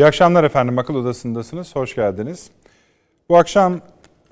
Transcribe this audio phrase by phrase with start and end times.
[0.00, 0.78] İyi akşamlar efendim.
[0.78, 1.76] Akıl Odası'ndasınız.
[1.76, 2.50] Hoş geldiniz.
[3.28, 3.80] Bu akşam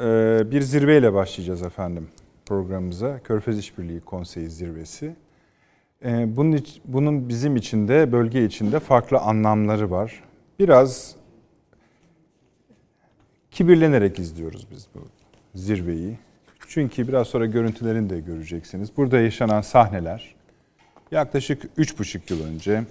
[0.01, 2.09] e, bir zirveyle başlayacağız efendim
[2.47, 3.19] programımıza.
[3.19, 5.17] Körfez İşbirliği Konseyi Zirvesi.
[6.05, 10.23] E, bunun, bunun bizim için de bölge içinde farklı anlamları var.
[10.59, 11.15] Biraz
[13.51, 15.01] kibirlenerek izliyoruz biz bu
[15.55, 16.19] zirveyi.
[16.69, 18.97] Çünkü biraz sonra görüntülerini de göreceksiniz.
[18.97, 20.35] Burada yaşanan sahneler
[21.11, 22.85] yaklaşık 3,5 yıl önce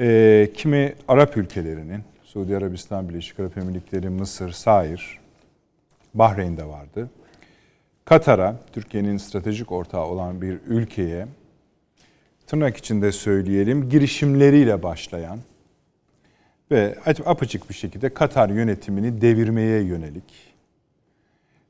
[0.00, 5.18] e, kimi Arap ülkelerinin, Suudi Arabistan, Birleşik Arap Emirlikleri, Mısır, Sair,
[6.14, 7.10] Bahreyn'de vardı.
[8.04, 11.26] Katar'a, Türkiye'nin stratejik ortağı olan bir ülkeye,
[12.46, 15.38] tırnak içinde söyleyelim, girişimleriyle başlayan
[16.70, 16.94] ve
[17.26, 20.54] apaçık bir şekilde Katar yönetimini devirmeye yönelik,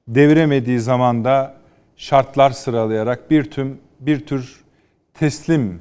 [0.09, 1.55] deviremediği zaman da
[1.97, 4.65] şartlar sıralayarak bir tüm bir tür
[5.15, 5.81] teslim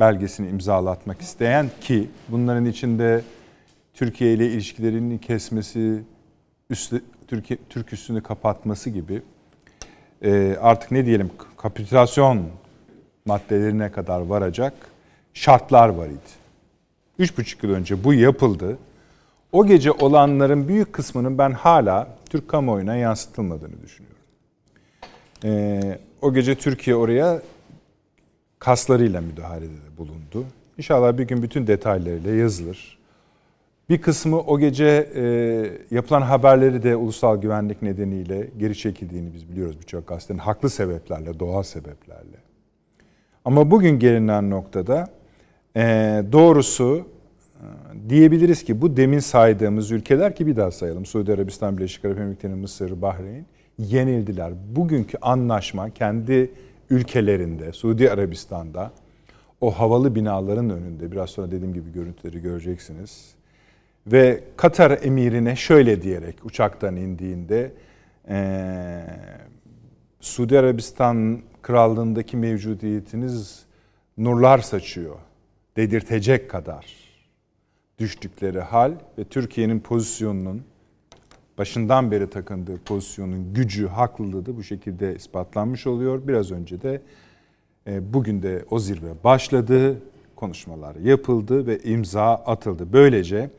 [0.00, 3.22] belgesini imzalatmak isteyen ki bunların içinde
[3.94, 6.02] Türkiye ile ilişkilerini kesmesi,
[6.70, 9.22] üstü, Türkiye, Türk üstünü kapatması gibi
[10.22, 12.42] e, artık ne diyelim kapitülasyon
[13.24, 14.72] maddelerine kadar varacak
[15.34, 16.44] şartlar var idi.
[17.18, 18.78] Üç buçuk yıl önce bu yapıldı.
[19.52, 24.18] O gece olanların büyük kısmının ben hala Türk kamuoyuna yansıtılmadığını düşünüyorum.
[25.44, 27.42] Ee, o gece Türkiye oraya
[28.64, 30.44] kaslarıyla müdahalede bulundu.
[30.78, 32.98] İnşallah bir gün bütün detaylarıyla yazılır.
[33.88, 35.24] Bir kısmı o gece e,
[35.90, 41.62] yapılan haberleri de ulusal güvenlik nedeniyle geri çekildiğini biz biliyoruz birçok gazetenin haklı sebeplerle, doğal
[41.62, 42.36] sebeplerle.
[43.44, 45.08] Ama bugün gelinen noktada
[45.76, 45.82] e,
[46.32, 47.06] doğrusu
[47.54, 51.06] e, diyebiliriz ki bu demin saydığımız ülkeler ki bir daha sayalım.
[51.06, 53.46] Suudi Arabistan, Birleşik Arap Emirlikleri, Mısır, Bahreyn
[53.78, 54.52] yenildiler.
[54.76, 56.50] Bugünkü anlaşma kendi
[56.94, 58.92] ülkelerinde, Suudi Arabistan'da
[59.60, 63.34] o havalı binaların önünde biraz sonra dediğim gibi görüntüleri göreceksiniz.
[64.06, 67.72] Ve Katar emirine şöyle diyerek uçaktan indiğinde
[68.28, 69.04] ee,
[70.20, 73.64] Suudi Arabistan krallığındaki mevcudiyetiniz
[74.18, 75.16] nurlar saçıyor
[75.76, 76.86] dedirtecek kadar
[77.98, 80.62] düştükleri hal ve Türkiye'nin pozisyonunun
[81.58, 86.28] başından beri takındığı pozisyonun gücü, haklılığı da bu şekilde ispatlanmış oluyor.
[86.28, 87.02] Biraz önce de
[87.86, 89.98] e, bugün de o zirve başladı,
[90.36, 92.92] konuşmalar yapıldı ve imza atıldı.
[92.92, 93.50] Böylece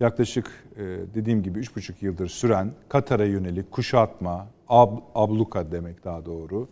[0.00, 0.46] yaklaşık
[0.76, 0.82] e,
[1.14, 6.68] dediğim gibi 3,5 yıldır süren Katar'a yönelik kuşatma, ab, abluka demek daha doğru,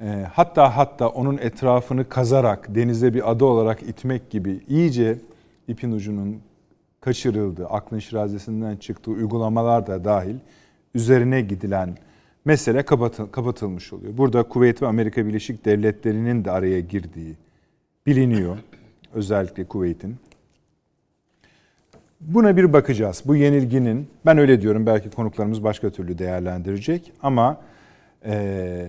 [0.00, 5.18] e, hatta hatta onun etrafını kazarak denize bir ada olarak itmek gibi iyice
[5.68, 6.40] ipin ucunun
[7.04, 10.36] kaçırıldı, aklın şirazesinden çıktığı uygulamalar da dahil
[10.94, 11.96] üzerine gidilen
[12.44, 12.82] mesele
[13.32, 14.16] kapatılmış oluyor.
[14.16, 17.34] Burada Kuveyt ve Amerika Birleşik Devletleri'nin de araya girdiği
[18.06, 18.58] biliniyor.
[19.14, 20.16] Özellikle Kuveyt'in.
[22.20, 23.22] Buna bir bakacağız.
[23.24, 27.60] Bu yenilginin, ben öyle diyorum belki konuklarımız başka türlü değerlendirecek ama
[28.24, 28.86] e,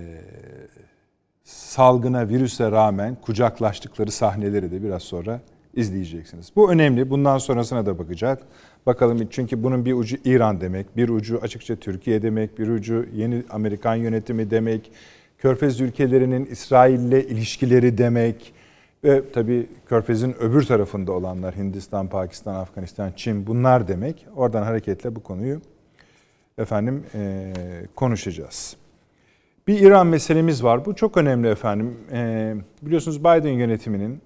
[1.44, 5.42] salgına, virüse rağmen kucaklaştıkları sahneleri de biraz sonra
[5.76, 6.52] izleyeceksiniz.
[6.56, 7.10] Bu önemli.
[7.10, 8.44] Bundan sonrasına da bakacak.
[8.86, 13.44] Bakalım çünkü bunun bir ucu İran demek, bir ucu açıkça Türkiye demek, bir ucu yeni
[13.50, 14.92] Amerikan yönetimi demek,
[15.38, 18.54] Körfez ülkelerinin İsrail ile ilişkileri demek
[19.04, 24.28] ve tabii Körfez'in öbür tarafında olanlar Hindistan, Pakistan, Afganistan, Çin bunlar demek.
[24.36, 25.62] Oradan hareketle bu konuyu
[26.58, 27.54] efendim e,
[27.96, 28.78] konuşacağız.
[29.68, 30.86] Bir İran meselemiz var.
[30.86, 31.98] Bu çok önemli efendim.
[32.12, 34.22] E, biliyorsunuz Biden yönetiminin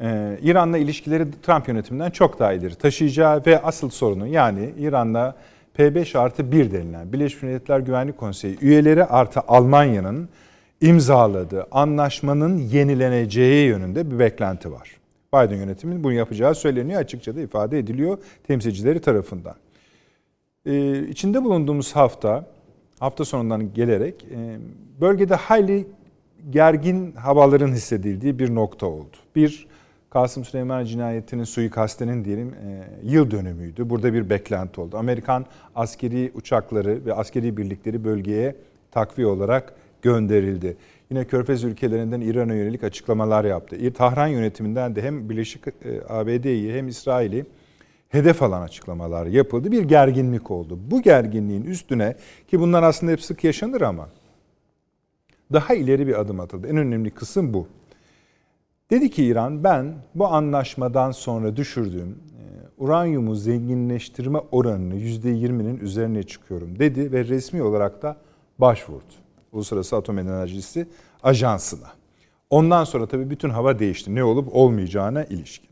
[0.00, 5.36] ee, İran'la ilişkileri Trump yönetiminden çok daha ileri taşıyacağı ve asıl sorunu yani İran'la
[5.78, 10.28] P5 artı 1 denilen Birleşmiş Milletler Güvenlik Konseyi üyeleri artı Almanya'nın
[10.80, 14.96] imzaladığı anlaşmanın yenileneceği yönünde bir beklenti var.
[15.34, 19.54] Biden yönetiminin bunu yapacağı söyleniyor açıkça da ifade ediliyor temsilcileri tarafından.
[20.66, 22.46] Ee, içinde bulunduğumuz hafta
[22.98, 24.58] hafta sonundan gelerek e,
[25.00, 25.86] bölgede hayli
[26.50, 29.16] gergin havaların hissedildiği bir nokta oldu.
[29.36, 29.66] Bir
[30.10, 33.90] Kasım Süleyman cinayetinin suikastinin diyelim e, yıl dönümüydü.
[33.90, 34.96] Burada bir beklenti oldu.
[34.96, 38.56] Amerikan askeri uçakları ve askeri birlikleri bölgeye
[38.90, 40.76] takviye olarak gönderildi.
[41.10, 43.92] Yine Körfez ülkelerinden İran'a yönelik açıklamalar yaptı.
[43.92, 45.72] Tahran yönetiminden de hem Birleşik e,
[46.08, 47.46] ABD'yi hem İsrail'i
[48.08, 49.72] hedef alan açıklamalar yapıldı.
[49.72, 50.78] Bir gerginlik oldu.
[50.90, 52.16] Bu gerginliğin üstüne
[52.50, 54.08] ki bunlar aslında hep sık yaşanır ama
[55.52, 56.66] daha ileri bir adım atıldı.
[56.68, 57.66] En önemli kısım bu.
[58.90, 62.42] Dedi ki İran ben bu anlaşmadan sonra düşürdüğüm e,
[62.78, 68.16] uranyumu zenginleştirme oranını %20'nin üzerine çıkıyorum dedi ve resmi olarak da
[68.58, 69.14] başvurdu.
[69.52, 70.86] Uluslararası Atom Enerjisi
[71.22, 71.88] Ajansı'na.
[72.50, 74.14] Ondan sonra tabii bütün hava değişti.
[74.14, 75.68] Ne olup olmayacağına ilişkin.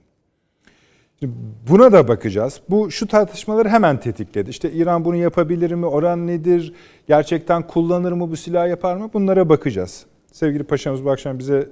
[1.21, 1.35] Şimdi
[1.71, 2.61] buna da bakacağız.
[2.69, 4.51] Bu şu tartışmaları hemen tetikledi.
[4.51, 5.87] İşte İran bunu yapabilir mi?
[5.87, 6.75] Oran nedir?
[7.09, 9.11] Gerçekten kullanır mı bu silah yapar mı?
[9.15, 10.07] Bunlara bakacağız.
[10.37, 11.69] Sevgili paşamız bu akşam bize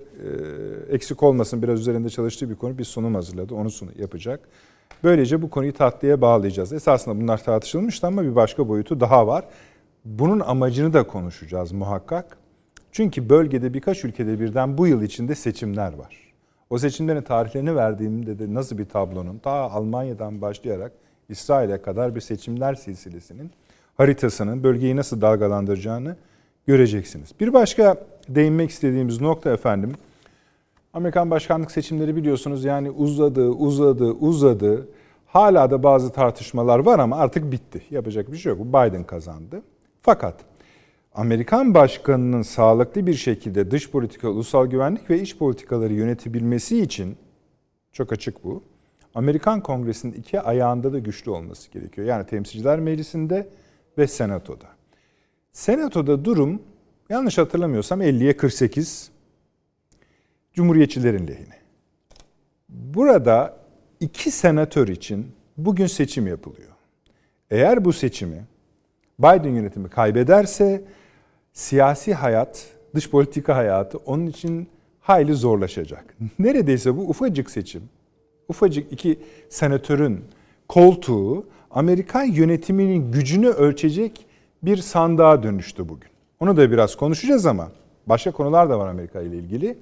[0.90, 3.54] e, eksik olmasın biraz üzerinde çalıştığı bir konu bir sunum hazırladı.
[3.54, 4.40] Onu sunu yapacak.
[5.04, 6.72] Böylece bu konuyu tatlıya bağlayacağız.
[6.72, 9.44] Esasında bunlar tartışılmıştı ama bir başka boyutu daha var.
[10.04, 12.36] Bunun amacını da konuşacağız muhakkak.
[12.92, 16.32] Çünkü bölgede birkaç ülkede birden bu yıl içinde seçimler var.
[16.70, 20.92] O seçimlerin tarihlerini verdiğimde de nasıl bir tablonun ta Almanya'dan başlayarak
[21.28, 23.50] İsrail'e kadar bir seçimler silsilesinin
[23.96, 26.16] haritasının bölgeyi nasıl dalgalandıracağını
[26.66, 27.30] göreceksiniz.
[27.40, 27.96] Bir başka
[28.28, 29.92] değinmek istediğimiz nokta efendim
[30.94, 34.88] Amerikan başkanlık seçimleri biliyorsunuz yani uzadı, uzadı, uzadı.
[35.26, 37.82] Hala da bazı tartışmalar var ama artık bitti.
[37.90, 38.60] Yapacak bir şey yok.
[38.60, 39.62] Biden kazandı.
[40.02, 40.34] Fakat
[41.14, 47.16] Amerikan başkanının sağlıklı bir şekilde dış politika, ulusal güvenlik ve iç politikaları yönetebilmesi için
[47.92, 48.62] çok açık bu.
[49.14, 52.06] Amerikan Kongresi'nin iki ayağında da güçlü olması gerekiyor.
[52.06, 53.48] Yani Temsilciler Meclisi'nde
[53.98, 54.66] ve Senato'da.
[55.52, 56.62] Senato'da durum
[57.08, 59.10] yanlış hatırlamıyorsam 50'ye 48
[60.54, 61.58] Cumhuriyetçilerin lehine.
[62.68, 63.56] Burada
[64.00, 66.70] iki senatör için bugün seçim yapılıyor.
[67.50, 68.44] Eğer bu seçimi
[69.18, 70.84] Biden yönetimi kaybederse
[71.52, 74.68] siyasi hayat, dış politika hayatı onun için
[75.00, 76.16] hayli zorlaşacak.
[76.38, 77.82] Neredeyse bu ufacık seçim,
[78.48, 79.18] ufacık iki
[79.48, 80.24] senatörün
[80.68, 84.26] koltuğu Amerikan yönetiminin gücünü ölçecek
[84.62, 86.13] bir sandığa dönüştü bugün.
[86.44, 87.68] Onu da biraz konuşacağız ama
[88.06, 89.78] başka konular da var Amerika ile ilgili.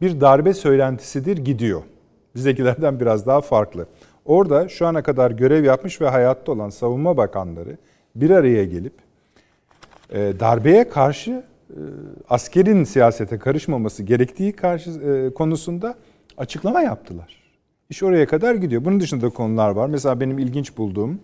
[0.00, 1.82] Bir darbe söylentisidir gidiyor.
[2.34, 3.86] Bizdekilerden biraz daha farklı.
[4.24, 7.76] Orada şu ana kadar görev yapmış ve hayatta olan savunma bakanları
[8.14, 8.92] bir araya gelip
[10.10, 11.30] e, darbeye karşı
[11.70, 11.80] e,
[12.28, 15.94] askerin siyasete karışmaması gerektiği karşı e, konusunda
[16.36, 17.42] açıklama yaptılar.
[17.90, 18.84] İş oraya kadar gidiyor.
[18.84, 19.88] Bunun dışında konular var.
[19.88, 21.20] Mesela benim ilginç bulduğum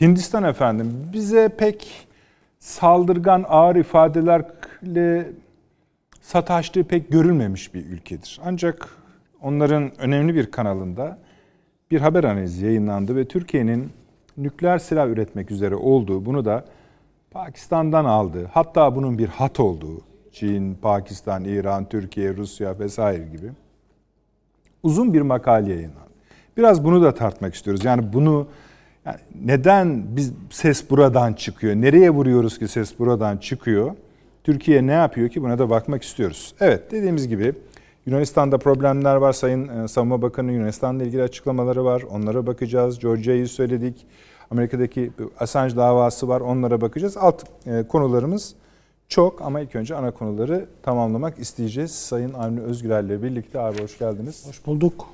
[0.00, 2.06] Hindistan efendim bize pek
[2.62, 5.30] saldırgan ağır ifadelerle
[6.20, 8.40] sataştığı pek görülmemiş bir ülkedir.
[8.44, 8.88] Ancak
[9.40, 11.18] onların önemli bir kanalında
[11.90, 13.90] bir haber analizi yayınlandı ve Türkiye'nin
[14.36, 16.64] nükleer silah üretmek üzere olduğu, bunu da
[17.30, 20.00] Pakistan'dan aldığı, hatta bunun bir hat olduğu,
[20.32, 23.50] Çin, Pakistan, İran, Türkiye, Rusya vesaire gibi
[24.82, 26.12] uzun bir makale yayınlandı.
[26.56, 27.84] Biraz bunu da tartmak istiyoruz.
[27.84, 28.48] Yani bunu
[29.06, 31.74] yani neden biz ses buradan çıkıyor?
[31.74, 33.94] Nereye vuruyoruz ki ses buradan çıkıyor?
[34.44, 36.54] Türkiye ne yapıyor ki buna da bakmak istiyoruz.
[36.60, 37.54] Evet dediğimiz gibi
[38.06, 39.32] Yunanistan'da problemler var.
[39.32, 42.02] Sayın e, Savunma Bakanı Yunanistan'la ilgili açıklamaları var.
[42.10, 42.98] Onlara bakacağız.
[42.98, 44.06] Georgia'yı söyledik.
[44.50, 46.40] Amerika'daki Assange davası var.
[46.40, 47.16] Onlara bakacağız.
[47.16, 48.54] Alt e, konularımız
[49.08, 51.94] çok ama ilk önce ana konuları tamamlamak isteyeceğiz.
[51.94, 54.48] Sayın Avni Özgürel ile birlikte abi hoş geldiniz.
[54.48, 55.06] Hoş bulduk.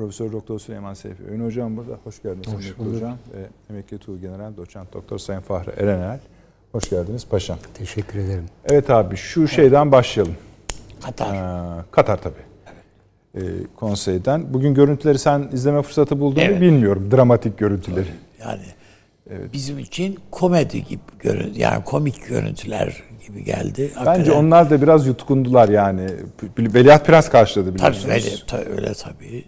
[0.00, 1.98] Profesör Doktor Süleyman Seyfi Öğün Hocam burada.
[2.04, 2.46] Hoş geldiniz.
[2.46, 2.94] Hoş bulduk.
[2.94, 6.20] Hocam ve emekli Tuğ General Doçent Doktor Sayın Fahri Erenel.
[6.72, 7.58] Hoş geldiniz paşam.
[7.74, 8.44] Teşekkür ederim.
[8.64, 10.34] Evet abi şu şeyden başlayalım.
[11.02, 11.34] Katar.
[11.34, 12.34] Ee, Katar tabii.
[13.34, 13.40] Ee,
[13.76, 14.54] konseyden.
[14.54, 16.54] Bugün görüntüleri sen izleme fırsatı buldun evet.
[16.54, 17.10] mu bilmiyorum.
[17.10, 18.08] Dramatik görüntüleri.
[18.40, 18.62] Yani
[19.30, 19.52] evet.
[19.52, 23.92] bizim için komedi gibi görüntü yani komik görüntüler gibi geldi.
[23.96, 26.06] Bence Hakikaten, onlar da biraz yutkundular yani.
[26.58, 28.04] Veliaht Prens karşıladı biliyorsunuz.
[28.06, 29.44] Tabii öyle, tabii, öyle tabii.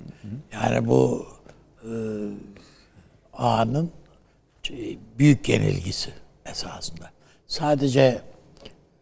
[0.52, 1.26] Yani bu
[1.84, 1.92] e,
[3.32, 3.90] ağanın
[5.18, 6.10] büyük yenilgisi
[6.46, 7.10] esasında.
[7.46, 8.20] Sadece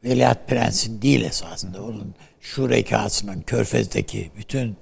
[0.05, 1.83] Veliaht Prens'in değil esasında.
[1.83, 4.77] Onun şurekasının, Körfez'deki bütün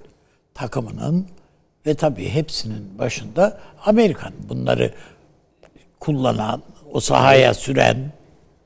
[0.53, 1.27] takımının
[1.85, 4.33] ve tabii hepsinin başında Amerikan.
[4.49, 4.93] Bunları
[5.99, 6.63] kullanan,
[6.93, 8.11] o sahaya süren,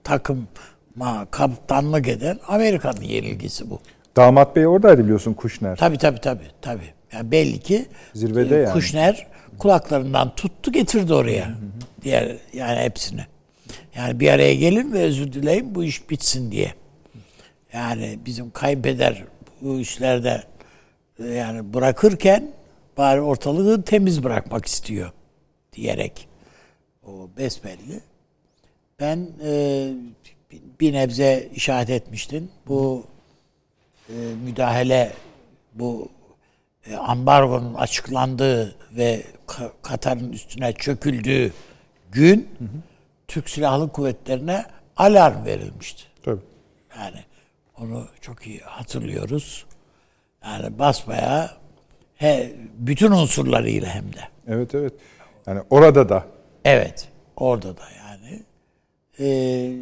[0.04, 3.80] takıma kaptanlık eden Amerika'nın yenilgisi bu.
[4.16, 5.76] Damat Bey oradaydı biliyorsun Kuşner.
[5.76, 6.52] Tabii tabii tabii.
[6.62, 6.94] tabii.
[7.14, 8.74] Yani belli ki Zirvede yani.
[8.74, 9.28] Kuşner
[9.60, 11.48] kulaklarından tuttu getirdi oraya.
[11.48, 11.56] Hı hı.
[12.02, 13.26] Diğer yani hepsini.
[13.96, 16.74] Yani bir araya gelin ve özür dileyin bu iş bitsin diye.
[17.74, 19.24] Yani bizim kayınpeder
[19.62, 20.44] bu işlerde
[21.20, 22.52] e, yani bırakırken
[22.98, 25.12] bari ortalığı temiz bırakmak istiyor
[25.74, 26.28] diyerek
[27.08, 28.00] o besbelli.
[29.00, 29.90] Ben e,
[30.80, 32.52] bir nebze işaret etmiştin.
[32.68, 33.06] Bu
[34.10, 34.14] e,
[34.46, 35.14] müdahale
[35.74, 36.10] bu
[36.86, 39.24] e, ambargonun açıklandığı ve
[39.82, 41.54] Katar'ın üstüne çöküldüğü
[42.12, 42.70] gün hı hı
[43.28, 44.66] Türk Silahlı Kuvvetleri'ne
[44.98, 46.04] alarm verilmişti.
[46.24, 46.42] Tabii.
[46.98, 47.20] Yani
[47.78, 49.66] onu çok iyi hatırlıyoruz.
[50.44, 51.58] Yani basmaya
[52.16, 54.20] he, bütün unsurlarıyla hem de.
[54.48, 54.94] Evet evet.
[55.48, 56.26] Yani orada da.
[56.66, 57.08] Evet.
[57.36, 58.44] Orada da yani.
[59.20, 59.74] Ee,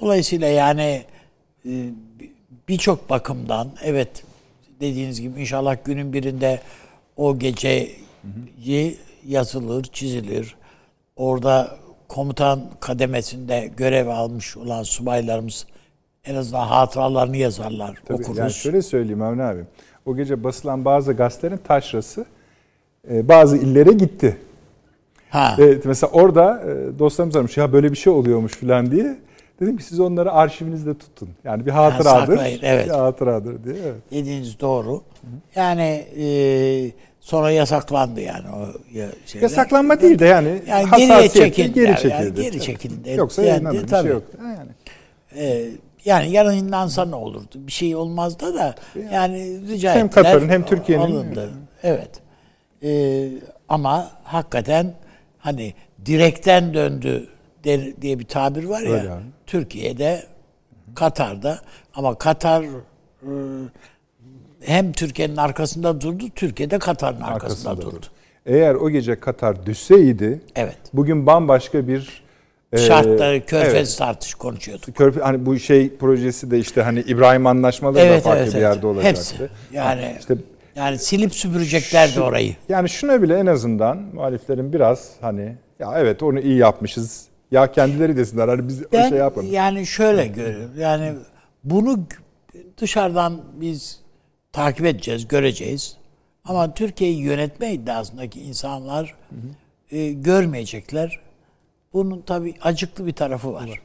[0.00, 1.04] dolayısıyla yani
[1.66, 1.90] e,
[2.68, 4.24] birçok bakımdan evet
[4.80, 6.60] dediğiniz gibi inşallah günün birinde
[7.16, 7.90] o gece
[9.26, 10.56] yazılır, çizilir.
[11.16, 11.76] Orada
[12.08, 15.66] komutan kademesinde görev almış olan subaylarımız
[16.24, 18.38] en azından hatıralarını yazarlar, Tabii, okuruz.
[18.38, 19.60] Yani şöyle söyleyeyim Avni abi.
[20.06, 22.26] O gece basılan bazı gazetelerin taşrası
[23.10, 24.36] e, bazı illere gitti.
[25.30, 25.56] Ha.
[25.58, 29.16] Evet, mesela orada e, dostlarımız aramış ya böyle bir şey oluyormuş falan diye.
[29.60, 31.28] Dedim ki siz onları arşivinizde tutun.
[31.44, 32.36] Yani bir hatıradır.
[32.36, 32.86] saklayın, evet.
[32.86, 33.74] Bir hatıradır diye.
[33.84, 33.94] Evet.
[34.10, 35.02] Dediğiniz doğru.
[35.54, 36.26] Yani e,
[37.20, 38.66] sonra yasaklandı yani o
[39.26, 39.42] şeyler.
[39.42, 41.72] Yasaklanma değil de yani, Yani geriye çekildi.
[41.74, 42.42] geri yani çekildi.
[42.42, 43.10] geri çekildi.
[43.16, 44.02] Yoksa Yani yayınlanır bir tabii.
[44.02, 44.38] şey yoktu.
[44.42, 44.70] Ha, Yani.
[45.36, 45.66] Ee,
[46.04, 47.54] yani yayınlansa ne olurdu?
[47.54, 48.74] Bir şey olmazdı da
[49.12, 50.24] yani rica Hem ettiler.
[50.24, 51.50] Katar'ın hem Türkiye'nin- Alındı.
[51.82, 52.10] Evet.
[52.82, 53.28] Ee,
[53.68, 54.92] ama hakikaten
[55.40, 55.74] hani
[56.06, 57.28] direkten döndü
[58.00, 58.92] diye bir tabir var ya.
[58.92, 59.10] Öyle.
[59.46, 60.22] Türkiye'de,
[60.94, 61.58] Katar'da
[61.94, 63.30] ama Katar e,
[64.60, 67.96] hem Türkiye'nin arkasında durdu, Türkiye'de Katar'ın arkasında, Arkasında durdu.
[67.96, 68.06] durdu.
[68.46, 70.76] Eğer o gece Katar düşseydi Evet.
[70.92, 72.22] bugün bambaşka bir
[72.72, 73.98] e, Şartları, körfez evet.
[73.98, 74.96] tartış konuşuyorduk.
[74.96, 78.58] Körfe, hani bu şey projesi de işte hani İbrahim anlaşmaları Evet, da farklı evet, bir
[78.58, 78.74] evet.
[78.74, 79.08] yerde olacaktı.
[79.08, 79.48] Hepsi.
[79.72, 80.34] Yani İşte
[80.76, 82.56] yani silip süpüreceklerdi orayı.
[82.68, 87.28] yani şuna bile en azından muhaliflerin biraz hani ya evet onu iyi yapmışız.
[87.50, 89.52] Ya kendileri desinler hani biz o Ben şey yapalım.
[89.52, 90.70] yani şöyle görüyorum.
[90.78, 91.14] Yani
[91.64, 91.98] bunu
[92.76, 94.00] dışarıdan biz
[94.52, 95.96] takip edeceğiz, göreceğiz.
[96.44, 99.14] Ama Türkiye'yi yönetme iddiasındaki insanlar
[99.90, 101.20] e, görmeyecekler.
[101.92, 103.82] Bunun tabii acıklı bir tarafı var.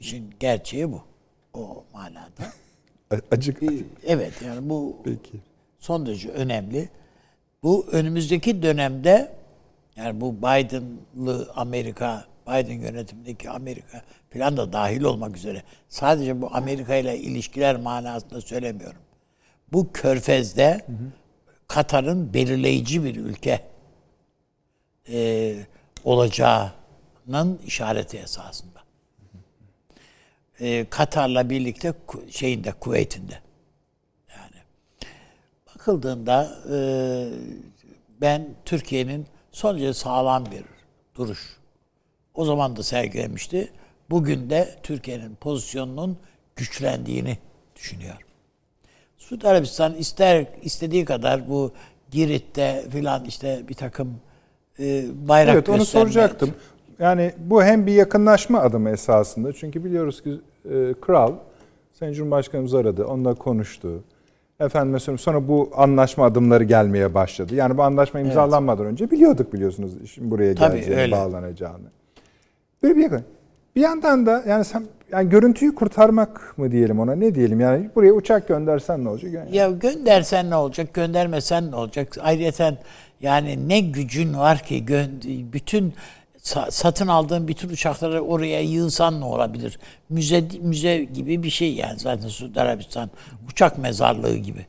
[0.00, 1.02] İşin gerçeği bu.
[1.54, 2.52] O manada.
[3.30, 3.62] Acık.
[4.06, 5.40] Evet yani bu Peki.
[5.84, 6.88] Son derece önemli.
[7.62, 9.32] Bu önümüzdeki dönemde
[9.96, 16.94] yani bu Biden'lı Amerika, Biden yönetimindeki Amerika falan da dahil olmak üzere sadece bu Amerika
[16.94, 19.00] ile ilişkiler manasında söylemiyorum.
[19.72, 20.86] Bu körfezde
[21.68, 23.60] Katar'ın belirleyici bir ülke
[25.08, 25.56] e,
[26.04, 28.80] olacağının işareti esasında.
[30.60, 31.94] E, Katar'la birlikte
[32.30, 33.44] şeyinde Kuveyt'inde
[35.84, 36.78] bakıldığında e,
[38.20, 40.64] ben Türkiye'nin son derece sağlam bir
[41.16, 41.56] duruş.
[42.34, 43.72] O zaman da sergilemişti.
[44.10, 46.16] Bugün de Türkiye'nin pozisyonunun
[46.56, 47.38] güçlendiğini
[47.76, 48.26] düşünüyorum.
[49.18, 51.72] Suudi Arabistan ister istediği kadar bu
[52.10, 54.14] Girit'te filan işte bir takım
[54.78, 56.54] e, bayrak Evet onu soracaktım.
[56.98, 59.52] Yani bu hem bir yakınlaşma adımı esasında.
[59.52, 61.32] Çünkü biliyoruz ki e, kral
[61.92, 63.04] Sayın Cumhurbaşkanımız aradı.
[63.06, 64.04] Onunla konuştu.
[64.60, 67.54] Efendim söyleyeyim sonra bu anlaşma adımları gelmeye başladı.
[67.54, 71.12] Yani bu anlaşma imzalanmadan önce biliyorduk biliyorsunuz işin buraya Tabii, geleceğini, öyle.
[71.12, 71.86] bağlanacağını.
[72.82, 73.24] Böyle bir yakın.
[73.76, 78.12] Bir yandan da yani sen yani görüntüyü kurtarmak mı diyelim ona ne diyelim yani buraya
[78.12, 79.32] uçak göndersen ne olacak?
[79.32, 82.16] Yani Ya göndersen ne olacak, göndermesen ne olacak?
[82.22, 82.76] Ayrıca
[83.20, 84.84] yani ne gücün var ki
[85.52, 85.94] bütün
[86.44, 89.78] sa- satın aldığın bütün uçakları oraya yığsan ne olabilir?
[90.08, 93.10] Müze müze gibi bir şey yani zaten Suudi Arabistan
[93.50, 94.66] uçak mezarlığı gibi.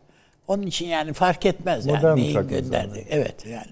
[0.48, 3.06] Onun için yani fark etmez yani Modern neyin uçak gönderdi.
[3.10, 3.72] Evet yani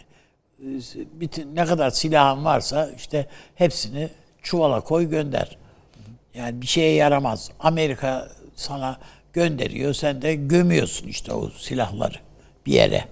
[1.13, 4.09] bütün ne kadar silahın varsa işte hepsini
[4.41, 5.57] çuvala koy gönder.
[6.33, 7.51] Yani bir şeye yaramaz.
[7.59, 8.97] Amerika sana
[9.33, 12.17] gönderiyor, sen de gömüyorsun işte o silahları
[12.65, 13.05] bir yere.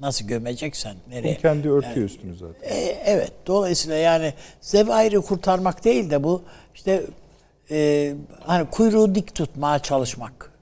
[0.00, 1.36] Nasıl gömeceksen nereye?
[1.36, 2.68] kendi örtüyor üstünü zaten.
[2.68, 3.32] E, evet.
[3.46, 6.42] Dolayısıyla yani zevairi kurtarmak değil de bu
[6.74, 7.02] işte
[7.70, 10.52] e, hani kuyruğu dik tutmaya çalışmak.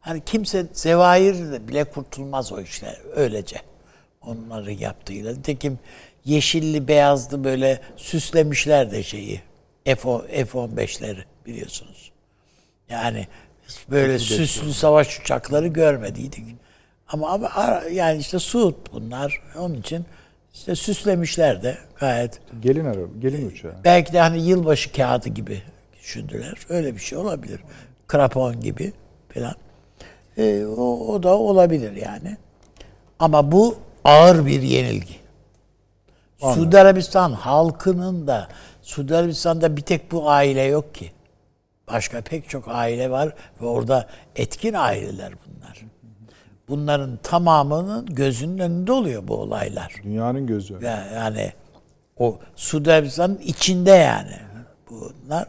[0.00, 3.56] Hani kimse zevair bile kurtulmaz o işler öylece.
[4.22, 5.32] Onları yaptığıyla.
[5.32, 5.78] Nitekim
[6.24, 9.40] yeşilli beyazlı böyle süslemişler de şeyi.
[9.84, 12.12] F- F-15'leri biliyorsunuz.
[12.90, 13.26] Yani
[13.90, 16.44] böyle süslü savaş uçakları görmediydik.
[17.12, 19.42] Ama, ama yani işte Suud bunlar.
[19.58, 20.06] Onun için
[20.54, 22.40] işte süslemişler de gayet.
[22.60, 23.74] Gelin araba, gelin uçağı.
[23.84, 25.62] Belki de hani yılbaşı kağıdı gibi
[26.02, 26.54] düşündüler.
[26.68, 27.60] Öyle bir şey olabilir.
[28.06, 28.92] Krapon gibi
[29.34, 29.54] falan.
[30.38, 32.36] Ee, o, o da olabilir yani.
[33.18, 35.14] Ama bu ağır bir yenilgi.
[36.38, 38.48] Suudi Arabistan halkının da
[38.82, 41.12] Suudi Arabistan'da bir tek bu aile yok ki.
[41.88, 45.61] Başka pek çok aile var ve orada etkin aileler bunlar.
[46.76, 49.94] Bunların tamamının gözünün önünde oluyor bu olaylar.
[50.04, 50.74] Dünyanın gözü.
[50.82, 51.52] Ya- Yani
[52.18, 54.30] o Suudi Arabistan'ın içinde yani
[54.90, 55.46] bunlar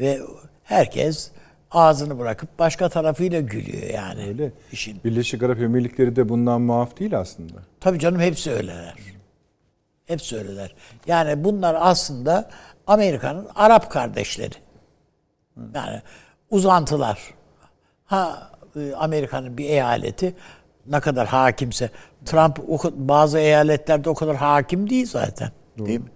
[0.00, 0.20] ve
[0.64, 1.30] herkes
[1.70, 4.52] ağzını bırakıp başka tarafıyla gülüyor yani Öyle.
[4.72, 5.00] işin.
[5.04, 7.56] Birleşik Arap Emirlikleri de bundan muaf değil aslında.
[7.80, 8.94] Tabii canım hepsi öyleler.
[10.06, 10.74] Hepsi öyleler.
[11.06, 12.50] Yani bunlar aslında
[12.86, 14.54] Amerika'nın Arap kardeşleri.
[15.74, 16.02] Yani
[16.50, 17.34] uzantılar.
[18.04, 20.34] Ha e, Amerika'nın bir eyaleti
[20.86, 21.90] ne kadar hakimse
[22.24, 22.58] Trump
[22.96, 25.50] bazı eyaletlerde o kadar hakim değil zaten.
[25.78, 26.10] Değil mi?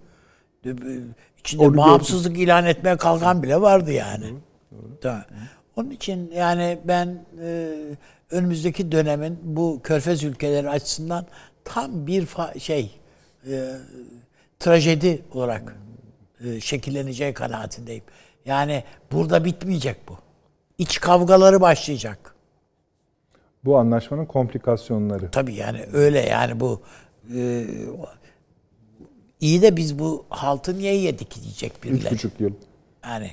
[1.39, 4.23] İçinde Onu bağımsızlık ilan etmeye kalkan bile vardı yani.
[4.23, 4.33] Değil
[5.15, 5.23] mi?
[5.75, 7.71] Onun için yani ben e,
[8.31, 11.25] önümüzdeki dönemin bu körfez ülkeleri açısından
[11.65, 12.99] tam bir fa- şey
[13.51, 13.71] e,
[14.59, 15.75] trajedi olarak
[16.45, 18.03] e, şekilleneceği kanaatindeyim.
[18.45, 20.17] Yani burada bitmeyecek bu.
[20.77, 22.35] İç kavgaları başlayacak.
[23.65, 25.31] Bu anlaşmanın komplikasyonları.
[25.31, 26.81] Tabii yani öyle yani bu
[27.35, 27.65] e,
[29.41, 32.13] iyi de biz bu haltı niye yedik diyecek Üç birileri.
[32.13, 32.53] buçuk yıl.
[33.03, 33.31] Yani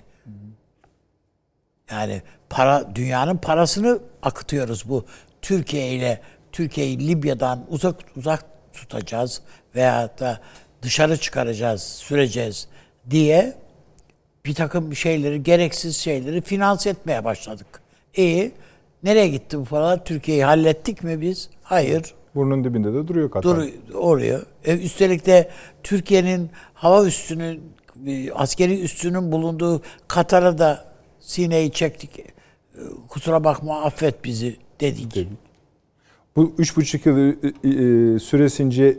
[1.90, 5.04] yani para dünyanın parasını akıtıyoruz bu
[5.42, 6.20] Türkiye ile
[6.52, 9.42] Türkiye'yi Libya'dan uzak uzak tutacağız
[9.74, 10.40] veya da
[10.82, 12.68] dışarı çıkaracağız, süreceğiz
[13.10, 13.54] diye
[14.44, 17.66] bir takım şeyleri, gereksiz şeyleri finanse etmeye başladık.
[18.16, 18.52] İyi.
[19.06, 20.04] Nereye gitti bu paralar?
[20.04, 21.50] Türkiye'yi hallettik mi biz?
[21.62, 22.14] Hayır.
[22.34, 23.56] Burnun dibinde de duruyor Katar.
[23.56, 24.40] Dur oraya.
[24.64, 25.48] E, üstelik de
[25.82, 27.60] Türkiye'nin hava üstünün
[28.06, 30.84] e, askeri üstünün bulunduğu Katar'a da
[31.20, 32.18] sineyi çektik.
[32.18, 32.24] E,
[33.08, 35.14] Kusura bakma affet bizi dedik.
[35.14, 35.28] Dedik.
[36.36, 38.98] Bu üç buçuk yıl e, süresince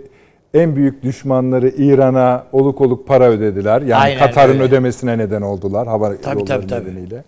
[0.53, 3.81] en büyük düşmanları İran'a oluk oluk para ödediler.
[3.81, 4.63] Yani Aynen Katar'ın öyle.
[4.63, 6.89] ödemesine neden oldular hava Tabii, tabii, tabii.
[6.89, 7.23] nedeniyle.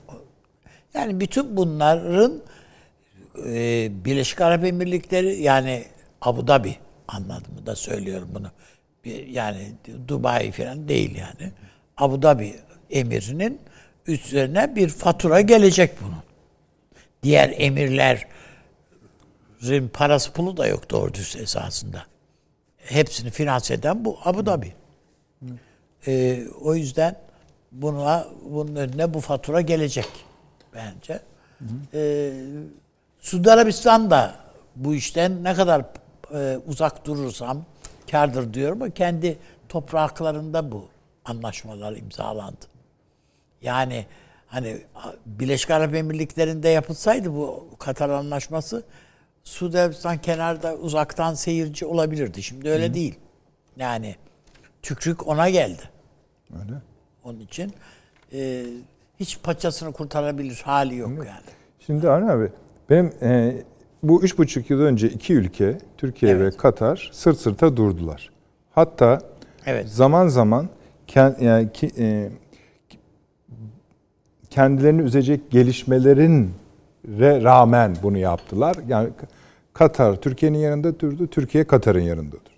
[0.94, 2.42] Yani bütün bunların
[3.48, 5.86] e, Birleşik Arap Emirlikleri yani
[6.22, 6.76] Abu Dhabi
[7.08, 8.52] anlamında da söylüyorum bunu.
[9.06, 9.72] Bir, yani
[10.08, 11.52] Dubai falan değil yani.
[11.98, 12.56] Abu Dhabi
[12.90, 13.62] emirinin
[14.08, 16.24] üzerine bir fatura gelecek bunun.
[17.24, 18.28] Diğer emirlerin
[19.94, 22.06] parası pulu da yok doğru düz esasında.
[22.78, 24.74] Hepsini finanse eden bu Abu Dhabi.
[26.08, 27.16] Ee, o yüzden
[27.72, 30.08] buna bunun önüne bu fatura gelecek
[30.74, 31.20] bence.
[31.94, 32.34] Ee,
[33.20, 34.36] Suudi Arabistan da
[34.76, 35.86] bu işten ne kadar
[36.34, 37.66] e, uzak durursam
[38.12, 39.38] kardır diyorum ama kendi
[39.70, 40.88] topraklarında bu
[41.26, 42.66] anlaşmalar imzalandı.
[43.62, 44.06] Yani
[44.48, 44.82] hani
[45.26, 48.84] Birleşik Arap Emirlikleri'nde yapılsaydı bu Katar anlaşması
[49.44, 52.44] Suudi Arabistan kenarda uzaktan seyirci olabilirdi.
[52.44, 53.20] Şimdi öyle değil.
[53.78, 54.16] Yani
[54.82, 55.82] tükrük ona geldi.
[56.54, 56.74] Öyle.
[57.24, 57.74] Onun için
[58.34, 58.66] e,
[59.20, 61.50] hiç paçasını kurtarabilir hali yok yani.
[61.86, 62.52] Şimdi Avni abi
[62.90, 63.56] benim e,
[64.04, 66.54] bu üç buçuk yıl önce iki ülke Türkiye Evet.
[66.54, 68.30] ve Katar sırt sırta durdular.
[68.72, 69.20] Hatta
[69.66, 69.90] Evet.
[69.90, 70.70] zaman zaman
[71.08, 72.30] ken- yani ki, e,
[74.50, 76.52] kendilerini üzecek gelişmelerin
[77.20, 78.76] rağmen bunu yaptılar.
[78.88, 79.10] Yani
[79.74, 82.50] Katar Türkiye'nin yanında durdu, Türkiye Katar'ın yanında durdu.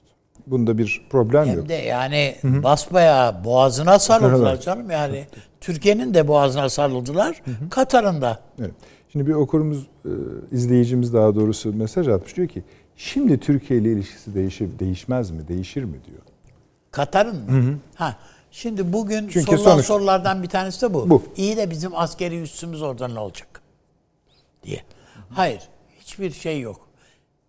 [0.47, 1.57] Bunda bir problem yok.
[1.57, 4.61] Hem de yani basbayağı boğazına sarıldılar Evet.
[4.63, 5.25] canım yani.
[5.61, 7.41] Türkiye'nin de boğazına sarıldılar.
[7.69, 8.39] Katar'ın da.
[8.59, 8.71] Evet.
[9.11, 10.09] Şimdi bir okurumuz, e,
[10.51, 12.63] izleyicimiz daha doğrusu mesaj atmış diyor ki
[12.95, 16.21] şimdi Türkiye ile ilişkisi değişir, değişmez mi, değişir mi diyor.
[16.91, 17.79] Katar'ın mı?
[17.95, 18.15] Ha.
[18.51, 21.09] Şimdi bugün Çünkü sorulan sonuç- sorulardan bir tanesi de bu.
[21.09, 21.23] Bu.
[21.37, 23.61] İyi de bizim askeri üssümüz orada ne olacak?
[24.63, 24.81] diye.
[25.29, 25.61] Hayır.
[25.99, 26.87] Hiçbir şey yok.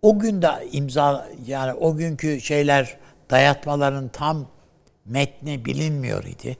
[0.02, 2.98] O gün de imza yani o günkü şeyler
[3.30, 4.46] dayatmaların tam
[5.06, 6.56] metni bilinmiyor idi.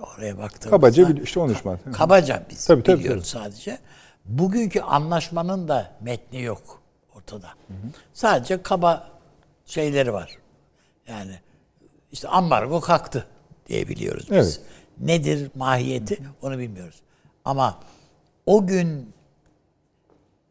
[0.00, 0.70] Oraya baktığımızda.
[0.70, 1.92] Kabaca bir, işte 13 Mart.
[1.92, 3.78] Kabaca biz Tabii, tabii, biliyoruz sadece.
[4.24, 6.82] Bugünkü anlaşmanın da metni yok
[7.16, 7.48] ortada.
[8.14, 9.10] Sadece kaba
[9.66, 10.38] şeyleri var.
[11.08, 11.34] Yani
[12.12, 13.26] işte ambargo kalktı
[13.68, 14.36] diye biliyoruz biz.
[14.36, 14.60] Evet.
[14.98, 17.00] Nedir mahiyeti onu bilmiyoruz.
[17.44, 17.80] Ama
[18.46, 19.12] o gün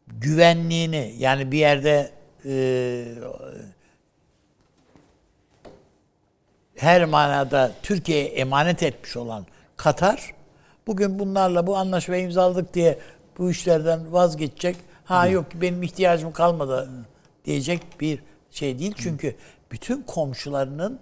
[0.06, 2.10] güvenliğini yani bir yerde
[2.44, 2.52] e,
[6.80, 10.34] her manada Türkiye'ye emanet etmiş olan Katar
[10.86, 12.98] bugün bunlarla bu anlaşmayı imzaladık diye
[13.38, 14.76] bu işlerden vazgeçecek.
[15.04, 16.88] Ha yok benim ihtiyacım kalmadı
[17.44, 18.94] diyecek bir şey değil.
[18.96, 19.34] Çünkü
[19.72, 20.98] bütün komşularının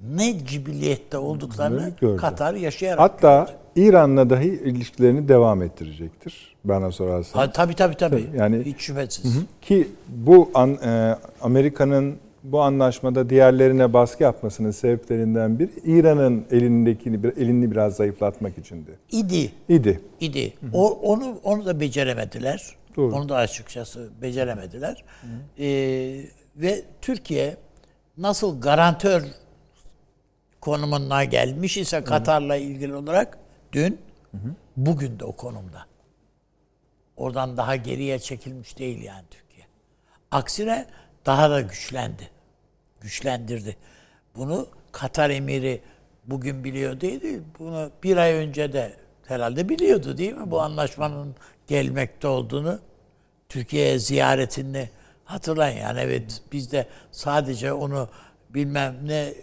[0.00, 2.20] ne cibiliyette olduklarını gördü.
[2.20, 7.40] Katar yaşayarak Hatta İran'la dahi ilişkilerini devam ettirecektir bana sorarsan.
[7.40, 8.26] Ha, tabii tabii tabii.
[8.26, 9.36] Tabii, yani- Hiç şüphesiz.
[9.62, 12.18] Ki bu an, e, Amerika'nın
[12.52, 18.98] bu anlaşmada diğerlerine baskı yapmasının sebeplerinden biri İran'ın elindekini elini biraz zayıflatmak içindi.
[19.10, 19.52] İdi.
[19.68, 20.00] İdi.
[20.20, 20.54] idi.
[20.72, 22.76] O, onu onu da beceremediler.
[22.96, 23.14] Doğru.
[23.14, 25.04] Onu da açıkçası beceremediler.
[25.58, 26.24] Ee,
[26.56, 27.56] ve Türkiye
[28.18, 29.22] nasıl garantör
[30.60, 33.38] konumuna gelmiş ise Katar'la ilgili olarak
[33.72, 33.98] dün
[34.76, 35.86] bugün de o konumda.
[37.16, 39.66] Oradan daha geriye çekilmiş değil yani Türkiye.
[40.30, 40.86] Aksine
[41.26, 42.35] daha da güçlendi.
[43.00, 43.76] Güçlendirdi.
[44.36, 45.80] Bunu Katar emiri
[46.26, 50.50] bugün biliyor değil, bunu bir ay önce de herhalde biliyordu değil mi?
[50.50, 51.34] Bu anlaşmanın
[51.66, 52.78] gelmekte olduğunu,
[53.48, 54.90] Türkiye'ye ziyaretini
[55.26, 58.08] Hatırlayın yani evet biz de sadece onu
[58.50, 59.34] bilmem ne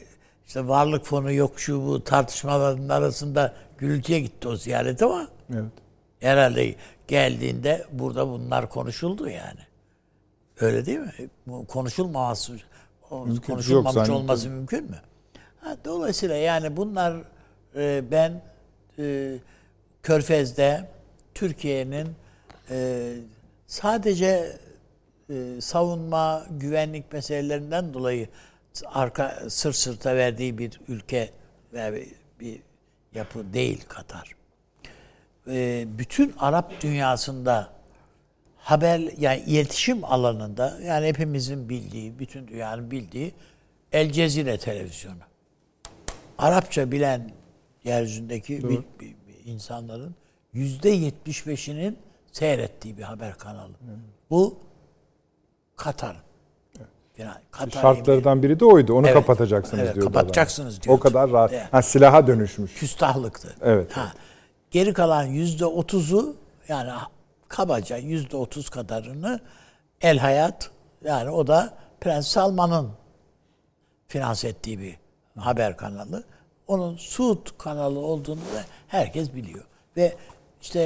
[0.48, 5.72] işte varlık fonu yok şu bu tartışmaların arasında gürültüye gitti o ziyaret ama Evet.
[6.20, 6.76] herhalde
[7.08, 9.60] geldiğinde burada bunlar konuşuldu yani.
[10.60, 11.14] Öyle değil mi?
[11.48, 12.54] Bu konuşulmaması
[13.22, 14.16] Mümkün- konuşulmamış yok, zannettim.
[14.16, 15.02] olması mümkün mü?
[15.62, 17.16] Ha, dolayısıyla yani bunlar
[17.76, 18.42] e, ben
[19.00, 19.36] e,
[20.04, 20.90] Körfez'de
[21.34, 22.08] Türkiye'nin
[22.70, 23.14] e,
[23.68, 24.58] sadece
[25.30, 28.28] e, savunma, güvenlik meselelerinden dolayı
[28.86, 31.30] arka sır sırta verdiği bir ülke
[31.74, 32.62] ve bir, bir
[33.14, 34.32] yapı değil Katar.
[35.48, 37.73] E, bütün Arap dünyasında
[38.64, 43.34] haber yani iletişim alanında yani hepimizin bildiği, bütün dünyanın bildiği
[43.92, 45.16] El Cezire televizyonu.
[46.38, 47.32] Arapça bilen
[47.84, 50.16] yeryüzündeki bir, bir- bir insanların
[50.54, 51.98] yüzde yetmiş beşinin
[52.32, 53.72] seyrettiği bir haber kanalı.
[54.30, 54.58] Bu
[55.76, 56.22] Katar'ın.
[57.18, 58.94] Yani Katar Şartlardan biri de oydu.
[58.94, 59.14] Onu Evet.
[59.16, 60.14] kapatacaksınız Evet, diyordu.
[60.14, 60.84] kapatacaksınız adam.
[60.84, 61.00] diyordu.
[61.00, 61.54] O kadar rahat.
[61.54, 61.68] Evet.
[61.72, 62.74] Ha, silaha dönüşmüş.
[62.74, 63.56] küstahlıktı.
[63.62, 64.14] Evet, Ha.
[64.72, 66.36] Geri kalan yüzde otuzu
[66.68, 66.92] yani
[67.54, 69.40] kabaca yüzde otuz kadarını
[70.02, 70.72] El Hayat
[71.04, 72.92] yani o da Prens Salman'ın
[74.08, 74.98] finanse ettiği bir
[75.38, 76.24] haber kanalı.
[76.68, 79.64] Onun Suud kanalı olduğunu da herkes biliyor.
[79.98, 80.16] Ve
[80.62, 80.80] işte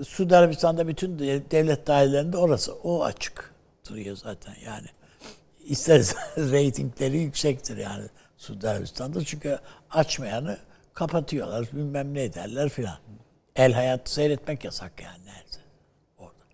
[0.00, 3.54] e, Suudi Arabistan'da bütün de- devlet dairelerinde orası o açık
[3.90, 4.86] duruyor zaten yani.
[5.64, 8.04] İstersen reytingleri yüksektir yani
[8.36, 9.58] Suudi Arabistan'da çünkü
[9.90, 10.58] açmayanı
[10.94, 12.98] kapatıyorlar bilmem ne ederler filan.
[13.56, 15.64] El hayatı seyretmek yasak yani nerede
[16.18, 16.44] orada.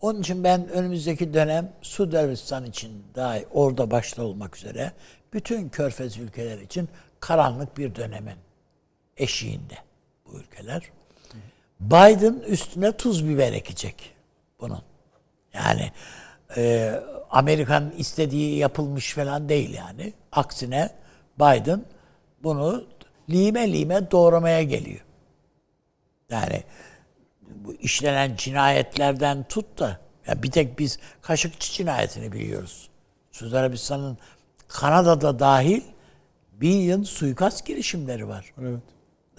[0.00, 4.92] Onun için ben önümüzdeki dönem Suudi Arabistan için daha orada başta olmak üzere
[5.32, 6.88] bütün körfez ülkeler için
[7.20, 8.36] karanlık bir dönemin
[9.16, 9.74] eşiğinde
[10.26, 10.82] bu ülkeler.
[11.80, 14.14] Biden üstüne tuz biber ekecek
[14.60, 14.82] bunun.
[15.54, 15.92] Yani
[16.56, 16.94] e,
[17.30, 20.12] Amerika'nın istediği yapılmış falan değil yani.
[20.32, 20.90] Aksine
[21.38, 21.84] Biden
[22.42, 22.84] bunu
[23.30, 25.00] lime lime doğramaya geliyor.
[26.34, 26.62] Yani
[27.44, 32.88] bu işlenen cinayetlerden tut da ya bir tek biz Kaşıkçı cinayetini biliyoruz.
[33.32, 34.18] Suudi Arabistan'ın
[34.68, 35.82] Kanada'da dahil
[36.52, 38.52] bir yıl suikast girişimleri var.
[38.60, 38.80] Evet.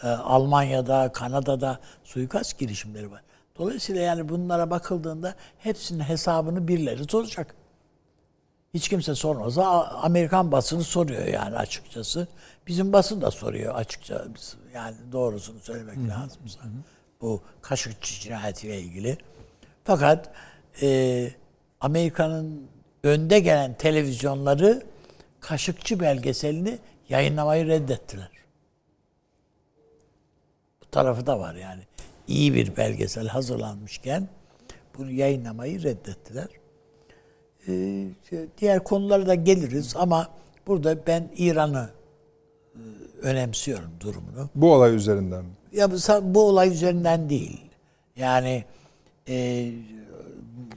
[0.04, 3.22] Ee, Almanya'da, Kanada'da suikast girişimleri var.
[3.58, 7.56] Dolayısıyla yani bunlara bakıldığında hepsinin hesabını birileri soracak.
[8.74, 12.28] Hiç kimse sormazsa Amerikan basını soruyor yani açıkçası.
[12.68, 14.26] Bizim basın da soruyor açıkça.
[14.74, 16.60] Yani doğrusunu söylemek lazımsa.
[17.22, 19.18] Bu Kaşıkçı cinayetiyle ilgili.
[19.84, 20.34] Fakat
[20.82, 21.30] e,
[21.82, 22.68] Amerika'nın
[23.04, 24.84] önde gelen televizyonları
[25.40, 28.30] Kaşıkçı belgeselini yayınlamayı reddettiler.
[30.82, 31.82] Bu tarafı da var yani.
[32.28, 34.28] İyi bir belgesel hazırlanmışken
[34.98, 36.48] bunu yayınlamayı reddettiler.
[37.68, 38.08] Ee,
[38.58, 40.30] diğer konulara da geliriz ama
[40.68, 41.90] burada ben İran'ı
[43.22, 44.50] önemsiyorum durumunu.
[44.56, 45.52] Bu olay üzerinden mi?
[45.74, 47.62] Ya bu, bu olay üzerinden değil.
[48.16, 48.64] Yani
[49.30, 49.70] e,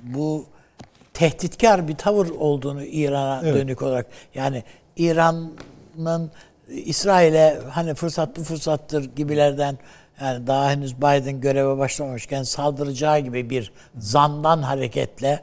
[0.03, 0.45] bu
[1.15, 3.55] tehditkar bir tavır olduğunu İran'a Evet.
[3.55, 4.63] dönük olarak yani
[4.97, 6.31] İran'ın
[6.69, 9.79] İsrail'e hani fırsatlı fırsattır gibilerden
[10.21, 15.41] yani daha henüz Biden göreve başlamamışken saldıracağı gibi bir zandan hareketle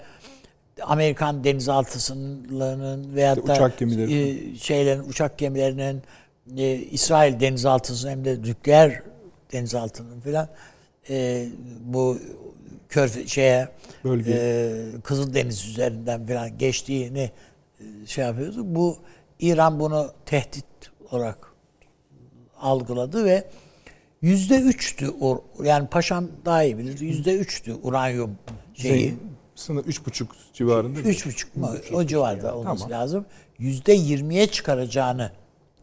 [0.82, 4.30] Amerikan denizaltısının veyahut da Uçak gemileri.
[4.30, 6.02] e, şeylerin uçak gemilerinin
[6.58, 9.02] e, İsrail denizaltısının hem de nükleer
[9.52, 10.48] denizaltının filan
[11.10, 11.48] e,
[11.82, 12.18] bu
[12.90, 13.70] kör şeye
[14.04, 14.32] Bölge.
[14.32, 17.32] e, Kızıldeniz üzerinden filan geçtiğini
[17.80, 18.62] e, şey yapıyordu.
[18.76, 18.98] Bu
[19.40, 20.66] İran bunu tehdit
[21.12, 21.38] olarak
[22.62, 23.44] algıladı ve
[24.22, 25.14] yüzde üçtü
[25.64, 28.38] yani paşam daha iyi bilir yüzde üçtü uranyum
[28.74, 29.00] şeyi.
[29.00, 29.14] Şey,
[29.56, 31.00] sınır üç buçuk civarında.
[31.00, 31.72] Üç buçuk mu?
[31.94, 33.26] O civarda olması lazım.
[33.60, 35.32] Yüzde yirmiye çıkaracağını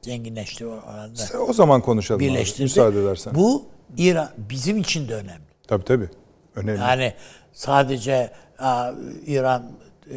[0.03, 1.39] zenginleşti oranda.
[1.49, 2.63] O zaman konuşalım abi, Birleştirdi.
[2.63, 3.35] müsaade edersen.
[3.35, 3.65] Bu
[3.97, 5.43] İran bizim için de önemli.
[5.69, 6.09] Tabii tabii.
[6.57, 6.81] Önemli.
[6.81, 7.13] Yani
[7.53, 8.91] sadece aa,
[9.27, 9.63] İran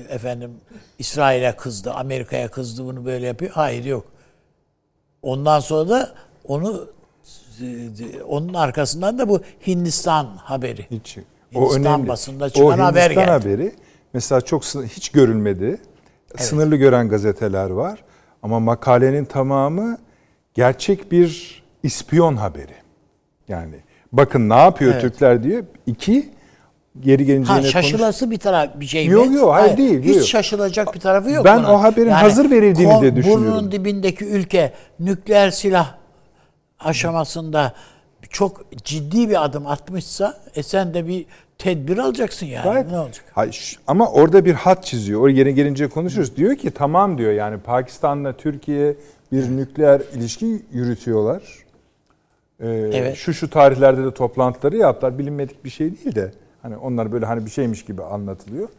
[0.09, 0.51] efendim
[0.99, 3.51] İsrail'e kızdı, Amerika'ya kızdı bunu böyle yapıyor.
[3.51, 4.05] Hayır yok.
[5.21, 6.11] Ondan sonra da
[6.43, 6.87] onu
[7.61, 10.85] e, onun arkasından da bu Hindistan haberi.
[10.91, 11.17] Hiç.
[11.55, 13.31] Hindistan basında çıkan o haber Hindistan geldi.
[13.31, 13.75] haberi
[14.13, 15.81] mesela çok hiç görülmedi.
[16.37, 18.03] Sınırlı gören gazeteler var.
[18.45, 19.97] Ama makalenin tamamı
[20.53, 22.75] gerçek bir ispiyon haberi.
[23.47, 23.75] Yani
[24.11, 25.01] bakın ne yapıyor Evet.
[25.01, 25.63] Türkler diye.
[25.85, 26.29] İki
[26.99, 27.73] geri gelince Ha yine konuş.
[27.73, 29.13] şaşılası bir taraf bir şey mi?
[29.13, 30.25] Yok, yok, hayır değil, Hiç yok.
[30.25, 31.45] şaşılacak bir tarafı yok.
[31.45, 31.69] Ben bunun.
[31.69, 33.45] o haberin hazır verildiğini de düşünüyorum.
[33.45, 35.95] Burnunun dibindeki ülke nükleer silah
[36.79, 37.73] aşamasında
[38.29, 41.25] çok ciddi bir adım atmışsa e sen de bir
[41.57, 42.63] tedbir alacaksın yani.
[42.63, 43.25] Gayet- Ne olacak?
[43.33, 45.21] Hayır, ama orada bir hat çiziyor.
[45.21, 46.35] O yere gelince konuşuruz.
[46.35, 48.95] Diyor ki tamam diyor yani Pakistan'la Türkiye
[49.31, 51.41] bir nükleer ilişki yürütüyorlar.
[52.59, 53.15] Ee, Evet.
[53.15, 55.17] Şu şu tarihlerde de toplantıları yaptılar.
[55.19, 58.69] Bilinmedik bir şey değil de hani onlar böyle hani bir şeymiş gibi anlatılıyor.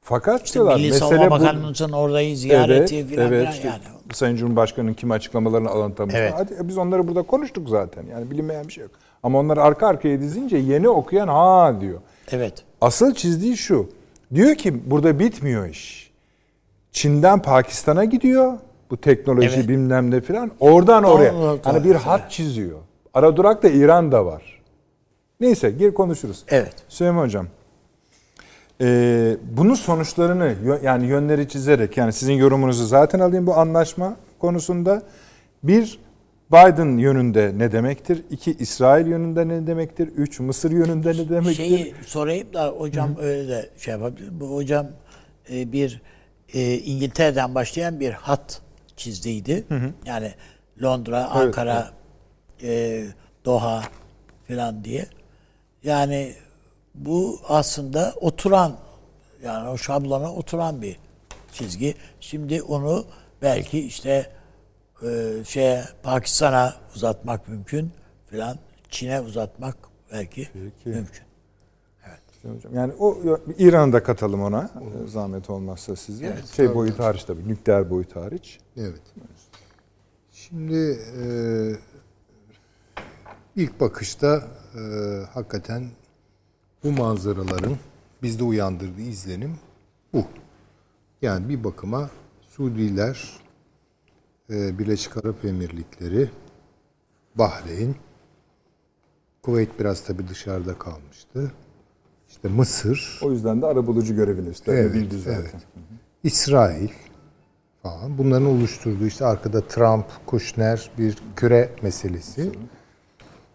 [0.00, 1.30] Fakat diyorlar Milli mesele Savunma bu.
[1.30, 3.80] Bakanlığı'nın oradayı ziyareti evet, filan evet, işte yani.
[4.12, 6.14] Sayın Cumhurbaşkanı'nın kim açıklamalarını alıntamış.
[6.18, 6.32] Evet.
[6.36, 8.04] Hadi biz onları burada konuştuk zaten.
[8.10, 8.92] Yani bilinmeyen bir şey yok.
[9.22, 12.00] Ama onları arka arkaya dizince yeni okuyan ha diyor.
[12.30, 12.54] Evet.
[12.80, 13.88] Asıl çizdiği şu.
[14.34, 16.10] Diyor ki burada bitmiyor iş.
[16.92, 18.58] Çin'den Pakistan'a gidiyor.
[18.90, 19.68] Bu teknoloji Evet.
[19.68, 20.50] bilmem ne filan.
[20.60, 21.32] Oradan oraya.
[21.32, 22.78] Allah Hani bir hat çiziyor.
[23.14, 24.62] Ara durak da İran'da var.
[25.40, 26.44] Neyse gir konuşuruz.
[26.48, 26.74] Evet.
[26.88, 27.46] Süleyman Hocam.
[28.80, 35.02] Ee, bunun sonuçlarını yani yönleri çizerek yani sizin yorumunuzu zaten alayım bu anlaşma konusunda.
[35.62, 35.98] Bir
[36.52, 38.22] Biden yönünde ne demektir?
[38.30, 40.08] İki İsrail yönünde ne demektir?
[40.08, 41.54] Üç Mısır yönünde ne demektir?
[41.54, 44.40] Şeyi sorayım da hocam öyle de şey yapabilir.
[44.40, 44.86] Bu hocam
[45.50, 46.02] e, bir
[46.54, 48.60] e, İngiltere'den başlayan bir hat
[48.96, 49.64] çizdiydi.
[50.06, 50.34] Yani
[50.82, 51.90] Londra, Ankara,
[52.62, 53.04] e,
[53.44, 53.82] Doha
[54.44, 55.06] filan diye.
[55.84, 56.34] Yani
[56.94, 58.76] bu aslında oturan
[59.44, 60.96] yani o şablona oturan bir
[61.52, 61.94] çizgi.
[62.20, 63.04] Şimdi onu
[63.42, 64.26] belki işte
[65.04, 67.90] e, şeye Pakistan'a uzatmak mümkün
[68.26, 68.58] filan.
[68.90, 69.76] Çin'e uzatmak
[70.12, 70.48] belki
[70.84, 71.32] mümkün.
[72.42, 73.18] Hocam, Yani o
[73.58, 74.70] İran'ı da katalım ona
[75.04, 76.36] e, zahmet olmazsa size.
[76.56, 78.60] şey boyutu hariç tabii nükleer boyutu hariç.
[78.76, 79.02] Evet.
[80.32, 81.24] Şimdi e,
[83.56, 84.80] ilk bakışta e,
[85.34, 85.84] hakikaten
[86.84, 87.76] bu manzaraların
[88.22, 89.58] bizde uyandırdığı izlenim
[90.12, 90.24] bu.
[91.22, 92.10] Yani bir bakıma
[92.50, 93.40] Suudiler,
[94.52, 96.30] Birleşik Arap Emirlikleri,
[97.34, 97.94] Bahreyn,
[99.42, 101.52] Kuveyt biraz tabii dışarıda kalmıştı.
[102.28, 105.40] İşte Mısır, O yüzden de arabulucu görevini üstlendi Evet, bildi zaten.
[105.40, 105.54] evet.
[106.22, 106.88] İsrail
[107.82, 108.18] falan.
[108.18, 112.52] Bunların oluşturduğu işte arkada Trump, Kushner bir küre meselesi.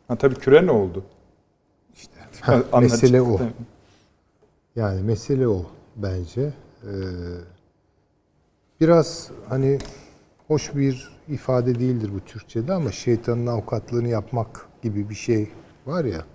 [0.07, 1.03] Ha tabii küre ne oldu?
[1.95, 2.13] İşte
[2.71, 2.81] Anlaşıldı.
[2.81, 3.39] mesele o.
[4.75, 6.53] Yani mesele o bence.
[6.83, 6.87] Ee,
[8.81, 9.79] biraz hani
[10.47, 15.49] hoş bir ifade değildir bu Türkçe'de ama şeytanın avukatlığını yapmak gibi bir şey
[15.85, 16.25] var ya.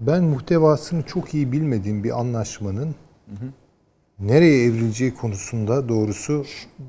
[0.00, 2.94] Ben muhtevasını çok iyi bilmediğim bir anlaşmanın
[4.18, 6.44] nereye evrileceği konusunda doğrusu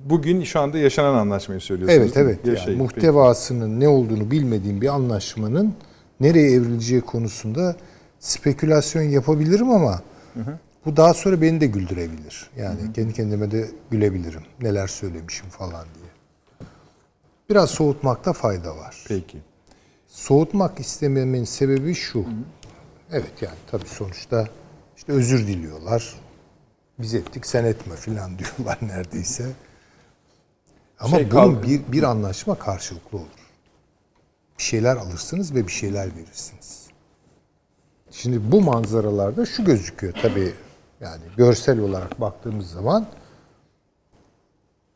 [0.06, 2.02] Bugün şu anda yaşanan anlaşmayı söylüyorsunuz.
[2.02, 2.40] Evet evet.
[2.44, 2.80] Yani Yaşayın.
[2.80, 5.74] muhtevasının ne olduğunu bilmediğim bir anlaşmanın
[6.20, 7.76] nereye evrileceği konusunda
[8.20, 10.02] spekülasyon yapabilirim ama
[10.86, 12.50] bu daha sonra beni de güldürebilir.
[12.58, 14.44] Yani kendi kendime de gülebilirim.
[14.62, 16.10] Neler söylemişim falan diye.
[17.50, 19.06] Biraz soğutmakta fayda var.
[19.08, 19.38] Peki.
[20.08, 22.26] Soğutmak istememin sebebi şu.
[23.12, 24.48] Evet yani tabii sonuçta
[24.98, 26.16] işte özür diliyorlar.
[27.00, 29.46] Biz ettik sen etme filan diyorlar neredeyse.
[31.00, 31.68] Ama Şey bunun kaldı.
[31.68, 33.28] bir, bir anlaşma karşılıklı olur.
[34.58, 36.88] Bir şeyler alırsınız ve bir şeyler verirsiniz.
[38.12, 40.54] Şimdi bu manzaralarda şu gözüküyor tabii
[41.02, 43.08] yani görsel olarak baktığımız zaman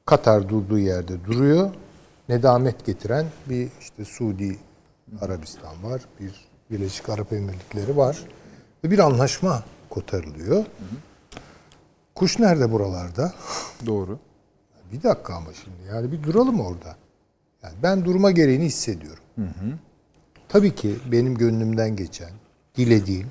[0.05, 1.73] Katar durduğu yerde duruyor.
[2.29, 4.57] Nedamet getiren bir işte Suudi
[5.21, 6.01] Arabistan var.
[6.19, 8.23] Bir Birleşik Arap Emirlikleri var.
[8.83, 10.65] Ve bir anlaşma kotarılıyor.
[12.15, 13.33] Kuş nerede buralarda?
[13.85, 14.19] Doğru.
[14.91, 16.95] Bir dakika ama şimdi yani bir duralım orada.
[17.63, 19.23] Yani ben durma gereğini hissediyorum.
[20.49, 22.31] Tabii ki benim gönlümden geçen,
[22.77, 23.27] dilediğim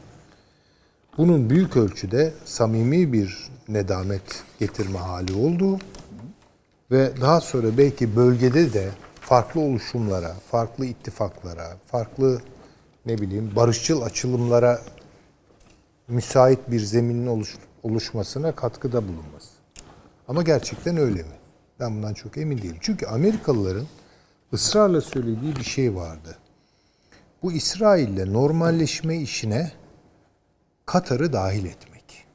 [1.16, 5.78] bunun büyük ölçüde samimi bir nedamet getirme hali olduğu
[6.90, 12.42] ve daha sonra belki bölgede de farklı oluşumlara, farklı ittifaklara, farklı
[13.06, 14.80] ne bileyim barışçıl açılımlara
[16.08, 19.48] müsait bir zeminin oluş, oluşmasına katkıda bulunması.
[20.28, 21.36] Ama gerçekten öyle mi?
[21.80, 22.76] Ben bundan çok emin değilim.
[22.80, 23.86] Çünkü Amerikalıların
[24.52, 26.36] ısrarla söylediği bir şey vardı.
[27.42, 29.72] Bu İsrail'le normalleşme işine
[30.86, 32.26] Katar'ı dahil etmek.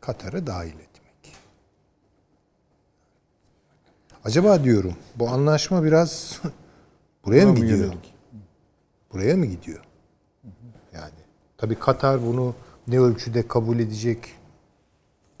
[0.00, 1.36] Katar'ı dahil etmek.
[4.24, 6.40] Acaba diyorum bu anlaşma biraz
[7.24, 7.78] buraya Buna mı gidiyor?
[7.78, 8.14] yönelik?
[9.12, 9.84] Buraya mı gidiyor?
[10.92, 11.10] Yani
[11.58, 12.54] tabii Katar bunu
[12.88, 14.34] ne ölçüde kabul edecek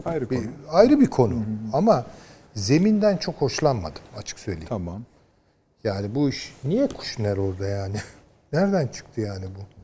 [0.04, 0.50] Ayrı bir, konu.
[0.68, 1.44] ayrı bir konu.
[1.72, 2.06] Ama
[2.54, 4.68] zeminden çok hoşlanmadım açık söyleyeyim.
[4.68, 5.02] Tamam.
[5.84, 7.96] Yani bu iş niye Kuşner orada yani?
[8.52, 9.75] Nereden çıktı yani bu?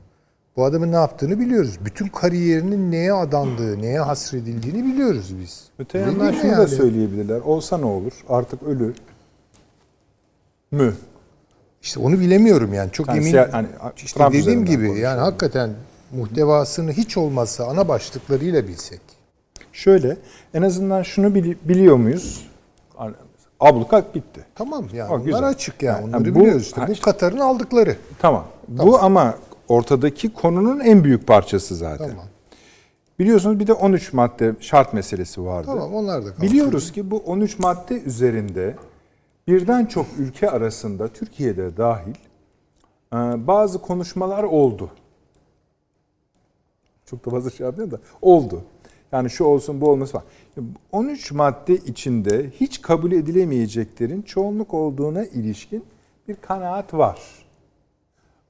[0.57, 1.79] Bu adamın ne yaptığını biliyoruz.
[1.85, 5.63] Bütün kariyerinin neye adandığı, neye hasredildiğini biliyoruz biz.
[5.79, 6.67] Öte Öyle yandan şunu da yani?
[6.67, 7.39] söyleyebilirler.
[7.39, 8.11] Olsa ne olur?
[8.29, 8.93] Artık ölü
[10.71, 10.93] mü?
[11.81, 12.91] İşte onu bilemiyorum yani.
[12.91, 13.51] Çok Yani emin.
[13.51, 15.03] hani işte Trump dediğim gibi konuşuyorum.
[15.03, 15.69] yani hakikaten
[16.11, 19.01] muhtevasını hiç olmazsa ana başlıklarıyla bilsek.
[19.73, 20.17] Şöyle
[20.53, 22.49] en azından şunu bili- biliyor muyuz?
[23.59, 24.45] Abluka bitti.
[24.55, 25.43] Tamam yani O bunlar güzel.
[25.47, 26.01] açık yani.
[26.01, 26.81] Yani Onları bu- biliyoruz işte.
[26.87, 27.01] Bu.
[27.01, 27.95] Katar'ın aldıkları.
[28.19, 28.45] Tamam.
[28.67, 29.35] Bu ama
[29.67, 32.09] ortadaki konunun en büyük parçası zaten.
[32.09, 32.25] Tamam.
[33.19, 35.65] Biliyorsunuz bir de 13 madde şart meselesi vardı.
[35.65, 36.41] Tamam onlar da kaldı.
[36.41, 38.75] Biliyoruz ki bu 13 madde üzerinde
[39.47, 42.15] birden çok ülke arasında Türkiye'de dahil
[43.13, 44.91] e, bazı konuşmalar oldu.
[47.05, 48.63] Çok da fazla şey yapmıyorum da oldu.
[49.11, 50.23] Yani şu olsun bu olması var.
[50.91, 55.85] 13 madde içinde hiç kabul edilemeyeceklerin çoğunluk olduğuna ilişkin
[56.27, 57.42] bir kanaat var.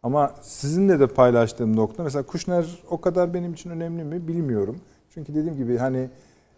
[0.04, 4.80] Ama sizinle de paylaştığım nokta mesela Kuşner o kadar benim için önemli mi bilmiyorum.
[5.13, 6.10] Çünkü dediğim gibi hani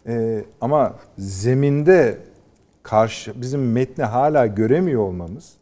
[0.06, 2.18] e, ama zeminde
[2.82, 5.52] karşı bizim metni hala göremiyor olmamız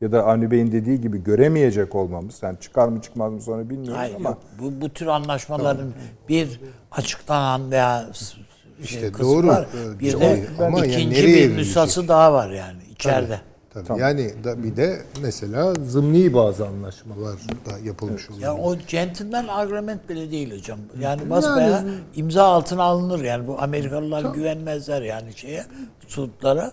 [0.00, 3.98] ya da Avni Bey'in dediği gibi göremeyecek olmamız yani çıkar mı çıkmaz mı sonra bilmiyoruz
[3.98, 4.38] Hayır ama yok.
[4.60, 5.92] Bu, bu tür anlaşmaların
[6.28, 6.60] bir
[6.92, 8.44] açıklanan veya s- şey
[8.84, 9.46] İşte kısmı doğru.
[9.46, 9.66] var.
[10.00, 13.26] Bir de Ama yani ikinci nereye bir nüshası daha var yani içeride.
[13.26, 13.53] Tabii.
[13.96, 17.34] Yani da bir de mesela zımni bazı anlaşmalar
[17.66, 18.42] da yapılmış oluyor.
[18.42, 20.78] Ya o gentleman agreement bile değil hocam.
[21.00, 21.84] Yani basbaya
[22.16, 25.64] imza altına alınır yani bu Amerikalılar güvenmezler yani şeye
[26.08, 26.72] Suudlara.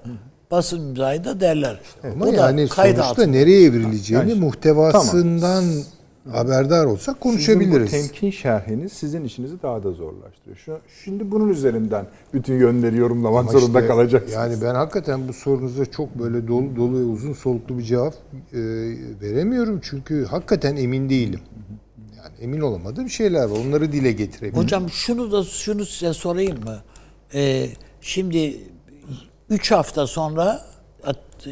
[0.51, 1.79] Basın imzayı da derler.
[2.03, 3.25] Ama o da yani kayıt sonuçta altında.
[3.27, 5.63] nereye evrileceğini Yani- muhtevasından
[6.29, 7.89] haberdar olsak konuşabiliriz.
[7.91, 10.57] Sizin bu temkin şerhiniz sizin işinizi daha da zorlaştırıyor.
[10.57, 14.33] Şu, şimdi bunun üzerinden bütün yönleri yorumlamak Ama zorunda işte kalacaksınız.
[14.33, 18.13] Yani ben hakikaten bu sorunuza çok böyle dolu dolu ve uzun soluklu bir cevap
[18.53, 18.59] e,
[19.21, 19.79] veremiyorum.
[19.83, 21.39] Çünkü hakikaten emin değilim.
[22.17, 23.57] Yani emin olamadığım şeyler var.
[23.67, 24.63] Onları dile getirebilirim.
[24.63, 26.77] Hocam şunu da şunu size sorayım mı?
[27.33, 27.67] Ee,
[28.01, 28.57] şimdi
[29.49, 30.61] 3 hafta sonra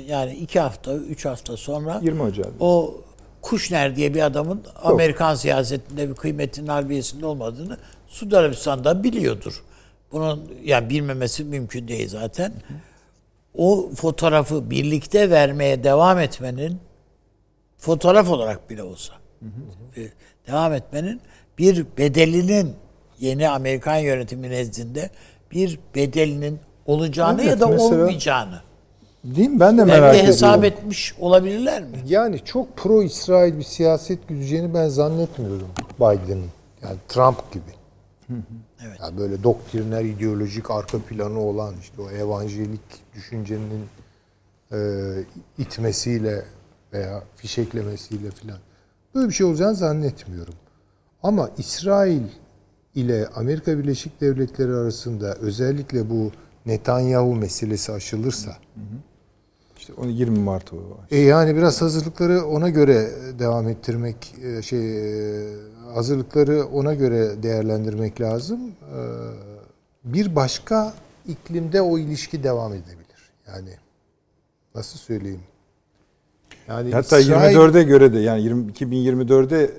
[0.07, 2.47] yani 2 hafta 3 hafta sonra 20 Ocak.
[2.59, 3.01] o
[3.41, 9.63] Kuşner diye bir adamın Amerikan siyasetinde bir kıymetinin harbiyesinde olmadığını Suudi Arabistan'da biliyordur.
[10.11, 12.53] Bunun yani bilmemesi mümkün değil zaten.
[13.57, 16.79] O fotoğrafı birlikte vermeye devam etmenin
[17.77, 19.13] fotoğraf olarak bile olsa
[19.97, 20.01] e,
[20.47, 21.21] devam etmenin
[21.57, 22.75] bir bedelinin
[23.19, 25.09] yeni Amerikan yönetimi nezdinde
[25.51, 28.61] bir bedelinin olacağını Evet, ya da mesela- olmayacağını
[29.23, 29.59] Değil mi?
[29.59, 30.33] Ben de merak belki ediyorum.
[30.33, 31.97] hesap etmiş olabilirler mi?
[32.07, 35.67] Yani çok pro İsrail bir siyaset güdeceğini ben zannetmiyorum
[35.99, 36.45] Biden'ın.
[36.83, 37.63] Yani Trump gibi.
[38.85, 38.97] Evet.
[39.01, 42.81] Yani böyle doktriner, ideolojik arka planı olan işte o evanjelik
[43.15, 43.85] düşüncenin
[44.71, 44.77] e,
[45.57, 46.45] itmesiyle
[46.93, 48.57] veya fişeklemesiyle filan.
[49.15, 50.53] Böyle bir şey olacağını zannetmiyorum.
[51.23, 52.23] Ama İsrail
[52.95, 56.31] ile Amerika Birleşik Devletleri arasında özellikle bu
[56.65, 58.57] Netanyahu meselesi aşılırsa
[59.89, 60.79] İşte onu 20 Mart var.
[61.11, 64.97] e yani biraz hazırlıkları ona göre devam ettirmek e, şey
[65.39, 65.45] e,
[65.93, 68.59] hazırlıkları ona göre değerlendirmek lazım.
[68.67, 68.99] E,
[70.03, 70.93] Bir başka
[71.27, 73.31] iklimde o ilişki devam edebilir.
[73.47, 73.69] Yani
[74.75, 75.41] nasıl söyleyeyim?
[76.67, 79.71] Yani Hatta İsrail- 24'e göre de yani 20, 2024'e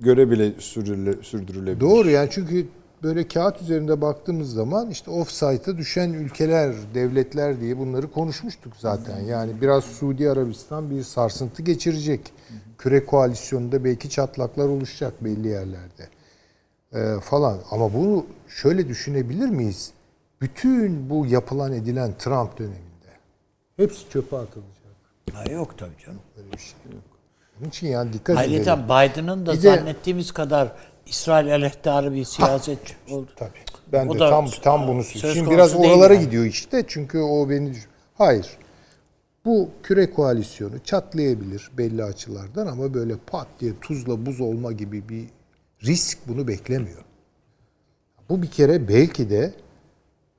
[0.00, 1.80] göre bile sürdürüle, sürdürülebilir.
[1.80, 2.66] Doğru yani çünkü
[3.02, 9.20] böyle kağıt üzerinde baktığımız zaman işte offsite'a düşen ülkeler, devletler diye bunları konuşmuştuk zaten.
[9.20, 12.32] Yani biraz Suudi Arabistan bir sarsıntı geçirecek.
[12.78, 16.08] Küre koalisyonunda belki çatlaklar oluşacak belli yerlerde.
[16.94, 17.58] Ee, falan.
[17.70, 19.90] Ama bunu şöyle düşünebilir miyiz?
[20.40, 22.78] Bütün bu yapılan edilen Trump döneminde
[23.76, 24.68] hepsi çöpe atılacak.
[25.32, 26.20] Ha, yok tabii canım.
[26.36, 27.02] Böyle bir şey yok.
[27.60, 28.52] Onun için yani dikkat edelim.
[28.54, 30.72] Ayrıca Biden'ın da Bir de- zannettiğimiz kadar
[31.08, 33.30] İsrail aleyhtarı bir siyasetçi oldu.
[33.36, 33.50] Tabii.
[33.92, 35.36] Ben O de da tam tam bunu söylüyorum.
[35.38, 36.24] Şimdi biraz oralara yani.
[36.24, 36.84] gidiyor işte.
[36.88, 37.72] Çünkü o beni
[38.18, 38.58] Hayır.
[39.44, 45.24] Bu küre koalisyonu çatlayabilir belli açılardan ama böyle pat diye tuzla buz olma gibi bir
[45.84, 47.04] risk bunu beklemiyor.
[48.28, 49.54] Bu bir kere belki de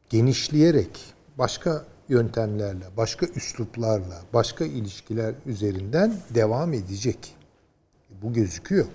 [0.09, 0.89] genişleyerek
[1.38, 7.36] başka yöntemlerle, başka üsluplarla, başka ilişkiler üzerinden devam edecek.
[8.22, 8.86] Bu gözüküyor.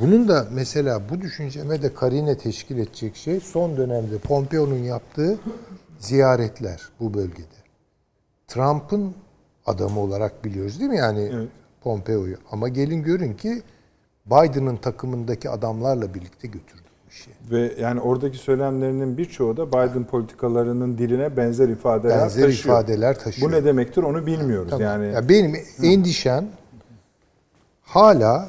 [0.00, 5.38] Bunun da mesela bu düşünceme de karine teşkil edecek şey son dönemde Pompeo'nun yaptığı
[5.98, 7.54] ziyaretler bu bölgede.
[8.48, 9.14] Trump'ın
[9.66, 11.32] adamı olarak biliyoruz değil mi yani
[11.82, 12.36] Pompeo'yu.
[12.52, 13.62] Ama gelin görün ki
[14.26, 17.30] Biden'ın takımındaki adamlarla birlikte götürdü bu işi.
[17.50, 22.74] Ve yani oradaki söylemlerinin birçoğu da Biden politikalarının diline benzer ifadeler Benzer taşıyor.
[22.74, 23.50] ifadeler taşıyor.
[23.50, 24.70] Bu ne demektir onu bilmiyoruz.
[24.70, 24.84] Tamam.
[24.86, 26.46] Yani Ya benim endişem
[27.82, 28.48] hala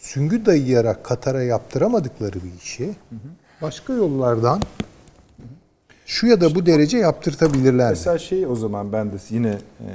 [0.00, 2.94] süngü dayayarak Katar'a yaptıramadıkları bir işi
[3.62, 4.62] başka yollardan
[6.06, 7.90] şu ya da bu derece yaptırtabilirler?
[7.90, 9.88] Mesela şey o zaman ben de yine e,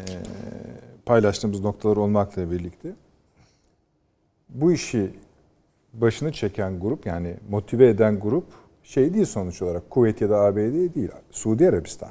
[1.05, 2.89] paylaştığımız noktalar olmakla birlikte
[4.49, 5.11] bu işi
[5.93, 8.45] başını çeken grup yani motive eden grup
[8.83, 11.09] şey değil sonuç olarak Kuveyt ya da ABD değil.
[11.31, 12.09] Suudi Arabistan.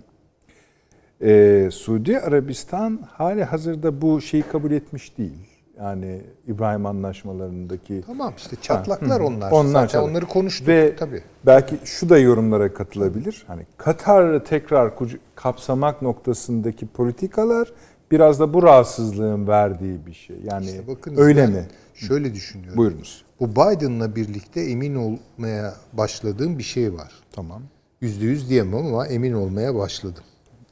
[1.22, 5.53] Ee, Suudi Arabistan hali hazırda bu şeyi kabul etmiş değil.
[5.78, 9.50] Yani İbrahim anlaşmalarındaki Tamam işte çatlaklar onlar.
[9.50, 10.10] Onlar Zaten çatlak.
[10.10, 11.22] onları konuştuk Ve tabii.
[11.46, 13.44] belki şu da yorumlara katılabilir.
[13.46, 14.92] Hani Katar'ı tekrar
[15.34, 17.72] kapsamak noktasındaki politikalar
[18.10, 20.36] biraz da bu rahatsızlığın verdiği bir şey.
[20.44, 21.66] Yani İşte bakınız öyle mi?
[21.94, 22.76] Şöyle düşünüyorum.
[22.76, 23.24] Buyurunuz.
[23.40, 27.12] Bu Biden'la birlikte emin olmaya başladığım bir şey var.
[27.32, 27.62] Tamam.
[28.00, 30.24] Yüzde yüz diyemem ama emin olmaya başladım.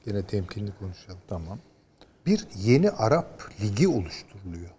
[0.07, 1.18] Gene temkinli konuşalım.
[1.28, 1.59] Tamam.
[2.26, 4.70] Bir yeni Arap Ligi oluşturuluyor.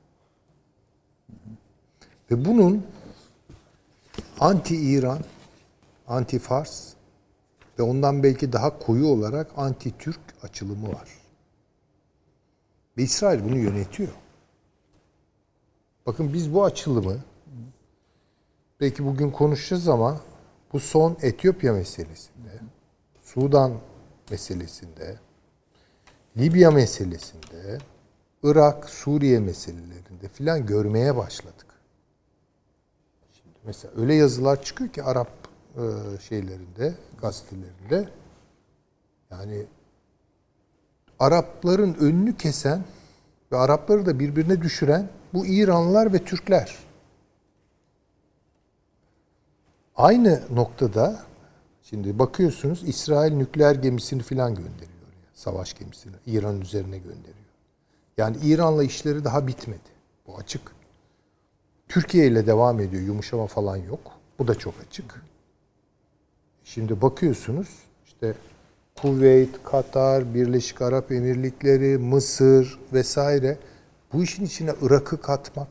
[2.32, 2.88] Ve bunun
[4.40, 5.20] anti-İran,
[6.08, 6.94] anti-Fars
[7.80, 11.10] ve ondan belki daha koyu olarak anti-Türk açılımı var.
[12.98, 14.10] Ve İsrail bunu yönetiyor.
[16.06, 17.18] Bakın biz bu açılımı
[18.82, 20.22] belki bugün konuşacağız ama
[20.74, 22.60] bu son Etiyopya meselesinde,
[23.22, 23.74] Sudan
[24.32, 25.20] meselesinde,
[26.38, 27.78] Libya meselesinde,
[28.44, 31.66] Irak, Suriye meselelerinde filan görmeye başladık.
[33.32, 35.32] Şimdi mesela öyle yazılar çıkıyor ki Arap
[35.76, 35.82] e,
[36.22, 38.10] şeylerinde, gazetelerinde
[39.32, 39.66] yani
[41.20, 42.84] Arapların önünü kesen
[43.52, 46.78] ve Arapları da birbirine düşüren bu İranlılar ve Türkler.
[49.96, 51.24] Aynı noktada
[51.84, 54.90] şimdi bakıyorsunuz İsrail nükleer gemisini filan gönderiyor.
[55.34, 57.43] Savaş gemisini İran üzerine gönderiyor.
[58.18, 59.94] Yani İran'la işleri daha bitmedi.
[60.28, 60.62] Bu açık.
[61.88, 63.02] Türkiye ile devam ediyor.
[63.04, 64.12] Yumuşama falan yok.
[64.40, 65.22] Bu da çok açık.
[66.64, 67.68] Şimdi bakıyorsunuz
[68.06, 68.34] işte
[68.96, 73.58] Kuveyt, Katar, Birleşik Arap Emirlikleri, Mısır vesaire
[74.14, 75.68] bu işin içine Irak'ı katmak.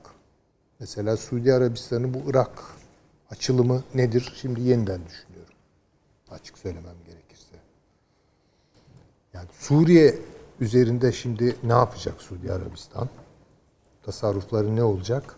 [0.80, 2.62] Mesela Suudi Arabistan'ın bu Irak
[3.30, 4.32] açılımı nedir?
[4.36, 5.54] Şimdi yeniden düşünüyorum.
[6.30, 7.56] Açık söylemem gerekirse.
[9.34, 10.18] Yani Suriye
[10.62, 13.08] üzerinde şimdi ne yapacak Suudi Arabistan?
[14.02, 15.36] Tasarrufları ne olacak?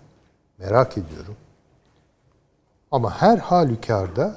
[0.58, 1.36] Merak ediyorum.
[2.90, 4.36] Ama her halükarda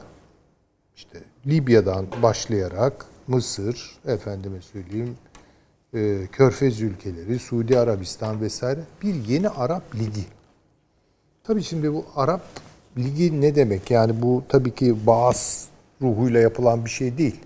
[0.95, 5.17] işte Libya'dan başlayarak Mısır, efendime söyleyeyim,
[5.93, 10.25] e, Körfez ülkeleri, Suudi Arabistan vesaire bir yeni Arap Ligi.
[11.43, 12.41] Tabii şimdi bu Arap
[12.97, 13.91] Ligi ne demek?
[13.91, 15.67] Yani bu tabii ki bağız
[16.01, 17.39] ruhuyla yapılan bir şey değil.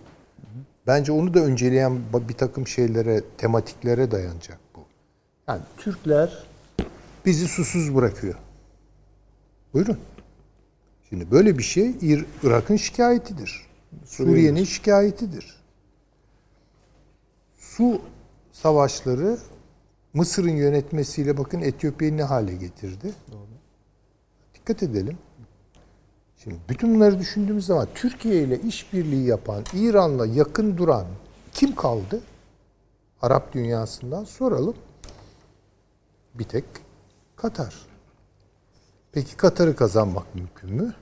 [0.88, 4.79] Bence onu da önceleyen bir takım şeylere, tematiklere dayanacak bu.
[5.47, 6.43] Yani Türkler
[7.25, 8.36] bizi susuz bırakıyor.
[9.73, 9.97] Buyurun.
[11.09, 13.67] Şimdi böyle bir şey İr- Irak'ın şikayetidir.
[14.05, 15.61] Suriye'nin şikayetidir.
[17.57, 18.01] Su
[18.51, 19.38] savaşları
[20.13, 23.13] Mısır'ın yönetmesiyle bakın Etiyopya'yı ne hale getirdi.
[24.55, 25.17] Dikkat edelim.
[26.43, 31.05] Şimdi bütün bunları düşündüğümüz zaman Türkiye ile işbirliği yapan, İran'la yakın duran
[31.53, 32.21] kim kaldı?
[33.21, 34.75] Arap dünyasından soralım.
[36.33, 36.65] Bir tek
[37.35, 37.75] Katar.
[39.11, 40.93] Peki Katar'ı kazanmak mümkün mü?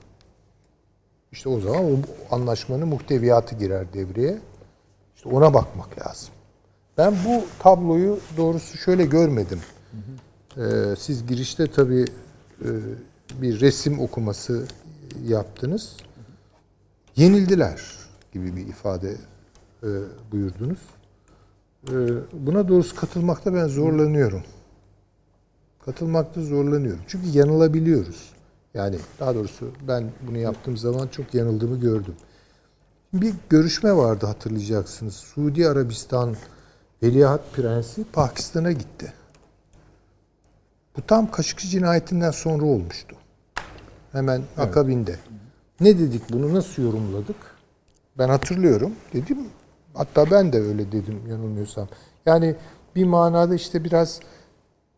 [1.32, 1.96] İşte o zaman o
[2.30, 4.38] anlaşmanın muhteviyatı girer devreye.
[5.16, 6.28] İşte ona bakmak lazım.
[6.98, 9.60] Ben bu tabloyu doğrusu şöyle görmedim.
[10.56, 10.60] Ee,
[10.98, 12.04] siz girişte tabii
[12.64, 12.68] e,
[13.42, 14.66] bir resim okuması
[15.26, 15.96] yaptınız.
[17.16, 17.82] Yenildiler
[18.32, 19.16] gibi bir ifade
[19.82, 19.88] e,
[20.32, 20.78] buyurdunuz.
[21.88, 21.94] E,
[22.32, 24.42] buna doğrusu katılmakta ben zorlanıyorum.
[25.84, 27.02] Katılmakta zorlanıyorum.
[27.06, 28.32] Çünkü yanılabiliyoruz.
[28.74, 32.14] Yani daha doğrusu ben bunu yaptığım zaman çok yanıldığımı gördüm.
[33.12, 35.14] Bir görüşme vardı hatırlayacaksınız.
[35.14, 36.36] Suudi Arabistan
[37.02, 39.12] Veliaht Prensi Pakistan'a gitti.
[40.96, 43.16] Bu tam Kaşıkçı cinayetinden sonra olmuştu.
[44.12, 45.16] Hemen akabinde.
[45.80, 47.36] Ne dedik bunu nasıl yorumladık?
[48.18, 48.92] Ben hatırlıyorum.
[49.12, 49.38] Dedim
[49.94, 51.88] hatta ben de öyle dedim yanılmıyorsam.
[52.26, 52.56] Yani
[52.96, 54.20] bir manada işte biraz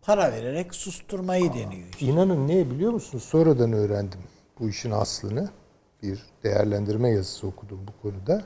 [0.02, 1.88] Para vererek susturmayı deniyor.
[1.92, 2.06] işte.
[2.06, 3.24] İnanın ne biliyor musunuz?
[3.24, 4.20] Sonradan öğrendim
[4.60, 5.50] bu işin aslını.
[6.02, 8.42] Bir değerlendirme yazısı okudum bu konuda.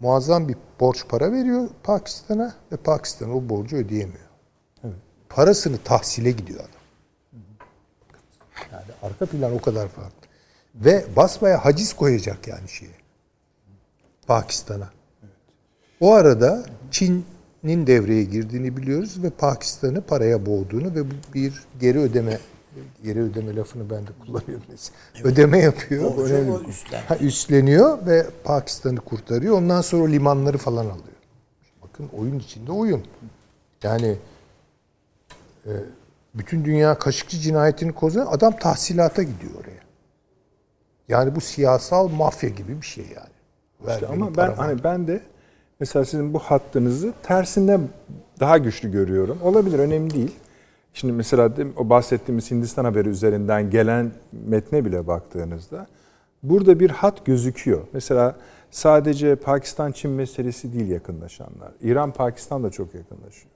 [0.00, 4.26] Muazzam bir borç para veriyor Pakistan'a ve Pakistan o borcu ödeyemiyor.
[5.28, 6.81] Parasını tahsile gidiyor adam.
[8.82, 10.28] Yani arka plan o kadar farklı.
[10.74, 13.02] Ve basmaya haciz koyacak yani şeye.
[14.26, 14.90] Pakistan'a.
[16.00, 21.04] O arada Çin'in devreye girdiğini biliyoruz ve Pakistan'ı paraya boğduğunu ve
[21.34, 22.38] bir geri ödeme
[23.02, 24.66] geri ödeme lafını ben de kullanıyorum.
[24.68, 24.92] neyse.
[25.24, 26.16] Ödeme yapıyor.
[26.16, 27.04] Borcu Önemli o üstlendi.
[27.06, 29.58] Ha, üstleniyor ve Pakistan'ı kurtarıyor.
[29.58, 31.16] Ondan sonra o limanları falan alıyor.
[31.82, 33.02] Bakın oyun içinde oyun.
[33.82, 34.16] Yani
[35.66, 35.70] e,
[36.34, 38.26] bütün dünya Kaşıkçı cinayetini kozuyor.
[38.30, 39.82] Adam tahsilata gidiyor oraya.
[41.08, 43.92] Yani bu siyasal mafya gibi bir şey yani.
[43.94, 44.56] İşte ama ben paramı.
[44.56, 45.20] hani ben de
[45.80, 47.80] mesela sizin bu hattınızı tersinde
[48.40, 49.38] daha güçlü görüyorum.
[49.42, 50.34] Olabilir önemli değil.
[50.94, 55.86] Şimdi mesela o bahsettiğimiz Hindistan haberi üzerinden gelen metne bile baktığınızda
[56.42, 57.80] burada bir hat gözüküyor.
[57.92, 58.36] Mesela
[58.70, 61.72] sadece Pakistan-Çin meselesi değil yakınlaşanlar.
[61.82, 63.51] İran-Pakistan da çok yakınlaşıyor.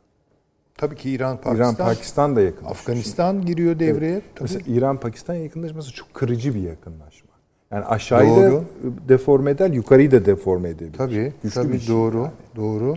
[0.79, 2.77] Tabii ki İran, Pakistan, İran-Pakistan da yakınlaşıyor.
[2.81, 4.20] Afganistan giriyor devreye.
[4.20, 4.43] Tabii.
[4.43, 7.31] Mesela İran-Pakistan yakınlaşması çok kırıcı bir yakınlaşma.
[7.70, 8.64] Yani aşağıyı da Doğru.
[9.09, 10.99] deforme eder, yukarıyı da deforme edebilir.
[10.99, 12.31] Tabii, Güçlü tabii bir şey doğru, yani.
[12.57, 12.97] doğru.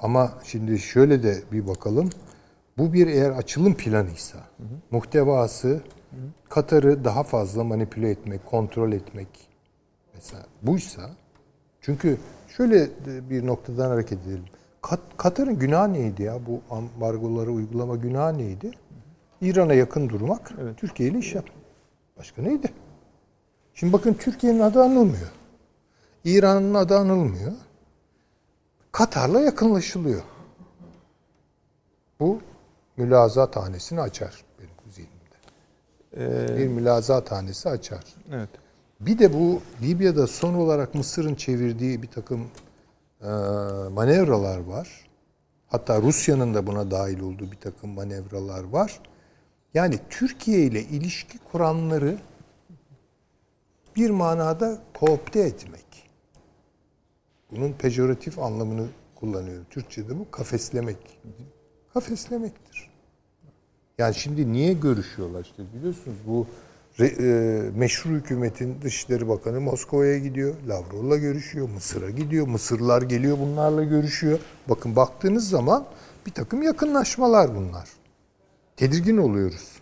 [0.00, 2.10] Ama şimdi şöyle de bir bakalım.
[2.78, 4.38] Bu bir eğer açılım planıysa,
[4.90, 5.80] muhtevası
[6.48, 9.28] Katar'ı daha fazla manipüle etmek, kontrol etmek
[10.14, 11.10] mesela buysa,
[11.80, 12.16] çünkü
[12.56, 12.88] şöyle
[13.30, 14.44] bir noktadan hareket edelim.
[14.84, 16.46] Kat- Katar'ın günahı neydi ya?
[16.46, 18.70] Bu ambargoları uygulama günahı neydi?
[19.40, 21.56] İran'a yakın durmak, Türkiye ile iş yapmak.
[22.18, 22.72] Başka neydi?
[23.74, 25.32] Şimdi bakın Türkiye'nin adı anılmıyor.
[26.24, 27.52] İran'ın adı anılmıyor.
[28.92, 30.22] Katar'la yakınlaşılıyor.
[32.20, 32.40] Bu
[32.96, 36.58] mülazat tanesini açar benim zihnimde.
[36.58, 38.04] Bir mülazat tanesi açar.
[38.32, 38.50] Evet.
[39.00, 42.46] Bir de bu Libya'da son olarak Mısır'ın çevirdiği bir takım
[43.90, 44.88] manevralar var.
[45.66, 49.00] Hatta Rusya'nın da buna dahil olduğu bir takım manevralar var.
[49.74, 52.18] Yani Türkiye ile ilişki kuranları
[53.96, 56.10] bir manada koopte etmek.
[57.50, 59.66] Bunun pejoratif anlamını kullanıyorum.
[59.70, 61.18] Türkçe'de bu kafeslemek.
[61.94, 62.90] Kafeslemektir.
[63.98, 66.46] Yani şimdi niye görüşüyorlar işte biliyorsunuz bu
[67.00, 67.04] e,
[67.76, 70.54] meşru hükümetin Dışişleri Bakanı Moskova'ya gidiyor.
[70.68, 71.68] Lavrov'la görüşüyor.
[71.68, 72.48] Mısır'a gidiyor.
[72.48, 74.38] Mısırlar geliyor bunlarla görüşüyor.
[74.68, 75.86] Bakın baktığınız zaman
[76.26, 77.88] bir takım yakınlaşmalar bunlar.
[78.76, 79.74] Tedirgin oluyoruz.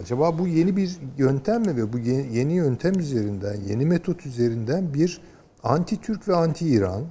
[0.00, 5.20] Acaba bu yeni bir yöntem mi ve bu yeni yöntem üzerinden, yeni metot üzerinden bir
[5.62, 7.04] anti-Türk ve anti-İran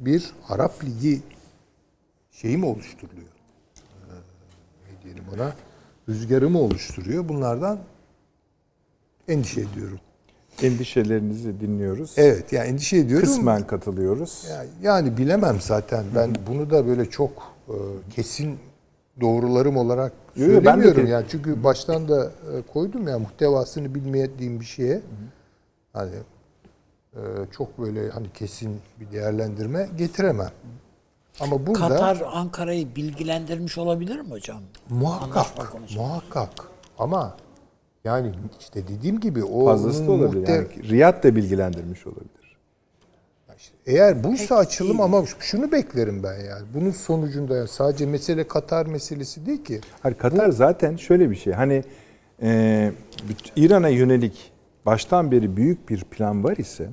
[0.00, 1.22] bir Arap Ligi
[2.30, 3.28] şeyi mi oluşturuluyor?
[3.76, 4.14] Ee,
[4.92, 5.54] ne diyelim ona?
[6.08, 7.28] Rüzgarı mı oluşturuyor?
[7.28, 7.78] Bunlardan
[9.28, 9.98] endişe ediyorum.
[10.62, 12.12] Endişelerinizi dinliyoruz.
[12.16, 13.26] Evet yani endişe ediyorum.
[13.28, 14.46] Kısmen katılıyoruz.
[14.50, 16.04] Ya- Yani bilemem zaten.
[16.14, 17.74] Ben bunu da böyle çok e,
[18.14, 18.58] kesin
[19.20, 21.06] doğrularım olarak Yo, yo, ben de söylemiyorum.
[21.06, 25.00] yani çünkü baştan da e, koydum ya muhtevasını bilmediğim bir şeye
[25.92, 26.14] hani
[27.14, 27.20] e,
[27.56, 30.50] çok böyle hani kesin bir değerlendirme getiremem.
[31.40, 34.60] Ama burada Katar Ankara'yı bilgilendirmiş olabilir mi hocam?
[34.90, 35.46] Muhakkak
[35.96, 36.50] muhakkak
[36.98, 37.36] ama
[38.04, 40.42] yani işte dediğim gibi o Fazlası da olabilir.
[40.46, 42.28] muhte- Yani Riyad da bilgilendirmiş olabilir.
[43.58, 46.66] İşte eğer buysa açılım ama şunu beklerim ben yani.
[46.74, 49.80] Bunun sonucunda yani sadece mesele Katar meselesi değil ki.
[50.02, 51.52] Hayır, Katar zaten şöyle bir şey.
[51.52, 51.84] Hani
[52.42, 52.92] e,
[53.56, 54.52] İran'a yönelik
[54.86, 56.90] baştan beri büyük bir plan var ise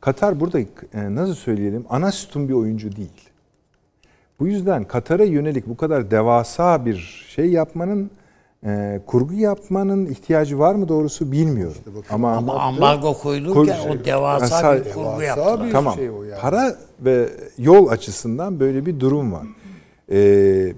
[0.00, 3.30] Katar burada e, nasıl söyleyelim ana sütun bir oyuncu değil.
[4.40, 8.10] Bu yüzden Katar'a yönelik bu kadar devasa bir şey yapmanın
[8.66, 11.76] e, kurgu yapmanın ihtiyacı var mı doğrusu bilmiyorum.
[12.10, 15.66] Ama, Ama ambargo koyulurken Kur- o devasa Mesela- bir kurgu Devasa yaptılar.
[15.66, 15.94] bir- tamam.
[15.94, 16.40] şey o yani.
[16.40, 17.28] Para ve
[17.58, 19.46] yol açısından böyle bir durum var.
[20.12, 20.72] Ee,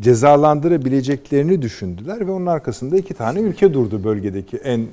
[0.00, 4.86] cezalandırabileceklerini düşündüler ve onun arkasında iki tane ülke durdu bölgedeki en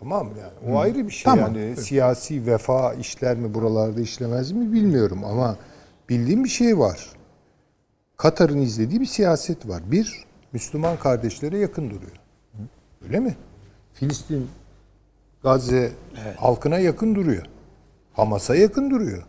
[0.00, 1.54] Tamam yani o ayrı bir şey Tamam.
[1.56, 5.56] yani siyasi vefa işler mi buralarda işlemez mi bilmiyorum ama
[6.08, 6.98] bildiğim bir şey var.
[8.20, 9.82] Katar'ın izlediği bir siyaset var.
[9.86, 12.16] Bir, Müslüman kardeşlere yakın duruyor.
[13.04, 13.36] Öyle mi?
[13.92, 14.48] Filistin,
[15.42, 15.92] Gazze
[16.36, 17.46] halkına yakın duruyor.
[18.12, 19.22] Hamas'a yakın duruyor.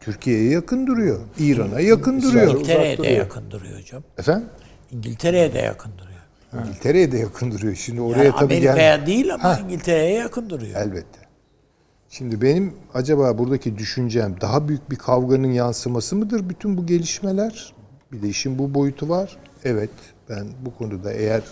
[0.00, 1.20] Türkiye'ye yakın duruyor.
[1.38, 2.54] İran'a yakın duruyor.
[2.54, 4.02] İngiltere'ye de yakın duruyor hocam.
[4.18, 4.48] Efendim?
[4.92, 6.66] İngiltere'ye de yakın duruyor.
[6.66, 7.74] İngiltere'ye de yakın duruyor.
[7.74, 8.72] Şimdi oraya Yani tabii gel.
[8.72, 10.80] Amerika'ya değil ama İngiltere'ye yakın duruyor.
[10.80, 11.18] Elbette.
[12.10, 17.75] Şimdi benim acaba buradaki düşüncem daha büyük bir kavganın yansıması mıdır bütün bu gelişmeler?
[18.12, 19.38] Bir de işin bu boyutu var.
[19.64, 19.90] Evet
[20.28, 21.42] ben bu konuda eğer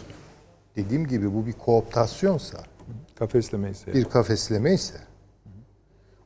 [0.77, 2.59] dediğim gibi bu bir kooptasyonsa,
[3.19, 3.95] kafesleme ise.
[3.95, 4.99] bir kafesleme ise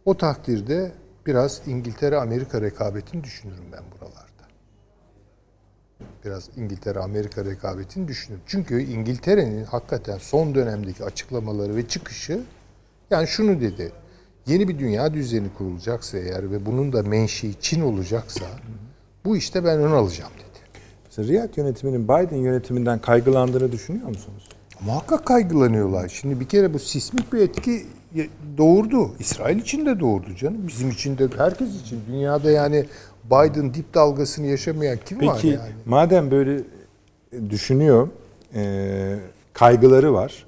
[0.05, 0.93] o takdirde
[1.26, 4.29] biraz İngiltere-Amerika rekabetini düşünürüm ben buralarda.
[6.24, 8.43] Biraz İngiltere-Amerika rekabetini düşünürüm.
[8.47, 12.41] Çünkü İngiltere'nin hakikaten son dönemdeki açıklamaları ve çıkışı
[13.11, 13.93] yani şunu dedi.
[14.47, 18.47] Yeni bir dünya düzeni kurulacaksa eğer ve bunun da menşei Çin olacaksa
[19.25, 20.59] bu işte ben ön alacağım dedi.
[21.05, 24.49] Mesela Riyad yönetiminin Biden yönetiminden kaygılandığını düşünüyor musunuz?
[24.81, 26.09] Muhakkak kaygılanıyorlar.
[26.09, 27.87] Şimdi bir kere bu sismik bir etki
[28.59, 29.11] doğurdu.
[29.19, 30.69] İsrail için de doğurdu canım.
[30.69, 32.01] Bizim için de herkes için.
[32.09, 32.85] Dünyada yani
[33.25, 35.73] Biden dip dalgasını yaşamayan kim var Peki yani?
[35.87, 36.61] madem böyle
[37.51, 38.09] düşünüyor.
[38.55, 39.14] E,
[39.53, 40.47] kaygıları var.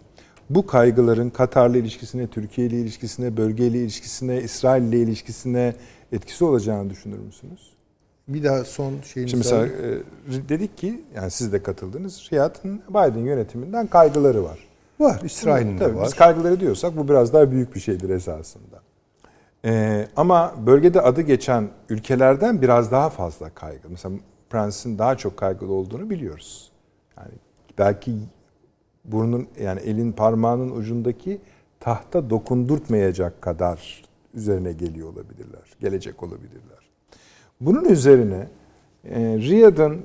[0.50, 5.74] Bu kaygıların Katar'la ilişkisine, Türkiye ile ilişkisine, bölgeyle ilişkisine, İsrail ile ilişkisine
[6.12, 7.69] etkisi olacağını düşünür müsünüz?
[8.28, 12.28] Bir daha son şeyinizi Şimdi mesela e, dedik ki yani siz de katıldınız.
[12.32, 14.58] Riyad'ın Biden yönetiminden kaygıları var.
[15.00, 15.20] var.
[15.24, 16.04] İsrail'in de var.
[16.06, 18.80] Biz kaygıları diyorsak bu biraz daha büyük bir şeydir esasında.
[19.64, 23.90] Ee, ama bölgede adı geçen ülkelerden biraz daha fazla kaygı.
[23.90, 24.14] Mesela
[24.50, 26.72] Prens'in daha çok kaygılı olduğunu biliyoruz.
[27.16, 27.32] Yani
[27.78, 28.12] belki
[29.04, 31.40] burnun yani elin parmağının ucundaki
[31.80, 34.04] tahta dokundurtmayacak kadar
[34.34, 35.62] üzerine geliyor olabilirler.
[35.80, 36.79] Gelecek olabilirler.
[37.60, 38.48] Bunun üzerine
[39.04, 40.00] e, Riyad'ın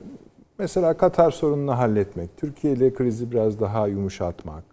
[0.60, 4.64] mesela Katar sorununu halletmek, Türkiye ile krizi biraz daha yumuşatmak,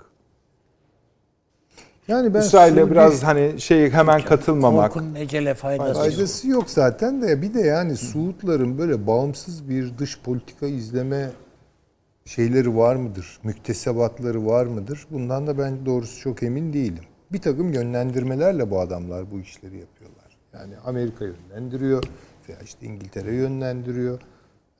[2.08, 4.92] Yani ben İsrail'e biraz hani şey hemen katılmamak.
[4.92, 5.96] Korkunun ecele faydası yok.
[5.96, 11.30] faydası yok zaten de bir de yani Suudların böyle bağımsız bir dış politika izleme
[12.24, 13.38] şeyleri var mıdır?
[13.44, 15.06] Müktesebatları var mıdır?
[15.10, 17.04] Bundan da ben doğrusu çok emin değilim.
[17.32, 20.36] Bir takım yönlendirmelerle bu adamlar bu işleri yapıyorlar.
[20.54, 22.04] Yani Amerika yönlendiriyor
[22.52, 24.20] veya işte İngiltere yönlendiriyor.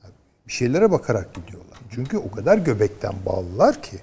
[0.02, 0.14] Yani
[0.46, 1.78] bir şeylere bakarak gidiyorlar.
[1.90, 3.96] Çünkü o kadar göbekten bağlılar ki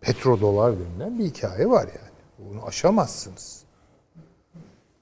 [0.00, 2.50] petrodolar denilen bir hikaye var yani.
[2.50, 3.60] Bunu aşamazsınız.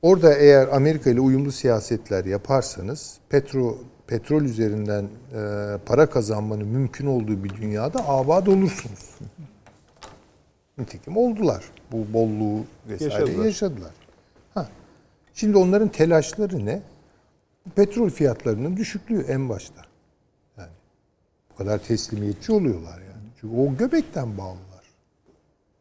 [0.02, 7.44] Orada eğer Amerika ile uyumlu siyasetler yaparsanız petro petrol üzerinden e, para kazanmanın mümkün olduğu
[7.44, 9.18] bir dünyada abad olursunuz.
[10.78, 11.64] Nitekim oldular.
[11.92, 13.44] Bu bolluğu vesaire Yaşadılar.
[13.44, 13.90] yaşadılar.
[14.54, 14.68] Ha.
[15.34, 16.82] Şimdi onların telaşları ne?
[17.76, 19.82] Petrol fiyatlarının düşüklüğü en başta.
[20.58, 20.70] Yani
[21.50, 23.28] bu kadar teslimiyetçi oluyorlar yani.
[23.40, 24.84] Çünkü o göbekten bağlılar.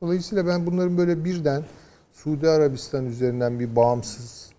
[0.01, 1.63] Dolayısıyla ben bunların böyle birden
[2.11, 4.51] Suudi Arabistan üzerinden bir bağımsız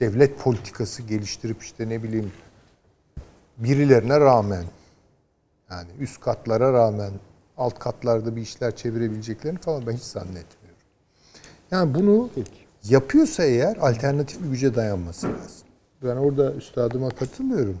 [0.00, 2.32] devlet politikası geliştirip işte ne bileyim
[3.58, 4.64] birilerine rağmen
[5.70, 7.10] yani üst katlara rağmen
[7.56, 10.78] alt katlarda bir işler çevirebileceklerini falan ben hiç zannetmiyorum.
[11.70, 12.30] Yani bunu
[12.84, 15.67] yapıyorsa eğer alternatif bir güce dayanması lazım.
[16.02, 17.78] Ben orada üstadıma katılıyorum.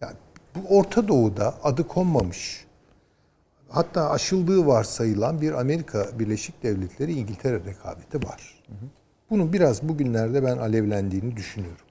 [0.00, 0.14] Yani
[0.54, 2.64] bu Orta Doğu'da adı konmamış
[3.68, 8.62] hatta aşıldığı varsayılan bir Amerika Birleşik Devletleri İngiltere rekabeti var.
[9.30, 11.84] Bunun biraz bugünlerde ben alevlendiğini düşünüyorum.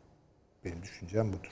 [0.65, 1.51] Benim düşüncem budur.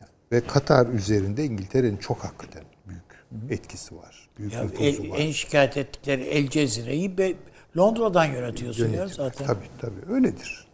[0.00, 3.02] Yani ve Katar üzerinde İngiltere'nin çok hakikaten büyük
[3.50, 4.28] etkisi var.
[4.38, 5.18] Büyük Ya el- var.
[5.18, 7.36] en şikayet ettikleri El Cezire'yi
[7.76, 9.10] Londra'dan yönetiyorsun ya Yönetiyor.
[9.30, 9.46] zaten.
[9.46, 10.67] Tabii tabii öyledir.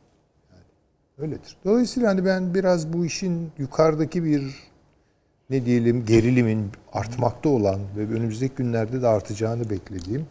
[1.19, 1.57] Öyledir.
[1.65, 4.55] Dolayısıyla hani ben biraz bu işin yukarıdaki bir
[5.51, 10.27] ne diyelim gerilimin artmakta olan ve önümüzdeki günlerde de artacağını beklediğim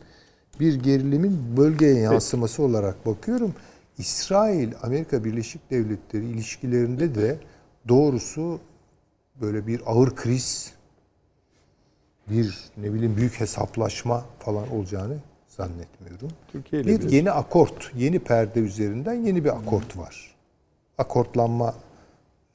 [0.60, 3.54] bir gerilimin bölgeye yansıması olarak bakıyorum.
[3.98, 7.38] İsrail Amerika Birleşik Devletleri ilişkilerinde de
[7.88, 8.60] doğrusu
[9.42, 10.72] böyle bir ağır kriz
[12.30, 15.16] bir ne bileyim büyük hesaplaşma falan olacağını
[15.48, 16.30] zannetmiyorum.
[16.52, 20.33] Türkiye ile bir bir- yeni akort, yeni perde üzerinden yeni bir akort var.
[20.98, 21.76] Akortlanma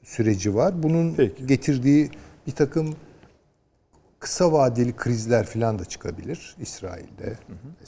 [0.03, 0.83] süreci var.
[0.83, 1.47] Bunun Peki.
[1.47, 2.11] getirdiği
[2.47, 2.95] bir takım
[4.19, 7.37] kısa vadeli krizler falan da çıkabilir İsrail'de.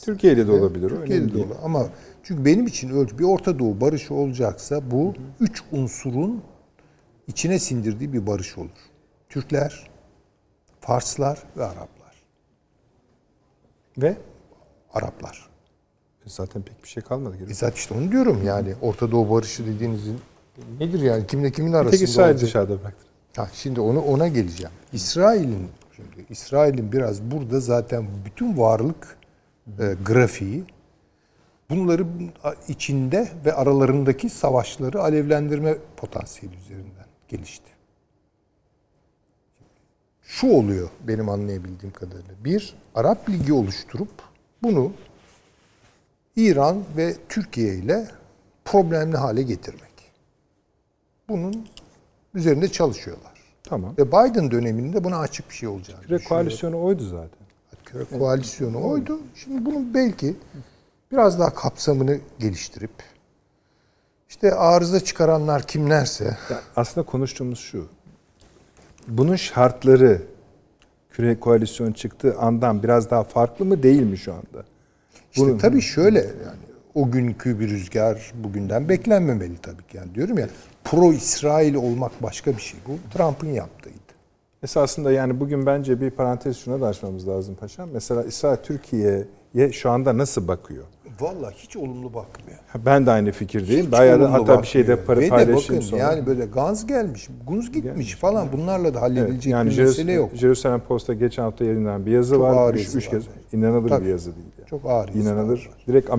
[0.02, 0.90] Türkiye ile de olabilir.
[0.90, 1.56] Türkiye'de de olur.
[1.64, 1.88] Ama
[2.24, 6.44] çünkü benim için ölçü bir Orta Doğu barışı olacaksa bu üç unsurun
[7.28, 8.70] içine sindirdiği bir barış olur.
[9.30, 9.90] Türkler,
[10.80, 12.24] Farslar ve Araplar.
[13.98, 14.18] Ve
[14.94, 15.50] Araplar.
[16.26, 17.36] Zaten pek bir şey kalmadı.
[17.50, 20.20] E zaten işte onu diyorum yani Orta Doğu barışı dediğinizin
[20.80, 22.48] nedir yani kimle kimin arasında Tek İsrail olacak?
[22.48, 23.06] dışarıda bıraktı.
[23.36, 24.72] Ha, şimdi onu ona geleceğim.
[24.94, 29.18] İsrail'in şimdi İsrail'in biraz burada zaten bütün varlık
[29.80, 30.64] e, grafiği
[31.70, 32.06] bunları
[32.68, 37.72] içinde ve aralarındaki savaşları alevlendirme potansiyeli üzerinden gelişti.
[40.22, 42.34] Şu oluyor benim anlayabildiğim kadarıyla.
[42.46, 44.10] Bir, Arap Ligi oluşturup
[44.64, 44.92] bunu
[46.36, 48.08] İran ve Türkiye ile
[48.66, 49.91] problemli hale getirmek.
[51.32, 51.68] Bunun
[52.34, 53.32] üzerinde çalışıyorlar.
[53.64, 53.94] Tamam.
[53.98, 57.40] Ve Biden döneminde buna açık bir şey olacağını Küre koalisyonu oydu zaten.
[57.86, 59.20] Küre koalisyonu oydu.
[59.36, 60.36] Şimdi bunun belki
[61.12, 62.92] biraz daha kapsamını geliştirip
[64.30, 67.88] işte arıza çıkaranlar kimlerse Ya aslında konuştuğumuz şu.
[69.08, 70.22] Bunun şartları
[71.10, 74.66] küre koalisyon çıktığı andan biraz daha farklı mı değil mi şu anda?
[75.32, 79.98] işte Bunun- tabii şöyle yani o günkü bir rüzgar bugünden beklenmemeli tabii ki.
[79.98, 80.48] Yani diyorum ya
[80.84, 82.80] pro İsrail olmak başka bir şey.
[82.88, 83.98] Bu Trump'ın yaptığıydı.
[84.64, 87.90] Esasında yani bugün bence bir parantez şuna da açmamız lazım paşam.
[87.94, 89.28] Mesela İsrail Türkiye
[89.72, 90.84] şu anda nasıl bakıyor?
[91.22, 92.60] Vallahi hiç olumlu bakmıyor.
[92.86, 93.86] Ben de aynı fikirdeyim.
[93.86, 95.22] Hiç Bayağı da olumlu hatta bir şey de bakmıyor.
[95.22, 96.02] Ve paylaşayım bakın, sonra.
[96.02, 100.12] Yani böyle gaz gelmiş, guz gitmiş falan bunlarla da Evet, halledilecek yani bir Jerus- mesele
[100.12, 100.32] yok.
[100.36, 102.58] Jerusalem Post'ta geçen hafta yayınlanan bir yazı Çok var.
[102.58, 104.06] ağır Üç, üç kez inanılır Tabii.
[104.06, 104.48] bir yazı değil.
[104.60, 104.68] Yani.
[104.70, 105.58] Çok ağır İnanılır.
[105.58, 105.86] var.
[105.88, 106.10] Direkt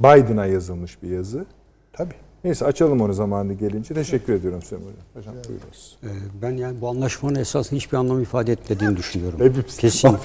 [0.00, 1.44] Biden'a yazılmış bir yazı.
[1.92, 2.14] Tabii.
[2.44, 3.94] Neyse açalım onu zamanı gelince.
[3.94, 5.34] Teşekkür ediyorum Süleyman Hocam.
[5.34, 5.96] Hocam buyurunuz.
[6.04, 6.08] Ee,
[6.42, 9.40] Ben yani bu anlaşmanın esasında hiçbir anlam ifade etmediğini düşünüyorum.
[9.40, 9.76] Hepimiz.
[9.78, 10.08] Kesin.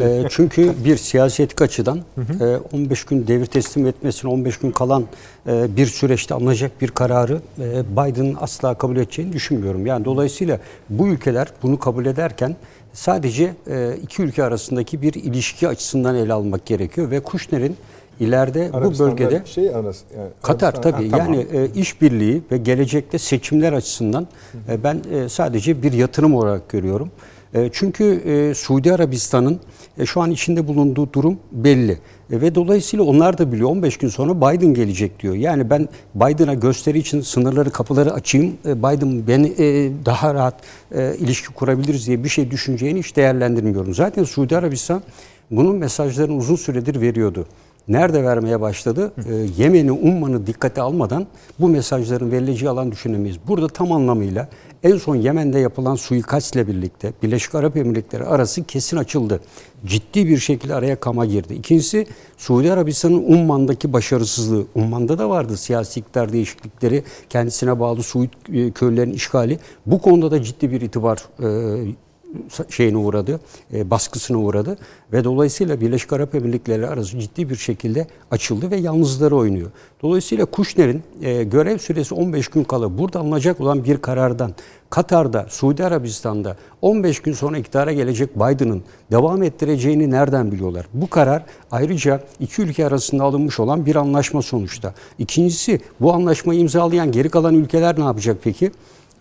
[0.00, 2.00] Ee, çünkü bir siyasetik açıdan
[2.40, 5.04] e, 15 gün devir teslim etmesine 15 gün kalan
[5.46, 9.86] e, bir süreçte alınacak bir kararı e, Biden'ın asla kabul edeceğini düşünmüyorum.
[9.86, 12.56] Yani dolayısıyla bu ülkeler bunu kabul ederken
[12.92, 17.76] sadece e, iki ülke arasındaki bir ilişki açısından ele almak gerekiyor ve Kushner'in
[18.20, 21.34] ileride bu bölgede şey arası, yani Katar tabii Ha, tamam.
[21.34, 24.26] yani e, işbirliği ve gelecekte seçimler açısından
[24.68, 27.10] e, ben e, sadece bir yatırım olarak görüyorum.
[27.54, 29.60] E, çünkü e, Suudi Arabistan'ın
[29.98, 31.92] e, şu an içinde bulunduğu durum belli.
[32.32, 35.34] E, ve dolayısıyla onlar da biliyor 15 gün sonra Biden gelecek diyor.
[35.34, 38.54] Yani ben Biden'a gösteri için sınırları kapıları açayım.
[38.66, 40.54] e, Biden beni e, daha rahat
[40.94, 43.94] e, ilişki kurabiliriz diye bir şey düşüneceğini hiç değerlendirmiyorum.
[43.94, 45.02] Zaten Suudi Arabistan
[45.50, 47.46] bunun mesajlarını uzun süredir veriyordu.
[47.88, 49.12] Nerede vermeye başladı?
[49.28, 51.26] Ee, Yemen'i, Umman'ı dikkate almadan
[51.60, 53.38] bu mesajların verileceği alan düşünemeyiz.
[53.48, 54.48] Burada tam anlamıyla
[54.82, 59.40] en son Yemen'de yapılan suikastle birlikte Birleşik Arap Emirlikleri arası kesin açıldı.
[59.86, 61.54] Ciddi bir şekilde araya kama girdi.
[61.54, 62.06] İkincisi
[62.36, 64.64] Suudi Arabistan'ın Umman'daki başarısızlığı.
[64.74, 69.58] Umman'da da vardı siyasi iktidar değişiklikleri, kendisine bağlı Suud e, köylerin işgali.
[69.86, 71.94] Bu konuda da ciddi bir itibar e,
[72.70, 73.40] şeyine uğradı,
[73.74, 74.78] e, baskısına uğradı
[75.12, 79.70] ve dolayısıyla Birleşik Arap Emirlikleri arası ciddi bir şekilde açıldı ve yalnızları oynuyor.
[80.02, 84.54] Dolayısıyla Kuşner'in e, görev süresi 15 gün kala burada alınacak olan bir karardan
[84.90, 90.86] Katar'da, Suudi Arabistan'da 15 gün sonra iktidara gelecek Biden'ın devam ettireceğini nereden biliyorlar?
[90.94, 94.94] Bu karar ayrıca iki ülke arasında alınmış olan bir anlaşma sonuçta.
[95.18, 98.70] İkincisi bu anlaşmayı imzalayan geri kalan ülkeler ne yapacak peki?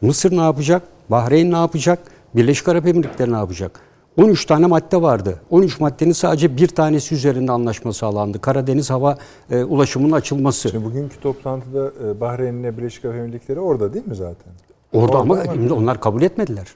[0.01, 0.83] Mısır ne yapacak?
[1.09, 1.99] Bahreyn ne yapacak?
[2.35, 3.79] Birleşik Arap Emirlikleri ne yapacak?
[4.17, 5.41] 13 tane madde vardı.
[5.49, 8.41] 13 maddenin sadece bir tanesi üzerinde anlaşma sağlandı.
[8.41, 9.17] Karadeniz hava
[9.51, 10.69] e, ulaşımının açılması.
[10.69, 14.53] Şimdi bugünkü toplantıda e, Bahreyn'le Birleşik Arap Emirlikleri orada değil mi zaten?
[14.93, 16.67] Orada ama ama- onlar kabul etmediler.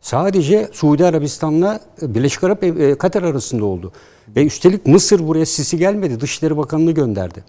[0.00, 3.92] Sadece Suudi Arabistan'la Birleşik Arap e, Katar arasında oldu.
[4.36, 6.20] Ve üstelik Mısır buraya Sisi gelmedi.
[6.20, 7.44] Dışişleri Bakanı'nı gönderdi.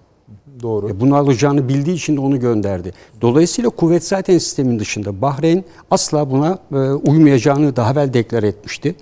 [0.62, 0.90] Doğru.
[0.90, 2.94] E, Bunu alacağını bildiği için de onu gönderdi.
[3.22, 5.22] Dolayısıyla kuvvet zaten sistemin dışında.
[5.22, 8.90] Bahreyn asla buna e, uymayacağını daha evvel deklar etmişti.
[8.90, 8.94] E,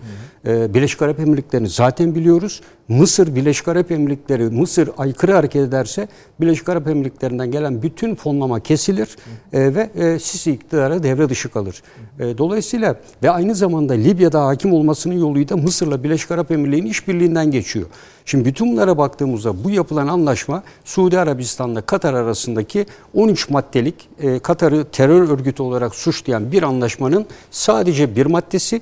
[0.45, 2.61] Birleşik Arap Emirlikleri'ni zaten biliyoruz.
[2.89, 6.07] Mısır, Birleşik Arap Emirlikleri, Mısır aykırı hareket ederse
[6.41, 9.15] Birleşik Arap Emirlikleri'nden gelen bütün fonlama kesilir
[9.53, 11.83] e, ve e, Sisi iktidara devre dışı kalır.
[12.19, 17.85] E, dolayısıyla ve aynı zamanda Libya'da hakim olmasının yoluyla Mısır'la Birleşik Arap Emirlikleri'nin işbirliğinden geçiyor.
[18.25, 24.85] Şimdi bütün bunlara baktığımızda bu yapılan anlaşma Suudi Arabistan'la Katar arasındaki 13 maddelik e, Katar'ı
[24.91, 28.81] terör örgütü olarak suçlayan bir anlaşmanın sadece bir maddesi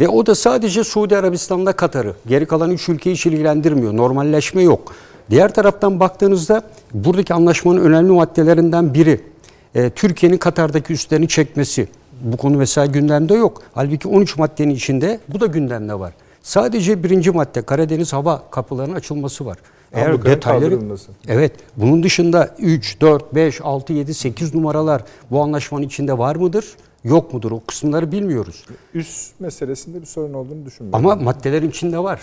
[0.00, 2.14] ve o da sadece Suudi Arabistan'da Katar'ı.
[2.26, 3.96] Geri kalan üç ülkeyi hiç ilgilendirmiyor.
[3.96, 4.92] Normalleşme yok.
[5.30, 6.62] Diğer taraftan baktığınızda
[6.94, 9.20] buradaki anlaşmanın önemli maddelerinden biri
[9.74, 11.88] e, Türkiye'nin Katar'daki üslerini çekmesi.
[12.20, 13.62] Bu konu mesela gündemde yok.
[13.74, 16.12] Halbuki 13 maddenin içinde bu da gündemde var.
[16.42, 19.58] Sadece birinci madde Karadeniz hava kapılarının açılması var.
[19.92, 20.74] Eğer Ablukların detayları.
[21.28, 21.52] Evet.
[21.76, 26.64] Bunun dışında 3, 4, 5, 6, 7, 8 numaralar bu anlaşmanın içinde var mıdır?
[27.04, 27.50] Yok mudur?
[27.52, 28.64] O kısımları bilmiyoruz.
[28.94, 31.06] Üst meselesinde bir sorun olduğunu düşünmüyorum.
[31.10, 32.20] Ama maddelerin içinde var.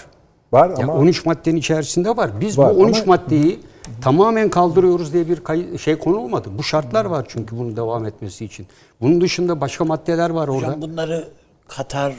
[0.51, 2.31] var Yani ama 13 maddenin içerisinde var.
[2.41, 3.59] Biz Var bu 13 ama- maddeyi
[4.01, 6.49] tamamen kaldırıyoruz diye bir kay- şey konu olmadı.
[6.57, 8.67] Bu şartlar var çünkü bunun devam etmesi için.
[9.01, 10.67] Bunun dışında başka maddeler var orada.
[10.67, 11.27] Hocam bunları
[11.67, 12.13] Katar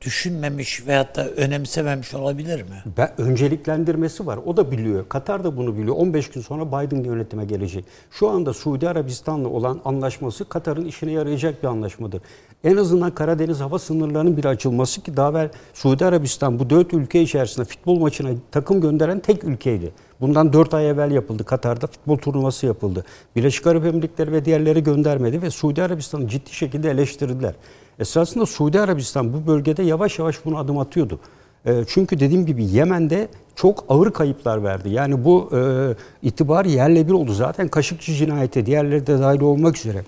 [0.00, 2.82] düşünmemiş veyahut da önemsememiş olabilir mi?
[2.96, 4.38] Ben, önceliklendirmesi var.
[4.46, 5.08] O da biliyor.
[5.08, 5.96] Katar da bunu biliyor.
[5.96, 7.84] 15 gün sonra Biden yönetime gelecek.
[8.10, 12.20] Şu anda Suudi Arabistan'la olan anlaşması Katar'ın işine yarayacak bir anlaşmadır.
[12.64, 17.22] En azından Karadeniz hava sınırlarının bir açılması ki daha evvel Suudi Arabistan bu dört ülke
[17.22, 19.92] içerisinde futbol maçına takım gönderen tek ülkeydi.
[20.20, 21.44] Bundan 4 ay evvel yapıldı.
[21.44, 23.04] Katar'da futbol turnuvası yapıldı.
[23.36, 27.54] Birleşik Arap Emirlikleri ve diğerleri göndermedi ve Suudi Arabistan'ı ciddi şekilde eleştirdiler.
[27.98, 31.20] Esasında Suudi Arabistan bu bölgede yavaş yavaş bunu adım atıyordu.
[31.66, 34.90] E, Çünkü dediğim gibi Yemen'de çok ağır kayıplar verdi.
[34.90, 37.32] Yani bu e, itibar yerle bir oldu.
[37.32, 40.04] Zaten Kaşıkçı cinayeti diğerleri de dahil olmak üzere.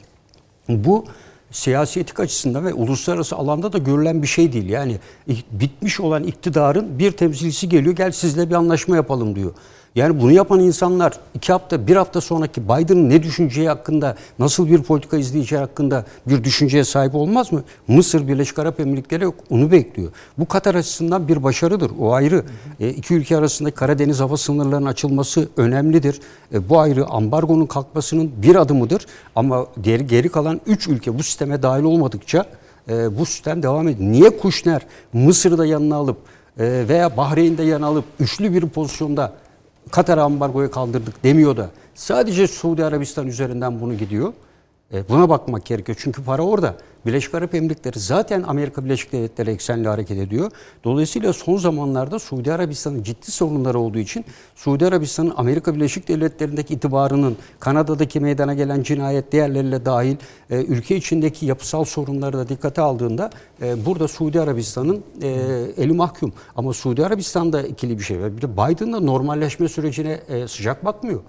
[0.68, 1.04] Bu
[1.50, 4.68] siyasi etik açısından ve uluslararası alanda da görülen bir şey değil.
[4.68, 4.98] Yani
[5.50, 9.52] bitmiş olan iktidarın bir temsilcisi geliyor gel sizle bir anlaşma yapalım diyor.
[9.94, 14.82] Yani bunu yapan insanlar iki hafta, bir hafta sonraki Biden'ın ne düşüneceği hakkında, nasıl bir
[14.82, 17.62] politika izleyeceği hakkında bir düşünceye sahip olmaz mı?
[17.88, 19.34] Mısır, Birleşik Arap Emirlikleri yok.
[19.50, 20.10] Onu bekliyor.
[20.38, 21.90] Bu Katar açısından bir başarıdır.
[22.00, 22.44] O ayrı.
[22.80, 26.20] E, iki ülke arasındaki Karadeniz hava sınırlarının açılması önemlidir.
[26.54, 27.06] E, bu ayrı.
[27.06, 29.06] Ambargonun kalkmasının bir adımıdır.
[29.36, 32.46] Ama geri, geri kalan üç ülke bu sisteme dahil olmadıkça
[32.88, 34.12] e, bu sistem devam ediyor.
[34.12, 34.82] Niye Kuşner
[35.12, 36.16] Mısır'ı da yanına alıp
[36.58, 39.32] e, veya Bahreyn'de yanına alıp üçlü bir pozisyonda
[39.90, 44.32] Katar ambargoyu kaldırdık demiyor da sadece Suudi Arabistan üzerinden bunu gidiyor.
[44.92, 45.98] E, buna bakmak gerekiyor.
[46.00, 46.76] Çünkü para orada.
[47.06, 50.50] Birleşik Arap Emirlikleri zaten Amerika Birleşik Devletleri eksenli hareket ediyor.
[50.84, 54.24] Dolayısıyla son zamanlarda Suudi Arabistan'ın ciddi sorunları olduğu için
[54.54, 60.16] Suudi Arabistan'ın Amerika Birleşik Devletleri'ndeki itibarının Kanada'daki meydana gelen cinayet diğerleriyle dahil
[60.50, 63.30] e, ülke içindeki yapısal sorunları da dikkate aldığında
[63.62, 65.28] e, burada Suudi Arabistan'ın e,
[65.76, 66.32] eli mahkum.
[66.56, 68.36] Ama Suudi Arabistan'da ikili bir şey var.
[68.36, 71.20] Bir de Biden'da normalleşme sürecine e, sıcak bakmıyor.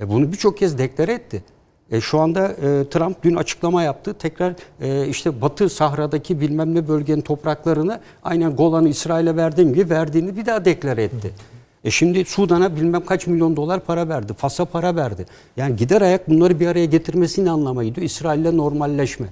[0.00, 1.42] E, bunu birçok kez deklare etti.
[1.90, 4.14] E, şu anda e, Trump dün açıklama yaptı.
[4.14, 10.36] Tekrar e, işte Batı Sahra'daki bilmem ne bölgenin topraklarını aynen Golan'ı İsrail'e verdiğim gibi verdiğini
[10.36, 11.32] bir daha deklare etti.
[11.84, 14.32] E şimdi Sudan'a bilmem kaç milyon dolar para verdi.
[14.34, 15.26] Fas'a para verdi.
[15.56, 18.00] Yani gider ayak bunları bir araya getirmesi ne anlamaydı?
[18.00, 19.26] İsrail'le normalleşme.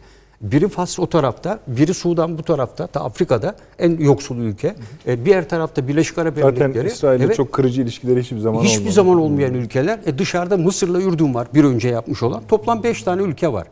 [0.45, 4.74] Biri Fas o tarafta, biri Sudan bu tarafta, da Afrika'da en yoksul ülke.
[5.07, 6.86] E, diğer tarafta Birleşik Arap Zaten Emirlikleri.
[6.86, 7.36] İsrail'le Evet.
[7.36, 8.72] çok kırıcı ilişkileri hiçbir zaman olmadı.
[8.72, 9.99] Hiçbir zaman olmayan ülkeler.
[10.07, 12.42] E dışarıda Mısır'la Ürdün var bir önce yapmış olan.
[12.49, 13.66] Toplam 5 tane ülke var.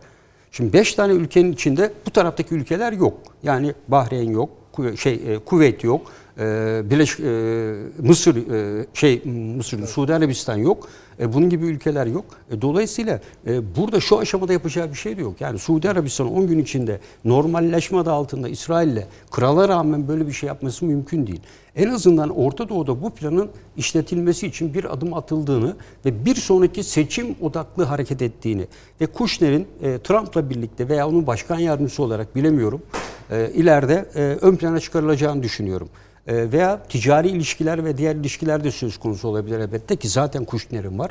[0.52, 3.14] Şimdi 5 tane ülkenin içinde bu taraftaki ülkeler yok.
[3.42, 4.50] Yani Bahreyn yok,
[4.96, 6.00] şey e, Kuveyt yok,
[6.38, 9.22] e, Birleşik e, Mısır e, şey
[9.56, 10.88] Mısır, Suudi Arabistan yok.
[11.20, 12.24] E, bunun gibi ülkeler yok.
[12.50, 15.40] E, dolayısıyla e, burada şu aşamada yapacağı bir şey de yok.
[15.40, 20.46] Yani Suudi Arabistan 10 gün içinde normalleşme adı altında İsrail'le krala rağmen böyle bir şey
[20.46, 21.40] yapması mümkün değil.
[21.76, 27.36] En azından Orta Doğu'da bu planın işletilmesi için bir adım atıldığını ve bir sonraki seçim
[27.42, 28.66] odaklı hareket ettiğini
[29.00, 32.82] ve Kushner'in e, Trump'la birlikte veya onun başkan yardımcısı olarak bilemiyorum
[33.30, 35.88] e, ileride e, ön plana çıkarılacağını düşünüyorum.
[36.26, 40.98] E, veya ticari ilişkiler ve diğer ilişkiler de söz konusu olabilir elbette ki zaten Kushner'in
[40.98, 41.10] var.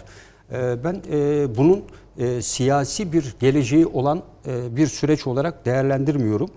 [0.52, 1.84] E, ben e, bunun
[2.18, 6.50] e, siyasi bir geleceği olan e, bir süreç olarak değerlendirmiyorum.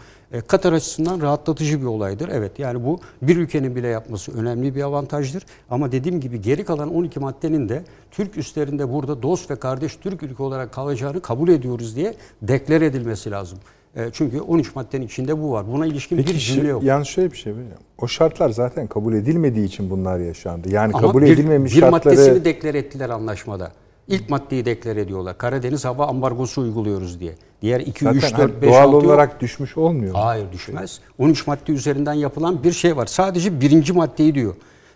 [0.47, 2.29] Katar açısından rahatlatıcı bir olaydır.
[2.29, 5.47] Evet yani bu bir ülkenin bile yapması önemli bir avantajdır.
[5.71, 10.23] Ama dediğim gibi geri kalan 12 maddenin de Türk üstlerinde burada dost ve kardeş Türk
[10.23, 13.59] ülke olarak kalacağını kabul ediyoruz diye deklare edilmesi lazım.
[13.97, 15.73] E, çünkü 13 maddenin içinde bu var.
[15.73, 16.83] Buna ilişkin bir Peki cümle yok.
[16.83, 17.59] yalnız şöyle bir şey ya,
[17.99, 20.69] O şartlar zaten kabul edilmediği için bunlar yaşandı.
[20.73, 23.73] Yani Ama kabul bir, edilmemiş bir şartları maddesini deklare ettiler anlaşmada.
[24.09, 25.39] İlk maddeyi deklare ediyorlar.
[25.39, 27.35] Karadeniz hava ambargosu uyguluyoruz diye.
[27.63, 29.05] Diğer 2, zaten 3, hani 4, 5, doğal 6 yok.
[29.05, 30.13] olarak düşmüş olmuyor.
[30.13, 30.19] mu?
[30.25, 31.01] Hayır düşmez.
[31.19, 33.07] 13 madde üzerinden yapılan bir şey var.
[33.07, 34.55] Sadece birinci maddeyi diyor.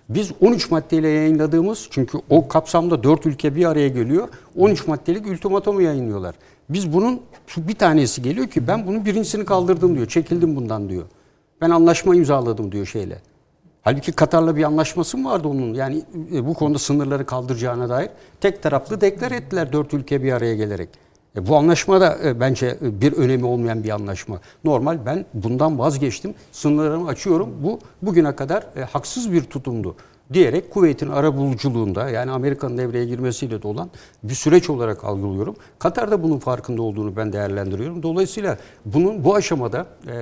[0.09, 4.29] Biz 13 maddeyle yayınladığımız çünkü o kapsamda 4 ülke bir araya geliyor.
[4.57, 6.35] 13 maddelik ultimatomu yayınlıyorlar.
[6.71, 10.07] Biz bunun şu bir tanesi geliyor ki ben bunun birincisini kaldırdım diyor.
[10.07, 11.05] Çekildim bundan diyor.
[11.61, 13.19] Ben anlaşma imzaladım diyor şeyle.
[13.83, 15.75] Halbuki Katar'la bir anlaşması mı vardı onun?
[15.75, 16.03] Yani
[16.35, 18.11] e, bu konuda sınırları kaldıracağına dair
[18.41, 20.89] tek taraflı deklar ettiler dört ülke bir araya gelerek.
[21.37, 24.41] E, bu anlaşma da e, bence e, bir önemi olmayan bir anlaşma.
[24.65, 26.35] Normal ben bundan vazgeçtim.
[26.53, 27.49] Sınırlarımı açıyorum.
[27.63, 29.97] Bu bugüne kadar haksız bir tutumdu
[30.33, 33.91] diyerek Kuveyt'in arabuluculuğunda yani Amerika'nın devreye girmesiyle de olan
[34.23, 35.57] bir süreç olarak algılıyorum.
[35.79, 38.03] Katar da bunun farkında olduğunu ben değerlendiriyorum.
[38.03, 40.15] Dolayısıyla bunun bu aşamada e,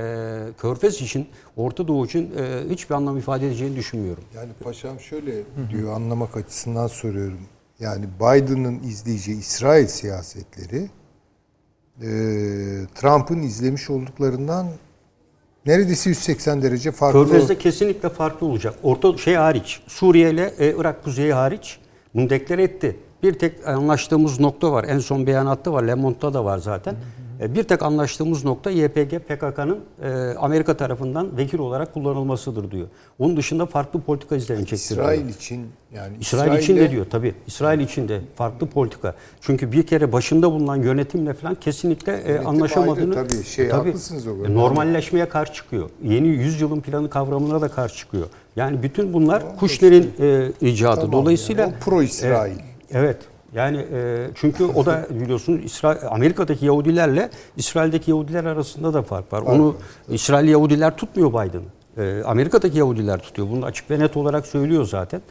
[0.58, 1.26] Körfez için,
[1.56, 4.24] Orta Doğu için e, hiçbir anlam ifade edeceğini düşünmüyorum.
[4.36, 7.40] Yani paşam şöyle diyor anlamak açısından soruyorum.
[7.80, 10.88] Yani Biden'ın izleyeceği İsrail siyasetleri
[12.02, 12.08] e,
[12.94, 14.66] Trump'ın izlemiş olduklarından
[15.66, 17.26] neredeyse 180 derece farklı.
[17.26, 18.74] Körfez'de kesinlikle farklı olacak.
[18.82, 21.78] Orta şey hariç, Suriye ile e, Irak kuzeyi hariç
[22.14, 22.96] bunu deklare etti.
[23.22, 24.84] Bir tek anlaştığımız nokta var.
[24.88, 25.82] En son beyanatta var.
[25.82, 26.96] Le Monde'da da var zaten.
[27.40, 32.86] E, Bir tek anlaştığımız nokta YPG PKK'nın e, Amerika tarafından vekil olarak kullanılmasıdır diyor.
[33.18, 34.96] Onun dışında farklı politika izlenecektir.
[34.96, 35.12] diyor.
[35.12, 37.34] İsrail için yani İsrail için de diyor tabii.
[37.46, 39.14] İsrail için de farklı politika.
[39.40, 44.26] Çünkü bir kere başında bulunan yönetimle falan kesinlikle e, Yönetim anlaşamadığını ayrı tabii, şey, haklısınız
[44.26, 44.44] o.
[44.46, 45.90] E, normalleşmeye karşı çıkıyor.
[46.04, 48.26] Yeni yüzyılın planı kavramına da karşı çıkıyor.
[48.56, 50.96] Yani bütün bunlar Kuşner'in e, icadı.
[51.00, 52.52] Tamam Dolayısıyla yani, o pro-İsrail.
[52.52, 53.16] E, evet.
[53.56, 59.42] Yani e, çünkü o da biliyorsunuz İsrail Amerika'daki Yahudilerle İsrail'deki Yahudiler arasında da fark var.
[59.42, 59.76] Onu
[60.08, 61.62] İsrail Yahudiler tutmuyor Biden'ı.
[62.04, 63.48] E, Amerika'daki Yahudiler tutuyor.
[63.50, 65.22] Bunu açık ve net olarak söylüyor zaten.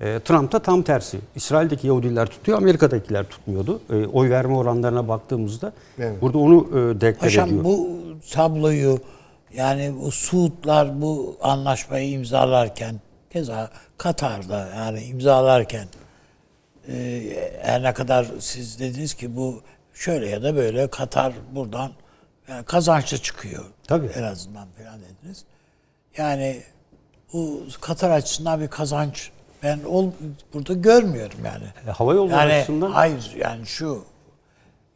[0.00, 1.18] E, Trump da tam tersi.
[1.34, 3.80] İsrail'deki Yahudiler tutuyor, Amerika'dakiler tutmuyordu.
[3.92, 6.22] E, oy verme oranlarına baktığımızda Evet.
[6.22, 7.64] burada onu e, deklare Paşam ediyor.
[7.64, 7.88] bu
[8.32, 8.98] tabloyu
[9.54, 13.00] yani bu Suudlar bu anlaşmayı imzalarken
[13.32, 15.86] keza Katar'da yani imzalarken
[16.88, 17.22] e,
[17.62, 19.62] her ne kadar siz dediniz ki bu
[19.94, 21.92] şöyle ya da böyle Katar buradan
[22.48, 23.64] yani kazançlı çıkıyor.
[23.86, 24.06] Tabii.
[24.06, 25.44] En azından falan dediniz.
[26.16, 26.62] Yani
[27.32, 29.30] bu Katar açısından bir kazanç
[29.62, 30.10] ben ol,
[30.54, 31.64] burada görmüyorum yani.
[31.86, 34.04] E, hava yolları Yani açısından hayır yani şu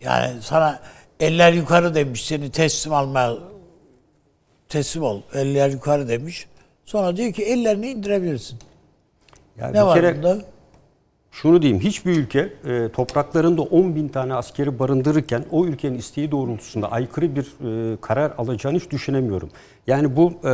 [0.01, 0.80] yani sana
[1.20, 3.35] eller yukarı demiş seni teslim alma
[4.68, 6.47] teslim ol eller yukarı demiş.
[6.85, 8.59] Sonra diyor ki ellerini indirebilirsin.
[9.59, 10.39] yani Ne var kere bunda?
[11.35, 16.93] Şunu diyeyim hiçbir ülke e, topraklarında 10 bin tane askeri barındırırken o ülkenin isteği doğrultusunda
[16.93, 19.51] aykırı bir e, karar alacağını hiç düşünemiyorum.
[19.87, 20.53] Yani bu e,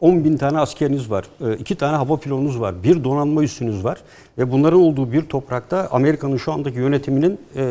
[0.00, 3.98] 10 bin tane askeriniz var, e, iki tane hava pilonunuz var, bir donanma üssünüz var
[4.38, 7.62] ve bunların olduğu bir toprakta Amerika'nın şu andaki yönetiminin e,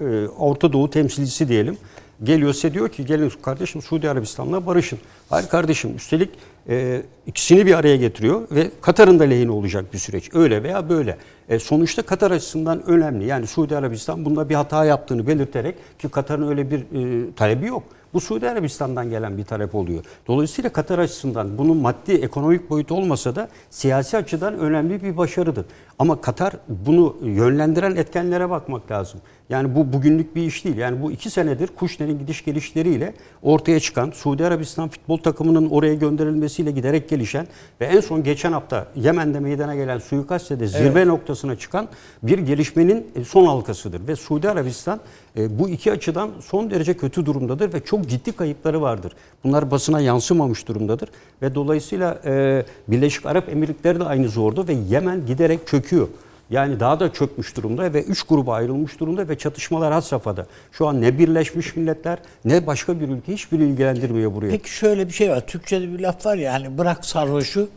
[0.00, 1.76] e, Orta Doğu temsilcisi diyelim
[2.22, 4.98] geliyor size diyor ki gelin kardeşim Suudi Arabistan'la barışın.
[5.30, 6.30] Hayır kardeşim üstelik
[6.68, 10.34] e, ikisini bir araya getiriyor ve Katar'ın da lehine olacak bir süreç.
[10.34, 11.16] Öyle veya böyle.
[11.48, 13.24] E, sonuçta Katar açısından önemli.
[13.24, 17.82] Yani Suudi Arabistan bunda bir hata yaptığını belirterek ki Katar'ın öyle bir e, talebi yok.
[18.14, 20.04] Bu Suudi Arabistan'dan gelen bir talep oluyor.
[20.26, 25.64] Dolayısıyla Katar açısından bunun maddi ekonomik boyutu olmasa da siyasi açıdan önemli bir başarıdır.
[26.02, 29.20] Ama Katar bunu yönlendiren etkenlere bakmak lazım.
[29.52, 30.76] Yani bu bugünlük bir iş değil.
[30.76, 36.70] Yani bu iki senedir Kuşner'in gidiş gelişleriyle ortaya çıkan Suudi Arabistan futbol takımının oraya gönderilmesiyle
[36.70, 37.46] giderek gelişen
[37.80, 41.88] ve en son geçen hafta Yemen'de meydana gelen suikastle de zirve noktasına çıkan
[42.22, 44.08] bir gelişmenin e, son halkasıdır.
[44.08, 45.00] Ve Suudi Arabistan
[45.36, 49.12] e, bu iki açıdan son derece kötü durumdadır ve çok ciddi kayıpları vardır.
[49.44, 51.08] Bunlar basına yansımamış durumdadır
[51.42, 56.08] ve dolayısıyla e, Birleşik Arap Emirlikleri de aynı zorda ve Yemen giderek çöküyor.
[56.50, 60.46] Yani daha da çökmüş durumda ve üç gruba ayrılmış durumda ve çatışmalar had safhada.
[60.72, 64.50] Şu an ne Birleşmiş Milletler ne başka bir ülke hiçbiri ilgilendirmiyor buraya.
[64.50, 65.46] Peki şöyle bir şey var.
[65.46, 67.68] Türkçe'de bir laf var ya hani bırak sarhoşu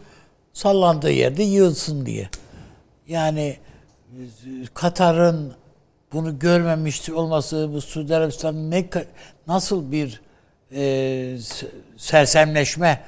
[0.54, 2.30] sallandığı yerde yığılsın diye.
[3.08, 3.58] Yani
[4.12, 4.20] e,
[4.74, 5.54] Katar'ın
[6.14, 8.86] bunu görmemiş olması bu Suudi Arabistan'ın ne
[9.48, 10.22] nasıl bir
[10.76, 11.38] e,
[11.98, 13.02] sersemleşme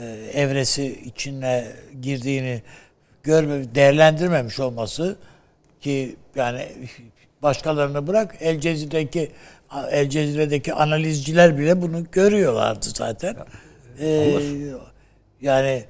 [0.00, 1.66] e, evresi içine
[2.02, 2.62] girdiğini
[3.26, 5.16] görme değerlendirmemiş olması
[5.80, 6.68] ki yani
[7.42, 9.30] başkalarını bırak El Cezire'deki
[9.90, 13.36] El Cezire'deki analizciler bile bunu görüyorlardı zaten.
[14.00, 14.38] Ee,
[15.40, 15.84] yani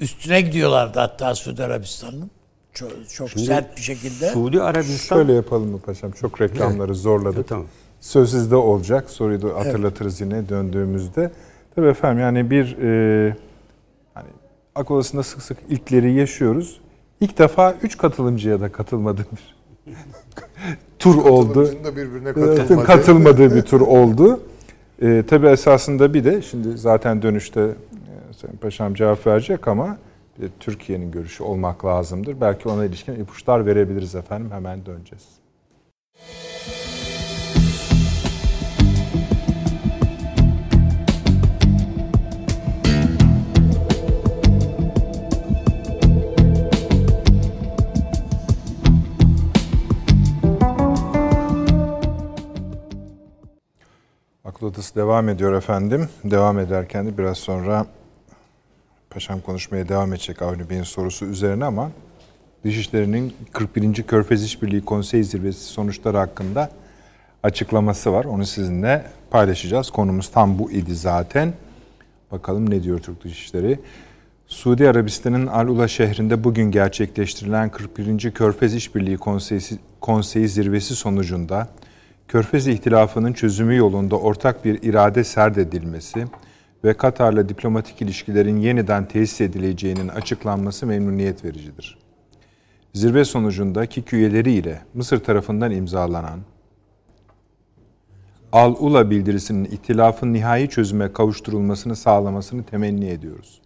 [0.00, 2.30] üstüne gidiyorlardı hatta Suudi Arabistan'ın
[2.74, 4.30] çok, çok Şimdi sert bir şekilde.
[4.30, 6.10] Suudi Arabistan Şöyle yapalım mı paşam?
[6.10, 7.48] Çok reklamları zorladık.
[7.48, 7.66] Tamam.
[8.00, 9.10] Söz sizde olacak.
[9.10, 11.30] Soruyu da hatırlatırız yine döndüğümüzde.
[11.74, 13.36] Tabii efendim yani bir e,
[14.78, 16.80] akıl odasında sık sık ilkleri yaşıyoruz.
[17.20, 19.56] İlk defa üç katılımcıya da katılmadığı bir
[20.98, 21.70] tur oldu.
[21.96, 23.54] Birbirine Evet, katılmadığı.
[23.54, 24.40] bir tur oldu.
[25.02, 29.98] Ee, tabii esasında bir de şimdi zaten dönüşte e, Sayın Paşam cevap verecek ama
[30.60, 32.40] Türkiye'nin görüşü olmak lazımdır.
[32.40, 34.50] Belki ona ilişkin ipuçlar verebiliriz efendim.
[34.50, 35.24] Hemen döneceğiz.
[54.48, 56.08] Akıl Odası devam ediyor efendim.
[56.24, 57.86] Devam ederken de biraz sonra
[59.10, 61.90] Paşam konuşmaya devam edecek Avni Bey'in sorusu üzerine ama
[62.64, 64.02] Dışişleri'nin 41.
[64.02, 66.70] Körfez İşbirliği Konsey Zirvesi sonuçları hakkında
[67.42, 68.24] açıklaması var.
[68.24, 69.90] Onu sizinle paylaşacağız.
[69.90, 71.52] Konumuz tam bu idi zaten.
[72.32, 73.80] Bakalım ne diyor Türk Dışişleri.
[74.46, 78.30] Suudi Arabistan'ın Al Ula şehrinde bugün gerçekleştirilen 41.
[78.30, 79.60] Körfez İşbirliği Konseyi,
[80.00, 81.68] Konseyi zirvesi sonucunda
[82.28, 86.24] Körfez İhtilafı'nın çözümü yolunda ortak bir irade serdedilmesi
[86.84, 91.98] ve Katar'la diplomatik ilişkilerin yeniden tesis edileceğinin açıklanması memnuniyet vericidir.
[92.94, 96.40] Zirve sonucunda KİK üyeleri ile Mısır tarafından imzalanan
[98.52, 103.60] Al-Ula bildirisinin ihtilafın nihai çözüme kavuşturulmasını sağlamasını temenni ediyoruz.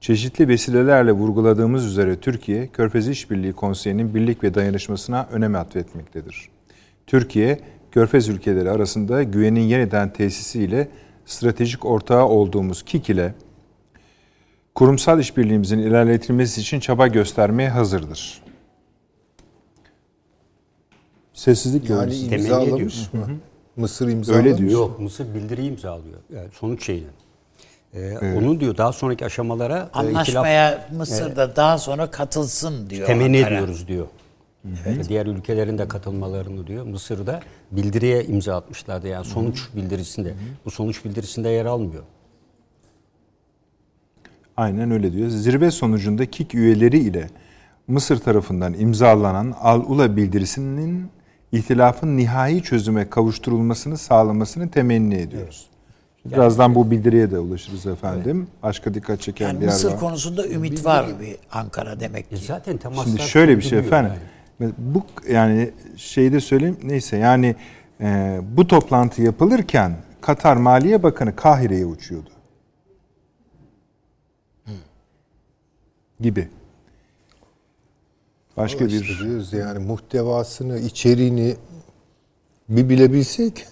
[0.00, 6.48] Çeşitli vesilelerle vurguladığımız üzere Türkiye, Körfez İşbirliği Konseyi'nin birlik ve dayanışmasına önem atfetmektedir.
[7.06, 7.58] Türkiye,
[7.90, 10.88] Körfez ülkeleri arasında güvenin yeniden tesisiyle
[11.26, 13.34] stratejik ortağı olduğumuz KİK ile
[14.74, 18.42] kurumsal işbirliğimizin ilerletilmesi için çaba göstermeye hazırdır.
[21.34, 23.26] Sessizlik Yani imzalamış mı?
[23.76, 24.46] Mısır imzalamış.
[24.46, 24.70] Öyle diyor.
[24.70, 26.18] Yok Mısır bildiriyi imzalıyor.
[26.34, 27.06] Yani sonuç şeyini.
[27.94, 33.06] Ee, Onun diyor daha sonraki aşamalara e, Anlaşmaya Mısır'da daha sonra katılsın diyor.
[33.06, 34.06] temenni ediyoruz diyor.
[35.08, 36.86] Diğer ülkelerin de katılmalarını diyor.
[36.86, 37.40] Mısır'da
[37.70, 40.34] bildiriye imza atmışlardı yani sonuç bildirisinde.
[40.64, 42.02] Bu sonuç bildirisinde yer almıyor.
[44.56, 45.28] Aynen öyle diyor.
[45.28, 47.30] Zirve sonucunda KİK üyeleri ile
[47.88, 51.10] Mısır tarafından imzalanan Al-Ula bildirisinin
[51.52, 55.66] ihtilafın nihai çözüme kavuşturulmasını sağlamasını temenni ediyoruz.
[56.24, 58.46] Birazdan bu bildiriye de ulaşırız efendim.
[58.62, 60.00] Başka dikkat çeken Yani bir yer Mısır var.
[60.00, 62.34] konusunda ümit var bir Ankara demek ki.
[62.34, 64.10] E zaten temaslar Şimdi şöyle bir şey efendim.
[64.10, 64.37] yani.
[64.60, 67.56] Bu yani şeyi de söyleyeyim neyse yani
[68.00, 72.30] e, bu toplantı yapılırken Katar Maliye Bakanı Kahire'ye uçuyordu.
[76.20, 76.48] Gibi.
[78.56, 81.56] Başka İşte bir diyoruz yani muhtevasını, içeriğini
[82.68, 83.66] bir bilebilsek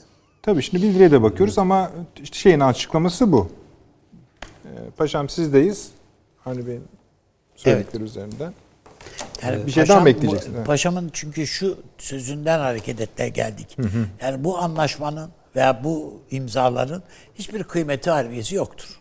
[0.47, 1.91] Tabii şimdi bildiriye de bakıyoruz ama
[2.23, 3.49] işte şeyin açıklaması bu.
[4.65, 5.91] Ee, Paşam sizdeyiz.
[6.39, 6.85] Hani benim
[7.57, 8.53] söyledikleri üzerinden.
[9.43, 10.53] Yani Bir şey daha mı paşam- ekleyeceksin?
[10.53, 10.67] bu- Evet.
[10.67, 13.77] Paşamın çünkü şu sözünden hareketle geldik.
[14.23, 17.03] Yani bu anlaşmanın veya bu imzaların
[17.35, 19.01] hiçbir kıymeti harbiyesi yoktur.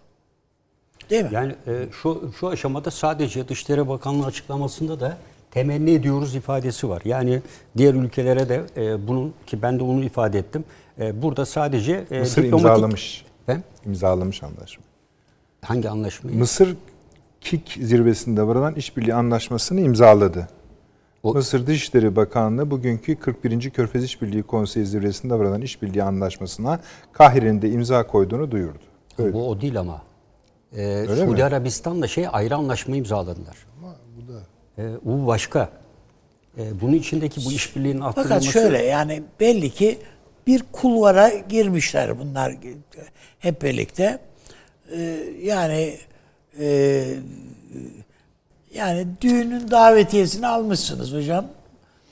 [1.10, 1.30] Değil mi?
[1.32, 5.18] Yani e, şu şu aşamada sadece Dışişleri Bakanlığı açıklamasında da
[5.52, 7.02] temenni ediyoruz ifadesi var.
[7.06, 7.42] Yani
[7.78, 10.64] diğer ülkelere de e, bunun ki ben de onu ifade ettim.
[11.00, 13.26] E, burada sadece e, Mısır diplomatik- imzalamış.
[13.48, 14.84] Ben İmzalamış anlaşma.
[15.62, 16.38] hangi anlaşmayı?
[16.38, 16.76] Mısır
[17.46, 20.48] KİK zirvesinde varılan işbirliği anlaşmasını imzaladı.
[21.24, 23.70] O- Mısır Dışişleri Bakanlığı bugünkü 41.
[23.70, 26.80] Körfez İşbirliği Konseyi zirvesinde varılan işbirliği anlaşmasına
[27.14, 28.80] Kahire'nin de imza koyduğunu duyurdu.
[29.18, 29.34] Öyle.
[29.34, 30.02] Bu o değil ama.
[30.78, 31.44] E, Suudi mi?
[31.44, 33.58] Arabistan'la şey ayrı anlaşma imzaladılar.
[34.18, 34.42] bu da
[34.78, 35.70] e, bu başka.
[36.58, 39.98] E, bunun içindeki bu işbirliğinin arttırılması Fakat şöyle yani belli ki
[40.48, 42.54] bir kulvara girmişler bunlar
[43.40, 44.20] hep birlikte.
[44.92, 45.98] Ee, yani
[46.60, 47.04] e,
[48.74, 51.46] yani düğünün davetiyesini almışsınız hocam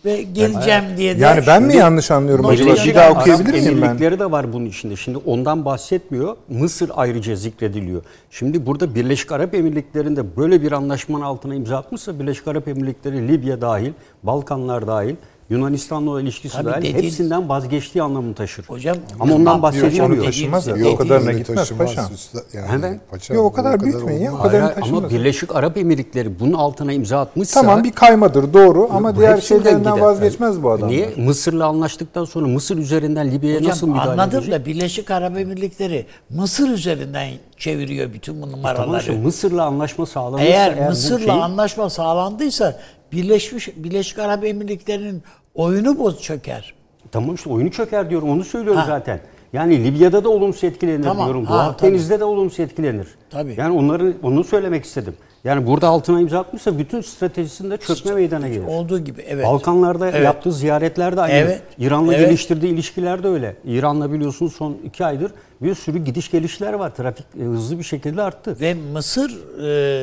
[0.06, 2.74] ve geleceğim diye de Yani ben mi yanlış anlıyorum acaba?
[2.86, 3.88] Bir daha okuyabilir miyim ben?
[3.88, 4.96] Emirlikleri de var bunun içinde.
[4.96, 6.38] Şimdi ondan bahsetmiyor.
[6.50, 8.04] Mısır ayrıca zikrediliyor.
[8.32, 13.62] Şimdi burada Birleşik Arap Emirlikleri'nde böyle bir anlaşmanın altına imza atmışsa Birleşik Arap Emirlikleri Libya
[13.62, 13.92] dahil,
[14.24, 15.16] Balkanlar dahil,
[15.50, 18.64] Yunanistan'la olan ilişkisi Tabii dahil dediğin- hepsinden vazgeçtiği anlamını taşır.
[18.68, 20.26] Hocam, Ama ondan bahsedilmiyor.
[20.26, 20.76] taşımaz ya.
[20.76, 22.06] Dediğiniz- O kadarına öyle gitmez taşımaz paşam.
[22.14, 23.00] üstad- Yani, Hemen.
[23.12, 24.48] paşam, Yok, o kadar büyütmeyin ya, o olmaz.
[24.48, 25.22] kadar- Hayır, kadarını ama taşımaz.
[25.22, 29.64] Birleşik Arap Emirlikleri bunun altına imza atmışsa Tamam bir kaymadır doğru ama bu diğer hepsinden
[29.64, 30.06] şeylerinden gider.
[30.06, 30.88] vazgeçmez bu adamlar.
[30.90, 31.10] Niye?
[31.18, 34.54] Mısır'la anlaştıktan sonra Mısır üzerinden Libya'ya nasıl müdahale anladım edecek?
[34.62, 38.78] da Birleşik Arap Emirlikleri Mısır üzerinden çeviriyor bütün bu numaraları.
[38.86, 42.80] Tamam işte Mısır'la anlaşma sağlanırsa Eğer bu Mısır'la şeyi- anlaşma sağlandıysa
[43.14, 45.24] Birleşmiş Birleşik Arap Emirlikleri'nin
[45.56, 46.74] oyunu boz çöker.
[47.12, 48.88] Tamam işte oyunu çöker diyorum onu söylüyorum Ha.
[48.88, 49.20] zaten.
[49.54, 51.48] Yani Libya'da da olumsuz etkilenir Tamam, diyorum.
[51.48, 53.08] Doğu Akdeniz'de de olumsuz etkilenir.
[53.30, 53.56] Tabii.
[53.58, 55.14] Yani onları onu söylemek istedim.
[55.44, 58.66] Yani burada altına imza atmışsa bütün stratejisinde çökme meydana gelir.
[58.68, 59.46] Olduğu gibi evet.
[59.46, 60.24] Balkanlarda Evet.
[60.26, 61.34] yaptığı ziyaretler de aynı.
[61.34, 61.62] Evet.
[61.78, 62.28] İran'la Evet.
[62.28, 63.56] geliştirdiği ilişkiler de öyle.
[63.66, 65.32] İran'la biliyorsunuz son iki aydır
[65.62, 66.96] bir sürü gidiş gelişler var.
[66.96, 68.58] Trafik e, hızlı bir şekilde arttı.
[68.62, 69.32] Ve Mısır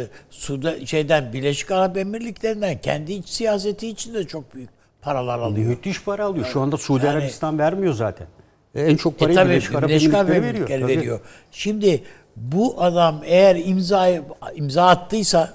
[0.03, 4.71] e, Suda şeyden Birleşik Arap Emirlikleri'nden kendi iç siyaseti için de çok büyük
[5.03, 5.67] paralar alıyor.
[5.69, 6.47] Müthiş para alıyor.
[6.53, 8.27] Şu anda Suudi Yani- Arabistan vermiyor zaten.
[8.75, 10.45] E, en çok E parayı tabii Birleşik Arap Emirlikleri veriyor.
[10.45, 10.97] Emirlikleri Tabii.
[10.97, 11.21] veriyor.
[11.51, 12.03] Şimdi
[12.41, 14.09] bu adam eğer imza
[14.55, 15.55] imza attıysa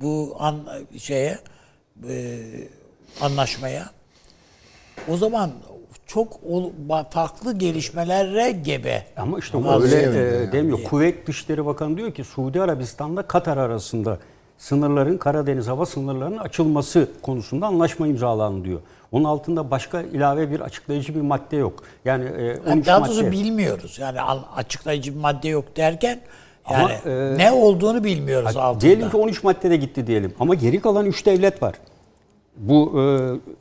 [0.00, 0.56] bu an,
[0.98, 1.38] şeye
[2.08, 2.38] e,
[3.20, 3.90] anlaşmaya
[5.08, 5.50] o zaman
[6.06, 6.70] çok ol-
[7.10, 9.06] farklı gelişmelere gebe.
[9.16, 10.52] Ama işte Bazı öyle e, yani.
[10.52, 10.84] demiyor.
[10.84, 14.18] Kuveyt Dışişleri Bakanı diyor ki Suudi Arabistan'la Katar arasında
[14.58, 18.80] sınırların Karadeniz hava sınırlarının açılması konusunda anlaşma imzalandı diyor.
[19.14, 21.82] Onun altında başka ilave bir açıklayıcı bir madde yok.
[22.04, 23.32] Yani e, 13 Yani daha doğrusu madde.
[23.32, 23.98] bilmiyoruz.
[24.00, 26.20] Yani an- açıklayıcı bir madde yok derken
[26.64, 28.80] Ama, yani e, ne olduğunu bilmiyoruz altında.
[28.80, 30.34] Diyelim ki 13 maddede gitti diyelim.
[30.40, 31.74] Ama geri kalan 3 devlet var.
[32.56, 33.04] Bu e,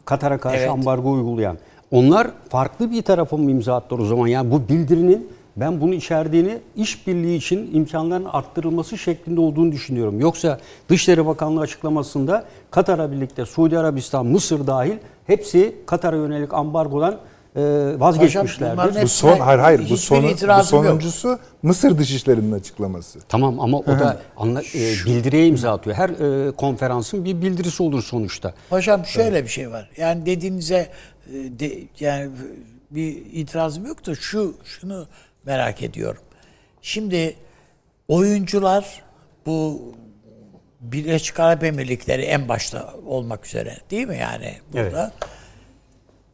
[0.05, 0.69] Katar'a karşı Evet.
[0.69, 1.57] ambargo uygulayan.
[1.91, 4.27] Onlar farklı bir tarafa mı imza attılar o zaman?
[4.27, 10.19] Yani bu bildirinin ben bunu içerdiğini işbirliği için imkanların arttırılması şeklinde olduğunu düşünüyorum.
[10.19, 10.59] Yoksa
[10.89, 14.93] Dışişleri Bakanlığı açıklamasında Katar'a birlikte Suudi Arabistan, Mısır dahil
[15.27, 17.19] hepsi Katar'a yönelik ambargodan
[17.55, 17.61] e,
[17.99, 19.01] vazgeçmişlerdir.
[19.01, 20.85] Bu son hayır hayır bu Hiçbir son bu itirazım yok.
[20.85, 23.19] sonuncusu Mısır Dışişleri'nin açıklaması.
[23.29, 25.95] Tamam ama o da anla, e, bildiriye imza atıyor.
[25.95, 28.53] Her e, konferansın bir bildirisi olur sonuçta.
[28.69, 29.89] Paşam şöyle bir şey var.
[29.97, 30.89] Yani dediğinize
[31.27, 32.29] e, de, yani
[32.91, 35.07] bir itirazım yok da şu şunu
[35.45, 36.21] merak ediyorum.
[36.81, 37.35] Şimdi
[38.07, 39.03] oyuncular
[39.45, 39.81] bu
[40.83, 45.11] Birleşik Arap Emirlikleri en başta olmak üzere değil mi yani burada?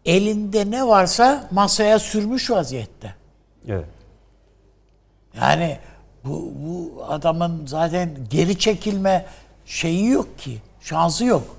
[0.06, 3.16] Elinde ne varsa masaya sürmüş vaziyette.
[3.68, 3.86] Evet.
[5.42, 5.78] Yani
[6.26, 9.26] bu, bu adamın zaten geri çekilme
[9.66, 10.58] şeyi yok ki.
[10.82, 11.58] Şansı yok.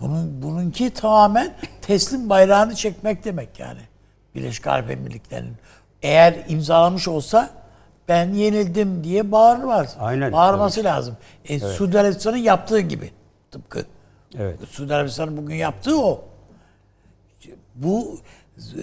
[0.00, 3.80] Bunun bununki tamamen teslim bayrağını çekmek demek yani.
[4.34, 5.56] Birleşik Arap Emirlikleri'nin.
[6.02, 7.50] Eğer imzalamış olsa
[8.08, 9.96] ben yenildim diye bağırmaz.
[10.00, 11.16] Aynen, Bağırması lazım.
[11.44, 13.10] E, Suudi Arabistan'ın yaptığı gibi.
[13.50, 13.84] Tıpkı
[14.38, 14.58] Evet.
[14.70, 16.24] Suudi Arabistan'ın bugün yaptığı o.
[17.74, 18.18] Bu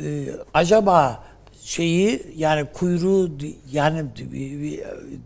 [0.03, 1.23] e, acaba
[1.61, 3.29] şeyi yani kuyruğu
[3.71, 4.05] yani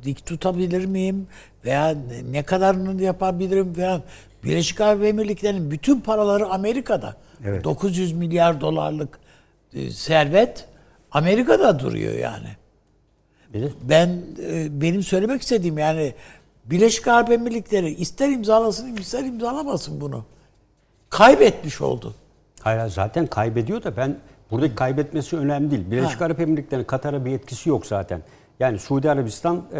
[0.03, 1.27] dik tutabilir miyim
[1.65, 1.95] veya
[2.31, 4.01] ne- kadarını yapabilirim veya
[4.43, 7.15] Birleşik Arap Emirlikleri'nin bütün paraları Amerika'da.
[7.45, 7.63] Evet.
[7.63, 9.19] 900 milyar dolarlık
[9.73, 10.65] e, servet
[11.11, 12.47] Amerika'da duruyor yani.
[13.89, 14.09] Ben
[14.49, 16.13] e, benim söylemek istediğim yani
[16.65, 20.25] Birleşik Arap Emirlikleri ister imzalasın ister imzalamasın bunu.
[21.09, 22.13] Kaybetmiş oldu.
[22.61, 24.17] Hayır zaten kaybediyor da ben
[24.51, 25.91] buradaki kaybetmesi önemli değil.
[25.91, 26.25] Birleşik Ha.
[26.25, 28.21] Arap Emirlikleri'nin Katar'a bir etkisi yok zaten.
[28.59, 29.79] Yani Suudi Arabistan e,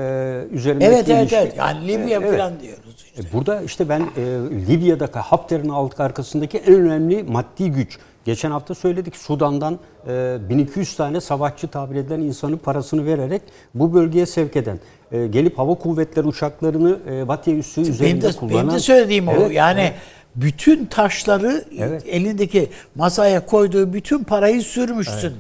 [0.51, 1.57] üzerindeki Evet evet ilişki- evet.
[1.57, 2.31] Yani Libya Evet.
[2.37, 3.21] falan diyoruz işte.
[3.21, 4.21] E, Burada işte ben e,
[4.67, 7.99] Libya'daki Hafter'in alt arkasındaki en önemli maddi güç.
[8.25, 13.41] Geçen hafta söyledik Sudan'dan e, 1200 tane savaşçı tabir edilen insanın parasını vererek
[13.73, 14.79] bu bölgeye sevk eden.
[15.11, 18.57] e, gelip hava kuvvetleri uçaklarını e, Batya üssü Benim üzerinde de, kullanan.
[18.63, 19.31] benim de söylediğim o.
[19.31, 19.91] Evet, Yani
[20.35, 22.03] bütün taşları Evet.
[22.07, 25.33] elindeki masaya koyduğu bütün parayı sürmüşsün.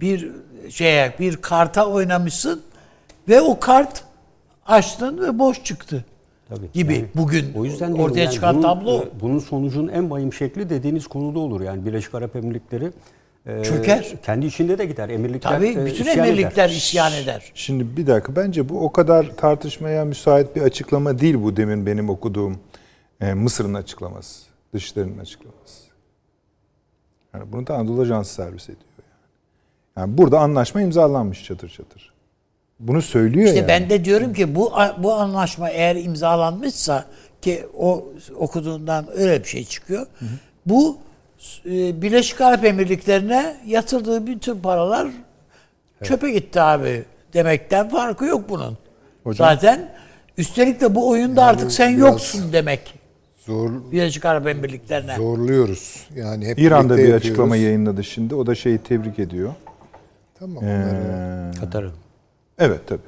[0.00, 0.30] Bir
[0.70, 2.62] şeye bir karta oynamışsın
[3.28, 4.04] ve o kart
[4.66, 6.04] açtın ve boş çıktı.
[6.48, 6.72] Tabii.
[6.72, 10.32] Gibi Yani bugün o yüzden ortaya yani çıkan bunun, tablo e, bunun sonucunun en vahim
[10.32, 11.60] şekli dediğiniz konuda olur.
[11.60, 12.90] Yani Birleşik Arap Emirlikleri
[13.46, 14.14] e, Çöker.
[14.22, 15.08] Kendi içinde de gider.
[15.08, 16.74] Emirlikler tabii e, bütün isyan emirlikler eder.
[16.74, 17.52] isyan eder.
[17.54, 22.10] Şimdi bir dakika bence bu o kadar tartışmaya müsait bir açıklama değil bu demin benim
[22.10, 22.58] okuduğum
[23.20, 24.48] e, Mısır'ın açıklaması.
[24.74, 25.88] Dışişlerinin açıklaması.
[27.34, 29.30] Yani bunu da Anadolu Ajansı servis ediyor yani.
[29.96, 32.12] Yani burada anlaşma imzalanmış çatır çatır.
[32.80, 33.68] Bunu söylüyor İşte yani.
[33.68, 37.04] ben de diyorum ki bu bu anlaşma eğer imzalanmışsa
[37.42, 38.04] ki o
[38.36, 40.06] okuduğundan öyle bir şey çıkıyor.
[40.66, 40.98] Bu
[41.66, 45.08] e, Birleşik Arap Emirlikleri'ne yatırdığı bütün paralar
[46.02, 48.78] çöpe gitti abi demekten farkı yok bunun.
[49.24, 49.90] Hocam- Zaten
[50.38, 52.94] üstelik de bu oyunda artık sen yoksun demek.
[53.46, 55.16] Zor, Birleşik Arap Emirlikleri'ne.
[55.16, 56.06] zorluyoruz.
[56.16, 57.26] Yani hep İran'da bir yapıyoruz.
[57.26, 58.34] açıklama yayınladı şimdi.
[58.34, 59.54] O da şeyi tebrik ediyor.
[60.38, 61.90] Tamam Ee, Katar'ı.
[62.58, 63.00] Evet tabii.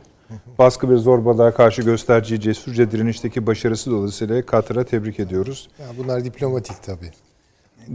[0.58, 5.68] Baskı ve zorbalığa karşı gösterdiği cesurca direnişteki başarısı dolayısıyla Katar'a tebrik ediyoruz.
[5.78, 7.10] ya bunlar diplomatik tabii.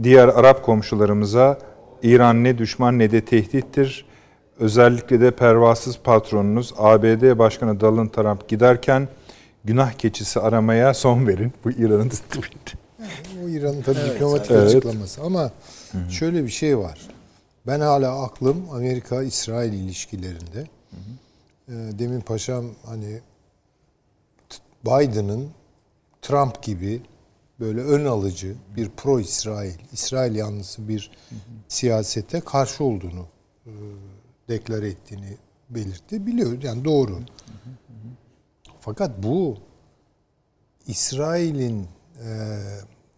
[0.02, 1.58] Diğer Arap komşularımıza
[2.02, 4.04] İran ne düşman ne de tehdittir.
[4.58, 9.08] Özellikle de pervasız patronunuz ABD Başkanı Donald Trump giderken
[9.64, 11.52] günah keçisi aramaya son verin.
[11.64, 12.78] Bu İran'ın tweet'i.
[13.44, 14.66] O İran'ın tabii diplomatik Evet.
[14.68, 15.50] açıklaması ama
[16.10, 16.98] şöyle bir şey var.
[17.66, 20.60] Ben hala aklım Amerika-İsrail ilişkilerinde.
[20.92, 20.96] Ee,
[21.68, 23.20] Demin paşam hani
[24.84, 25.50] Biden'ın
[26.22, 27.02] Trump gibi
[27.60, 31.10] böyle ön alıcı bir pro-İsrail, İsrail yanlısı bir
[31.68, 33.26] siyasete karşı olduğunu
[33.66, 33.72] e,
[34.48, 35.36] deklare ettiğini
[35.70, 36.26] belirtti.
[36.26, 37.18] Biliyoruz yani doğru.
[38.80, 39.58] Fakat bu
[40.86, 41.86] İsrail'in
[42.22, 42.58] e,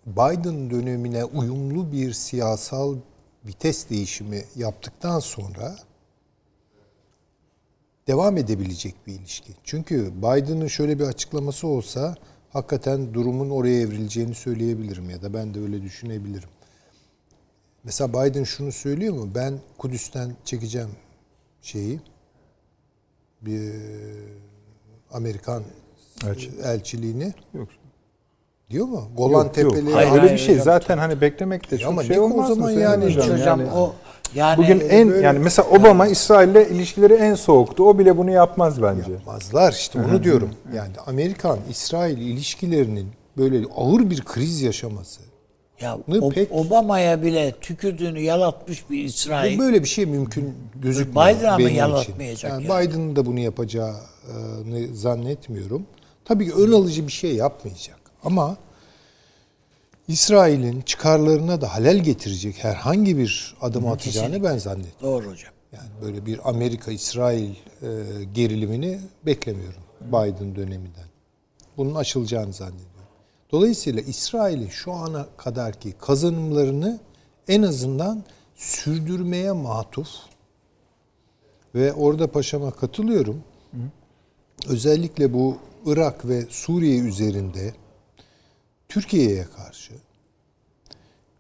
[0.07, 2.97] Biden dönemine uyumlu bir siyasal
[3.45, 5.77] vites değişimi yaptıktan sonra
[8.09, 9.53] devam edebilecek bir ilişki.
[9.65, 12.15] Çünkü Biden'ın şöyle bir açıklaması olsa
[12.53, 16.49] hakikaten durumun oraya evrileceğini söyleyebilirim ya da ben de öyle düşünebilirim.
[17.85, 19.29] Mesela Biden şunu söylüyor mu?
[19.35, 20.89] Ben Kudüs'ten çekeceğim
[21.63, 22.01] şeyi
[23.43, 23.73] bir
[25.13, 25.63] Amerikan
[26.27, 26.51] Elçi.
[26.65, 27.69] elçiliğini Yok.
[28.71, 29.09] diyor mu?
[29.17, 29.75] Golan Yok, yok.
[29.75, 30.65] Tepeleri Hayır, Öyle bir şey hocam.
[30.65, 33.05] zaten hani beklemek de Ya çok ama şey ne o olmaz mı zaman Sayın yani?
[33.05, 33.95] Hocam Yani o
[34.35, 37.85] yani Bugün en böyle- yani mesela Obama İsrail'le ilişkileri en soğuktu.
[37.89, 39.13] O bile bunu yapmaz bence.
[39.13, 40.51] Yapmazlar işte onu diyorum.
[40.75, 43.07] Yani Amerikan İsrail ilişkilerinin
[43.37, 45.21] böyle ağır bir kriz yaşaması.
[45.81, 49.59] ya O- pek- Obama'ya bile tükürdüğünü yalatmış bir İsrail.
[49.59, 51.77] Böyle bir şey mümkün gözükmüyor Biden'a mı benim için.
[51.79, 52.87] yalatmayacak Yani yani?
[52.89, 55.83] Biden'ın da bunu yapacağını zannetmiyorum.
[56.25, 57.97] Tabii ki ön alıcı bir şey yapmayacak.
[58.25, 58.57] Ama
[60.09, 65.25] İsrail'in çıkarlarına da halel getirecek herhangi bir adım atacağını ben zannetmiyorum.
[65.25, 65.53] Doğru hocam.
[65.73, 67.55] Yani böyle bir Amerika-İsrail e,
[68.35, 71.09] gerilimini beklemiyorum Biden döneminden.
[71.77, 72.89] Bunun açılacağını zannediyorum.
[73.51, 77.01] Dolayısıyla İsrail'in şu ana kadarki kazanımlarını
[77.49, 78.25] en azından
[78.57, 80.09] sürdürmeye matuf
[81.75, 83.43] ve orada paşama katılıyorum.
[84.69, 85.57] Özellikle bu
[85.87, 87.75] Irak ve Suriye üzerinde
[88.89, 89.93] Türkiye'ye karşı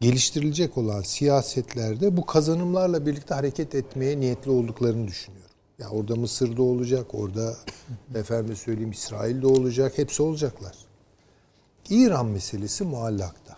[0.01, 5.49] geliştirilecek olan siyasetlerde bu kazanımlarla birlikte hareket etmeye niyetli olduklarını düşünüyorum.
[5.79, 7.57] Ya orada Mısır'da olacak, orada
[8.15, 10.75] efendim söyleyeyim İsrail'de olacak, hepsi olacaklar.
[11.91, 13.57] İran meselesi muallakta.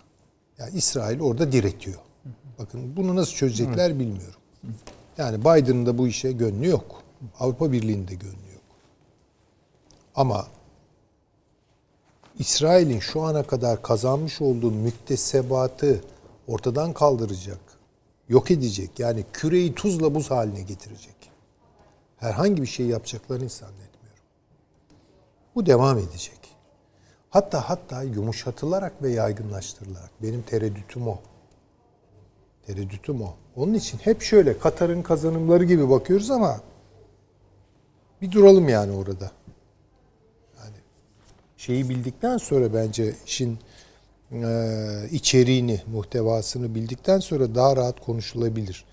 [0.58, 1.98] Yani İsrail orada diretiyor.
[2.58, 4.40] Bakın bunu nasıl çözecekler bilmiyorum.
[5.18, 7.02] Yani Biden'ın da bu işe gönlü yok.
[7.38, 8.62] Avrupa Birliği'nin de gönlü yok.
[10.14, 10.46] Ama
[12.40, 16.04] İsrail'in şu ana kadar kazanmış olduğu müktesebatı
[16.48, 17.58] ortadan kaldıracak,
[18.28, 18.98] yok edecek.
[18.98, 21.30] Yani küreyi tuzla buz haline getirecek.
[22.16, 24.24] Herhangi bir şey yapacaklarını zannetmiyorum.
[25.54, 26.38] Bu devam edecek.
[27.30, 30.10] Hatta hatta yumuşatılarak ve yaygınlaştırılarak.
[30.22, 31.18] Benim tereddütüm o.
[32.66, 33.34] Tereddütüm o.
[33.56, 36.60] Onun için hep şöyle Katar'ın kazanımları gibi bakıyoruz ama
[38.22, 39.30] bir duralım yani orada.
[41.60, 43.58] Şeyi bildikten sonra bence işin
[44.32, 48.84] e, içeriğini, muhtevasını bildikten sonra daha rahat konuşulabilir.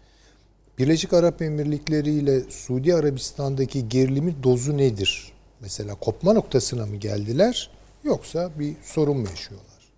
[0.78, 5.32] Birleşik Arap Emirlikleri ile Suudi Arabistan'daki gerilimi dozu nedir?
[5.60, 7.70] Mesela kopma noktasına mı geldiler
[8.04, 9.92] yoksa bir sorun mu yaşıyorlar?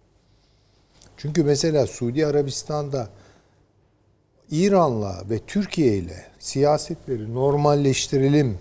[1.17, 3.09] Çünkü mesela Suudi Arabistan'da
[4.51, 8.57] İran'la ve Türkiye ile siyasetleri normalleştirelim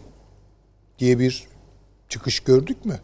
[0.99, 1.49] diye bir
[2.09, 3.01] çıkış gördük mü?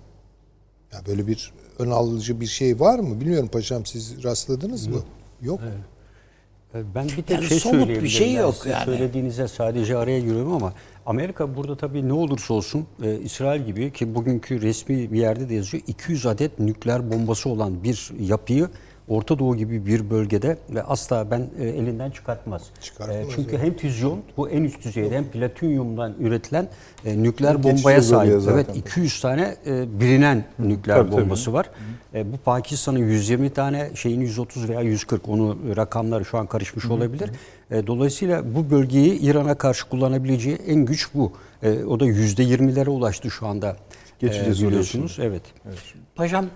[0.94, 3.20] Ya böyle bir ön alıcı bir şey var mı?
[3.20, 5.00] Bilmiyorum paşam siz rastladınız mı?
[5.42, 5.60] Yok.
[6.74, 8.84] E, Ben bir tek Yani şey somut bir şey Yani yok yani.
[8.84, 10.72] Söylediğinize sadece araya giriyorum ama
[11.06, 15.54] Amerika burada tabii ne olursa olsun e, İsrail gibi ki bugünkü resmi bir yerde de
[15.54, 18.68] yazıyor 200 adet nükleer bombası olan bir yapıyı
[19.08, 22.62] Orta Doğu gibi bir bölgede ve asla ben e, elinden çıkartmaz.
[22.80, 23.66] Çıkartmaz, E, çünkü evet.
[23.66, 26.68] hem füzyon bu en üst düzeyde hem platinyumdan üretilen
[27.04, 28.42] e, nükleer Geçici bombaya sahip.
[28.52, 31.22] Evet 200 tane e, bilinen nükleer Tabii, tabii.
[31.22, 31.70] bombası var.
[32.14, 36.86] E, bu Pakistan'ın 120 tane şeyin 130 veya 140 onu e, rakamları şu an karışmış
[36.86, 37.30] olabilir.
[37.70, 41.32] E, dolayısıyla bu bölgeyi İran'a karşı kullanabileceği en güç bu.
[41.62, 43.76] E, o da %20'lere ulaştı şu anda.
[44.22, 45.18] E, süre biliyorsunuz.
[45.20, 45.42] Evet.
[46.14, 46.46] Paşam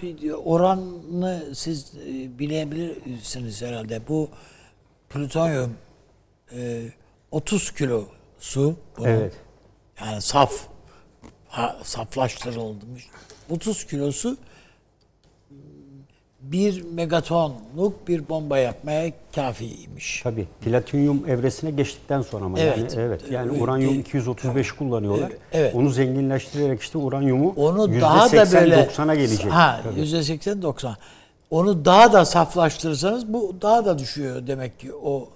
[0.45, 4.09] oranını siz e, bilebilirsiniz herhalde.
[4.09, 4.31] Bu
[5.11, 5.77] plütonyum
[6.53, 6.89] e,
[7.31, 8.05] 30 kilo
[8.41, 8.77] su.
[8.99, 9.09] bunun.
[9.09, 9.33] Evet.
[10.01, 10.53] Yani saf
[11.49, 13.07] ha, saflaştırılmış.
[13.51, 14.37] 30 kilosu
[16.41, 20.21] bir megatonluk bir bomba yapmaya kafiymiş.
[20.23, 20.47] Tabii.
[20.61, 22.79] Platinyum evresine geçtikten sonra ama Evet.
[22.79, 23.21] yani evet.
[23.31, 25.33] Yani uranyum E, 235 kullanıyorlar.
[25.53, 25.75] evet.
[25.75, 29.53] Onu zenginleştirerek işte uranyumu Onu daha da böyle %80-90'a gelecek.
[29.53, 30.01] Ha, Tabii.
[30.01, 30.97] yüzde seksen doksan.
[31.51, 35.29] Onu daha da saflaştırırsanız bu daha da düşüyor demek ki o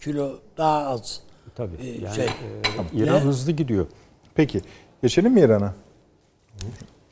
[0.00, 1.20] kilo daha az.
[1.54, 1.76] Tabii.
[1.82, 2.24] e, Yani şey.
[2.26, 2.30] e,
[2.94, 3.20] İran Ne?
[3.20, 3.86] hızlı gidiyor.
[4.34, 4.60] Peki.
[5.02, 5.74] Geçelim mi İran'a?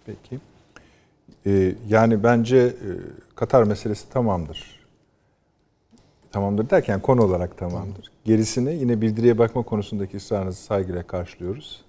[0.07, 0.39] Peki.
[1.47, 2.89] Ee, yani bence e,
[3.41, 4.81] Katar meselesi tamamdır.
[6.33, 8.11] Tamamdır derken konu olarak tamamdır.
[8.25, 11.85] Gerisini yine bildiriye bakma konusundaki ısrarınızı saygıyla karşılıyoruz.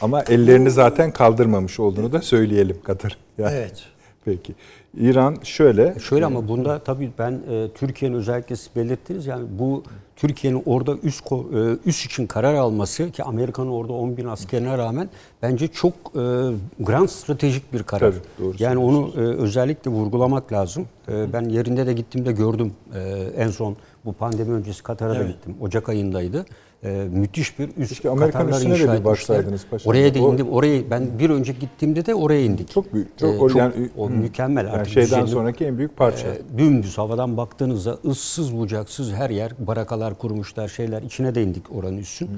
[0.00, 3.18] Ama ellerini zaten kaldırmamış olduğunu da söyleyelim Katar.
[3.38, 3.84] Yani, Evet.
[4.24, 4.54] Peki.
[4.96, 5.94] İran şöyle.
[6.00, 9.82] Şöyle ama bunda tabii ben e, Türkiye'nin özellikle siz belirttiniz yani bu
[10.16, 11.36] Türkiye'nin orada üst e,
[11.86, 15.08] üst için karar alması ki Amerika'nın orada 10 bin askerine rağmen
[15.42, 16.22] bence çok e,
[16.80, 18.12] grand stratejik bir karar.
[18.12, 20.86] Tabii, doğru yani onu e, özellikle vurgulamak lazım.
[21.08, 23.00] E, ben yerinde de gittiğimde gördüm e,
[23.36, 23.76] en son
[24.06, 25.28] bu pandemi öncesi Katar'a da Evet.
[25.28, 25.54] gittim.
[25.60, 26.46] Ocak ayındaydı.
[26.84, 29.90] E, müthiş bir üst Keşke Amerikan Katarlar üssüne de inşa bir baksaydınız paşam.
[29.90, 30.48] Oraya da indim.
[30.48, 32.70] Orayı ben bir önce gittiğimde de oraya indik.
[32.70, 33.18] Çok büyük.
[33.18, 34.92] Çok, E, o- çok- yani, o mükemmel Yani artık.
[34.92, 36.28] şeyden düzenli- sonraki en büyük parça.
[36.28, 41.96] e, dümdüz havadan baktığınızda ıssız bucaksız her yer barakalar kurmuşlar şeyler içine de indik oranın
[41.98, 42.30] üssün.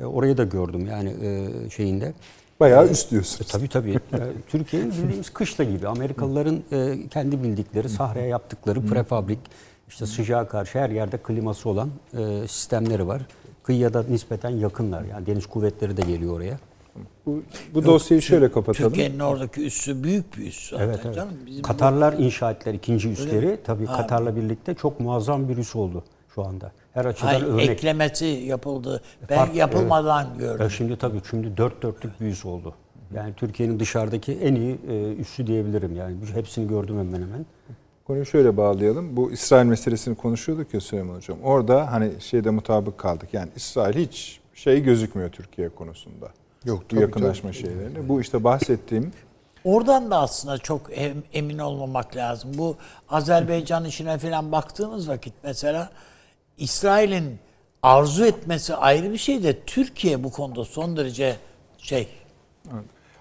[0.00, 2.12] E, orayı da gördüm yani e, şeyinde.
[2.60, 3.44] Bayağı üst diyorsun.
[3.44, 3.98] E, tabii tabii.
[4.48, 5.88] Türkiye'nin bildiğimiz kışla gibi.
[5.88, 9.38] Amerikalıların e, kendi bildikleri sahraya yaptıkları prefabrik
[9.88, 13.22] işte sıcağa karşı her yerde kliması olan e, sistemleri var.
[13.62, 15.02] Kıyıya da nispeten yakınlar.
[15.04, 16.58] Yani deniz kuvvetleri de geliyor oraya.
[17.26, 17.42] Bu,
[17.74, 18.90] bu dosyayı şöyle kapatalım.
[18.90, 21.14] Türkiye'nin oradaki üssü büyük bir üs zaten Evet, evet.
[21.14, 21.34] canım.
[21.46, 23.58] Bizim Katarlar inşa ettiler ikinci üsleri.
[23.64, 26.04] Tabii Katar'la birlikte çok muazzam bir üs oldu
[26.34, 26.72] şu anda.
[26.92, 27.68] Her açıdan Hayır, örnek.
[27.70, 29.02] eklemesi yapıldı.
[29.30, 30.62] Ben Fark- yapılmadan gördüm.
[30.62, 32.74] Ya şimdi tabii şimdi dört dörtlük bir üs oldu.
[33.14, 35.96] Yani Türkiye'nin dışarıdaki en iyi e, üssü diyebilirim.
[35.96, 37.46] Yani hepsini gördüm hemen hemen.
[38.06, 39.16] Konuyu şöyle bağlayalım.
[39.16, 41.38] Bu İsrail meselesini konuşuyorduk ya Süleyman Hocam.
[41.42, 43.28] Orada hani şeyde mutabık kaldık.
[43.32, 46.28] Yani İsrail hiç şey gözükmüyor Türkiye konusunda.
[46.64, 48.08] Yok, Bu tabii, yakınlaşma şeylerinde.
[48.08, 49.12] Bu işte bahsettiğim
[49.64, 52.50] Oradan da aslında çok em- emin olmamak lazım.
[52.58, 52.76] Bu
[53.08, 55.90] Azerbaycan işine falan baktığınız vakit mesela
[56.58, 57.38] İsrail'in
[57.82, 61.36] arzu etmesi ayrı bir şey de Türkiye bu konuda son derece
[61.78, 62.08] şey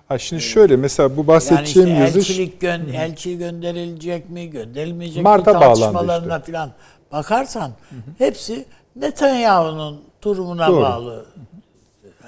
[0.08, 5.24] Ha şimdi şöyle mesela bu yani bahsedeceğim işte yazı elçilik gön elçi gönderilecek mi gönderilmeyecek
[5.24, 6.72] Mart'a mi tartışmalarına falan
[7.12, 7.72] bakarsan
[8.18, 8.66] hepsi
[8.96, 10.82] Netanyahu'nun durumuna Doğru.
[10.82, 11.26] bağlı.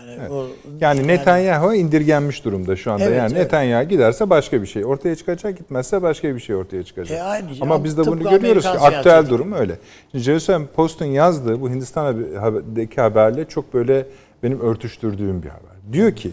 [0.07, 0.47] Yani, o-
[0.81, 3.03] yani Netanyahu indirgenmiş durumda şu anda.
[3.03, 3.41] Evet, yani evet.
[3.43, 7.17] Netanyahu giderse başka bir şey ortaya çıkacak, gitmezse başka bir şey ortaya çıkacak.
[7.17, 7.47] E, aynı.
[7.61, 9.77] Ama biz de bunu görüyoruz ki aktüel durum öyle.
[10.11, 14.05] Şimdi Jerusalem Post'un yazdığı bu Hindistan'daki haberle çok böyle
[14.43, 15.93] benim örtüştürdüğüm bir haber.
[15.93, 16.31] Diyor ki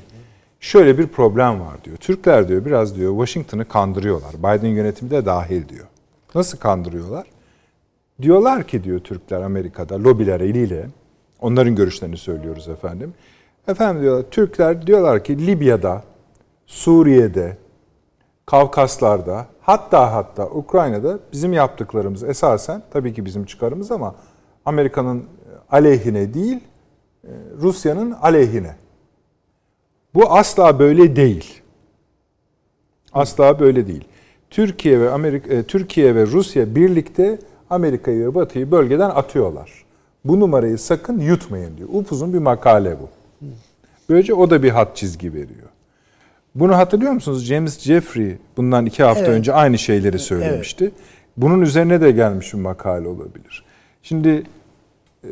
[0.64, 1.96] şöyle bir problem var diyor.
[1.96, 4.34] Türkler diyor biraz diyor Washington'ı kandırıyorlar.
[4.38, 5.86] Biden yönetimi de dahil diyor.
[6.34, 7.26] Nasıl kandırıyorlar?
[8.22, 10.86] Diyorlar ki diyor Türkler Amerika'da lobiler eliyle
[11.40, 13.14] onların görüşlerini söylüyoruz efendim.
[13.68, 16.02] Efendim diyorlar Türkler diyorlar ki Libya'da,
[16.66, 17.56] Suriye'de,
[18.46, 24.14] Kavkaslar'da hatta hatta Ukrayna'da bizim yaptıklarımız esasen tabii ki bizim çıkarımız ama
[24.64, 25.24] Amerika'nın
[25.70, 26.60] aleyhine değil
[27.24, 27.30] e,
[27.60, 28.83] Rusya'nın aleyhine.
[30.14, 31.60] Bu asla böyle değil.
[33.12, 34.04] Asla böyle değil.
[34.50, 37.38] Türkiye ve Amerika e, Türkiye ve Rusya birlikte
[37.70, 39.84] Amerika'yı ve Batı'yı bölgeden atıyorlar.
[40.24, 41.88] Bu numarayı sakın yutmayın diyor.
[41.92, 43.08] Upuzun bir makale bu.
[44.08, 45.68] Böylece o da bir hat çizgi veriyor.
[46.54, 47.44] Bunu hatırlıyor musunuz?
[47.44, 49.30] James Jeffrey bundan iki hafta Evet.
[49.30, 50.90] önce aynı şeyleri söylemişti.
[51.36, 53.64] Bunun üzerine de gelmiş bir makale olabilir.
[54.02, 54.42] Şimdi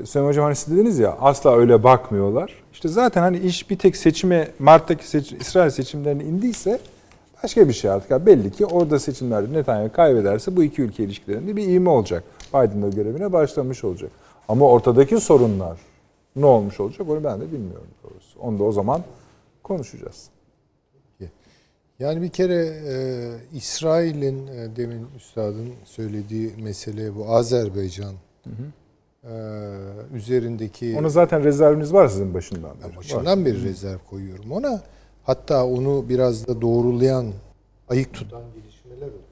[0.06, 2.62] Sayın Hocam hani siz dediniz ya asla öyle bakmıyorlar.
[2.72, 6.78] İşte zaten hani iş bir tek seçime Mart'taki seç, İsrail seçimlerine indiyse
[7.44, 8.10] başka bir şey artık.
[8.10, 12.24] Yani belli ki orada seçimlerde Netanyahu kaybederse bu iki ülke ilişkilerinde bir ivme olacak.
[12.48, 14.10] Biden da görevine başlamış olacak.
[14.48, 15.78] Ama ortadaki sorunlar
[16.36, 18.40] ne olmuş olacak onu ben de bilmiyorum doğrusu.
[18.40, 19.02] Onu da o zaman
[19.62, 20.30] konuşacağız.
[22.02, 22.96] Yani bir kere e,
[23.56, 28.14] İsrail'in e, demin üstadın söylediği mesele bu Azerbaycan
[29.24, 29.30] e,
[30.14, 32.96] üzerindeki Onu zaten rezerviniz var sizin başından beri.
[32.96, 34.82] Başından beri rezerv koyuyorum ona.
[35.24, 37.32] Hatta onu biraz da doğrulayan,
[37.88, 39.22] ayık tutan gelişmeler oluyor.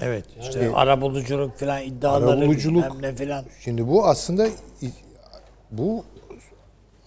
[0.00, 3.44] Evet işte arabuluculuk falan iddiaları Arabuluculuk- bilmem ne falan.
[3.60, 4.48] Şimdi bu aslında
[5.70, 6.04] bu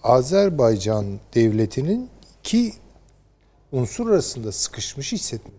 [0.02, 1.04] Azerbaycan
[1.34, 2.10] devletinin
[2.40, 2.72] iki
[3.72, 5.56] unsur arasında sıkışmış hissetmesi.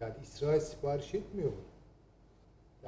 [0.00, 1.69] Yani İsrail sipariş etmiyor bunu.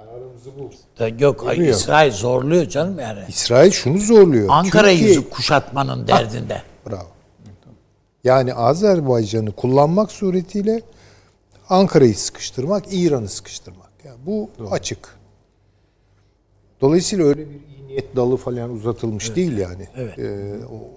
[0.03, 0.70] Yani aramızı bu.
[0.99, 1.79] Da Yok ay, Bilmiyorum.
[1.81, 3.20] İsrail zorluyor canım yani.
[3.29, 4.49] İsrail şunu zorluyor.
[4.51, 6.62] Ankara Türkiye- yüzü kuşatmanın derdinde.
[6.91, 7.07] Bravo.
[8.24, 10.83] Yani Azerbaycan'ı kullanmak suretiyle
[11.69, 13.91] Ankara'yı sıkıştırmak, İran'ı sıkıştırmak.
[14.05, 15.16] Yani bu açık.
[16.81, 19.89] Dolayısıyla öyle bir iyi niyet dalı falan uzatılmış değil yani.
[19.97, 20.19] evet.
[20.19, 20.55] Ee,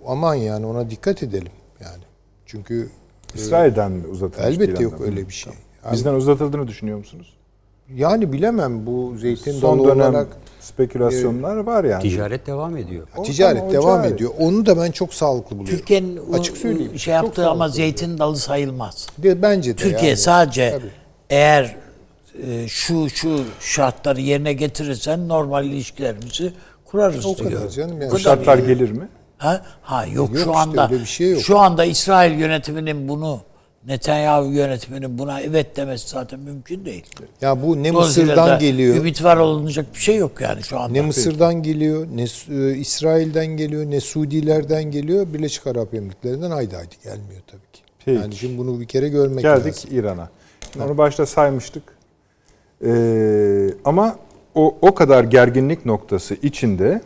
[0.08, 2.04] aman yani ona dikkat edelim yani.
[2.46, 2.90] Çünkü
[3.36, 4.48] İsrail'den mi uzatılmış?
[4.48, 5.54] elbette yok öyle bir şey.
[5.86, 7.35] Yani, Bizden uzatıldığını düşünüyor musunuz?
[7.96, 10.28] Yani bilemem bu zeytin Son dalı dönem olarak
[10.60, 12.02] spekülasyonlar var yani.
[12.02, 13.08] Ticaret devam ediyor.
[13.18, 14.14] O- ticaret devam cari.
[14.14, 14.32] ediyor.
[14.40, 15.78] Onu da ben çok sağlıklı buluyorum.
[15.80, 17.00] Türkiye'nin Açık söyleyeyim.
[17.00, 19.08] şey yaptığı ama zeytin dalı sayılmaz.
[19.18, 20.18] De, bence de Türkiye yani.
[20.18, 20.92] sadece Tabii.
[21.30, 21.76] eğer
[22.48, 26.54] e, şu şu şartları yerine getirirsen normal ilişkilerimizi
[26.86, 27.52] kurarız O diyor.
[27.52, 28.12] kadar canım yani.
[28.12, 29.08] Bu şartlar gelir mi?
[29.38, 29.62] Ha?
[29.82, 31.42] ha yok, Yok şu işte, anda bir şey yok.
[31.42, 33.40] şu anda İsrail yönetiminin bunu
[33.88, 37.06] Netanyahu yönetiminin buna evet demesi zaten mümkün değil.
[37.42, 38.96] Ya bu ne Mısır'dan geliyor.
[38.96, 40.92] Ümit var olunacak bir şey yok yani şu anda.
[40.94, 42.26] Ne Mısır'dan geliyor, ne
[42.56, 45.34] e, İsrail'den geliyor, ne Suudilerden geliyor.
[45.34, 47.82] Birleşik Arap Emirlikleri'nden haydi haydi gelmiyor tabii ki.
[48.06, 48.22] Peki.
[48.22, 49.90] Yani şimdi bunu bir kere görmek Geldik lazım.
[49.92, 50.30] İran'a.
[50.74, 51.84] Şimdi Onu başta saymıştık.
[52.86, 54.16] Ee, ama
[54.56, 57.02] o, o kadar gerginlik noktası içinde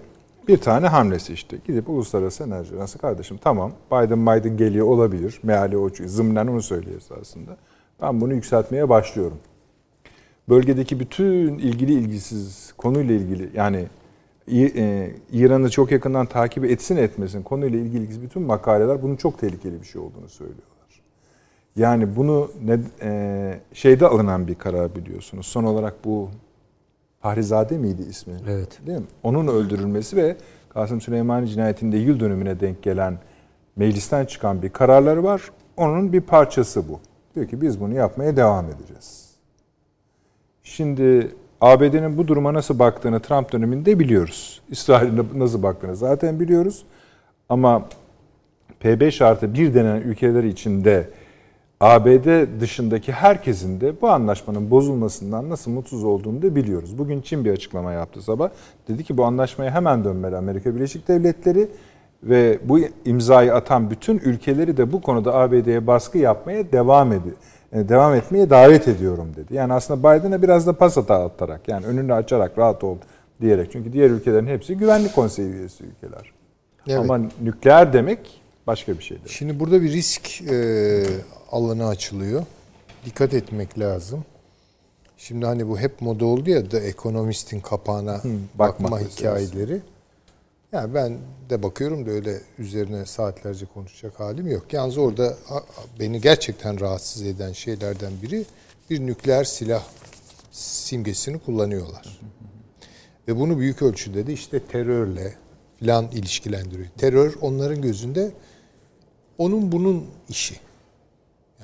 [0.50, 1.58] bir tane hamlesi işte.
[1.66, 5.40] Gidip Uluslararası Enerji Ajansı kardeşim tamam Biden Biden geliyor olabilir.
[5.44, 7.58] Meali o zımnen onu söylüyor esasında.
[8.02, 9.38] Ben bunu yükseltmeye başlıyorum.
[10.50, 13.88] Bölgedeki bütün ilgili ilgisiz konuyla ilgili yani
[14.52, 19.88] e, İran'ı çok yakından takip etsin etmesin konuyla ilgili bütün makaleler bunun çok tehlikeli bir
[19.88, 20.66] şey olduğunu söylüyorlar.
[21.76, 25.46] Yani bunu ne, e, şeyde alınan bir karar biliyorsunuz.
[25.46, 26.30] Son olarak bu
[27.22, 28.34] Fahrizade miydi ismi?
[28.50, 28.80] Evet.
[28.88, 29.06] Değil mi?
[29.24, 30.36] Onun öldürülmesi ve
[30.70, 33.18] Kasım Süleymani cinayetinde yıl dönümüne denk gelen
[33.76, 35.41] meclisten çıkan bir kararları var.
[35.78, 37.00] Onun bir parçası bu.
[37.36, 39.30] Diyor ki biz bunu yapmaya devam edeceğiz.
[40.64, 41.32] Şimdi
[41.62, 44.62] ABD'nin bu duruma nasıl baktığını Trump döneminde biliyoruz.
[44.70, 46.86] İsrail'in nasıl baktığını zaten biliyoruz.
[47.50, 47.86] Ama
[48.84, 51.10] P5 artı 1 denen ülkeler içinde
[51.80, 56.97] ABD dışındaki herkesin de bu anlaşmanın bozulmasından nasıl mutsuz olduğunu da biliyoruz.
[56.97, 58.49] Bugün Çin bir açıklama yaptı sabah.
[58.88, 61.68] Dedi ki bu anlaşmaya hemen dönmeli Amerika Birleşik Devletleri
[62.23, 67.35] ve bu imzayı atan bütün ülkeleri de bu konuda ABD'ye baskı yapmaya devam ediyor.
[67.73, 69.56] Devam etmeye davet ediyorum dedi.
[69.56, 72.97] Yani aslında Biden'a biraz da pas hata atarak yani önünü açarak rahat ol
[73.41, 73.72] diyerek.
[73.72, 76.31] Çünkü diğer ülkelerin hepsi güvenlik konseyi üyesi ülkeler.
[76.88, 76.99] Evet.
[76.99, 78.39] Ama nükleer demek
[78.70, 79.30] başka bir şeydir.
[79.30, 81.04] Şimdi burada bir risk e,
[81.52, 82.46] alanı açılıyor.
[83.06, 84.26] Dikkat etmek lazım.
[85.18, 89.20] Şimdi hani bu hep moda oldu ya da ekonomistin kapağına bakmak bakma meselesi.
[89.20, 89.82] hikayeleri.
[90.72, 91.18] Yani ben
[91.50, 94.74] de bakıyorum da öyle üzerine saatlerce konuşacak halim yok.
[94.74, 95.38] Yalnız orada
[96.00, 98.46] beni gerçekten rahatsız eden şeylerden biri
[98.90, 99.84] bir nükleer silah
[100.52, 102.20] simgesini kullanıyorlar.
[103.28, 105.34] Ve bunu büyük ölçüde de işte terörle
[105.80, 106.88] falan ilişkilendiriyor.
[106.98, 108.32] Terör onların gözünde
[109.40, 110.56] onun bunun işi.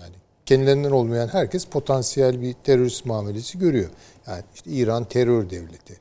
[0.01, 0.15] Yani
[0.45, 3.89] kendilerinden olmayan herkes potansiyel bir terörist muamelesi görüyor.
[4.27, 5.99] Yani işte İran terör devleti.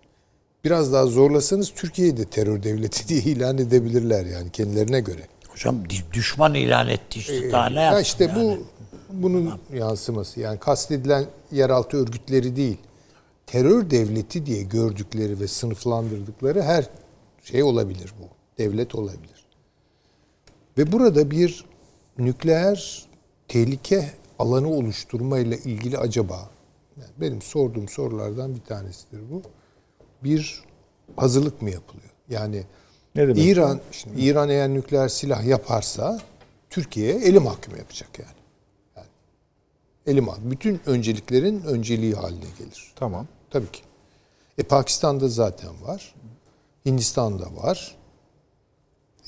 [0.64, 5.20] Biraz daha zorlasanız Türkiye'yi de terör devleti diye ilan edebilirler yani kendilerine göre.
[5.48, 5.82] Hocam
[6.12, 8.58] düşman ilan etti işte daha ne Ya yapsın işte yani?
[8.58, 8.66] bu
[9.10, 10.40] bunun yansıması.
[10.40, 12.78] Yani kastedilen yeraltı örgütleri değil.
[13.46, 16.88] Terör devleti diye gördükleri ve sınıflandırdıkları her
[17.44, 18.24] şey olabilir bu.
[18.58, 19.33] Devlet olabilir.
[20.78, 21.64] Ve burada bir
[22.18, 23.06] nükleer
[23.48, 26.50] tehlike alanı oluşturma ile ilgili acaba
[26.96, 29.42] yani benim sorduğum sorulardan bir tanesidir bu.
[30.24, 30.62] Bir
[31.16, 32.10] hazırlık mı yapılıyor?
[32.28, 32.64] Yani
[33.14, 33.44] Ne demek?
[33.44, 36.20] İran şimdi İran eğer nükleer silah yaparsa
[36.70, 38.36] Türkiye'ye eli mahkum yapacak yani.
[38.96, 39.06] yani
[40.06, 40.50] eli mahkum.
[40.50, 42.92] Bütün önceliklerin önceliği haline gelir.
[42.96, 43.26] Tamam.
[43.50, 43.82] Tabii ki.
[44.58, 46.14] E Pakistan'da zaten var.
[46.86, 47.96] Hindistan'da var.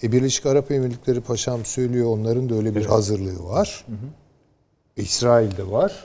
[0.02, 3.85] E Birleşik Arap Emirlikleri paşam söylüyor onların da öyle bir hazırlığı var.
[4.97, 6.05] E, İsrail'de var.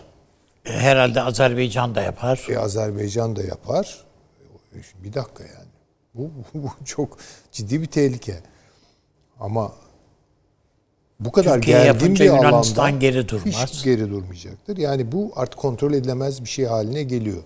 [0.65, 2.47] E, Herhalde Azerbaycan da yapar.
[2.49, 4.03] E Azerbaycan da yapar.
[4.76, 5.69] E, Bir dakika yani.
[6.13, 6.23] Bu,
[6.53, 7.18] bu, bu çok
[7.51, 8.39] ciddi bir tehlike.
[9.39, 9.73] Ama
[11.19, 13.45] bu kadar Türkiye gergin bir Yunanistan alanda geri durmaz.
[13.73, 14.77] Hiç geri durmayacaktır.
[14.77, 17.43] Yani bu artık kontrol edilemez bir şey haline geliyor.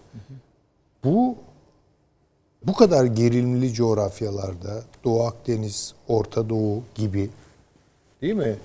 [1.04, 1.38] Bu
[2.68, 7.30] bu kadar gerilimli coğrafyalarda Doğu Akdeniz, Orta Doğu gibi
[8.22, 8.56] değil mi?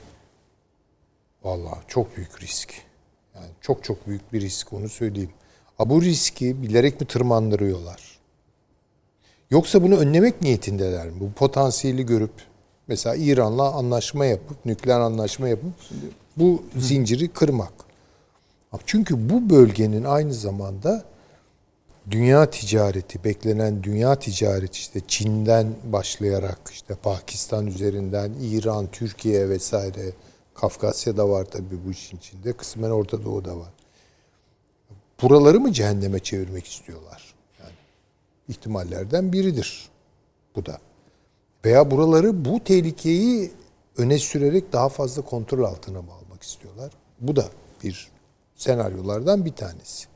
[1.43, 2.75] Vallahi çok büyük risk.
[3.35, 5.31] Yani çok çok büyük bir risk onu söyleyeyim.
[5.79, 8.19] Ha bu riski bilerek mi tırmandırıyorlar?
[9.51, 11.21] Yoksa bunu önlemek niyetindeler mi?
[11.21, 12.33] Bu potansiyeli görüp
[12.87, 15.73] mesela İran'la anlaşma yapıp, nükleer anlaşma yapıp
[16.37, 17.73] bu zinciri kırmak.
[18.87, 21.05] Çünkü bu bölgenin aynı zamanda
[22.11, 30.13] dünya ticareti, beklenen dünya ticareti işte Çin'den başlayarak işte Pakistan üzerinden İran, Türkiye vesaire
[30.55, 32.53] Kafkasya'da var tabii bu işin içinde.
[32.53, 33.73] Kısmen Orta Doğu'da var.
[35.23, 37.35] Buraları mı cehenneme çevirmek istiyorlar?
[37.61, 37.73] Yani
[38.49, 39.89] ihtimallerden biridir
[40.57, 40.79] bu da.
[41.65, 43.53] Veya buraları bu tehlikeyi
[43.97, 46.93] öne sürerek daha fazla kontrol altına mı almak istiyorlar?
[47.21, 47.49] Bu da
[47.85, 48.09] bir
[48.57, 50.10] senaryolardan bir tanesi.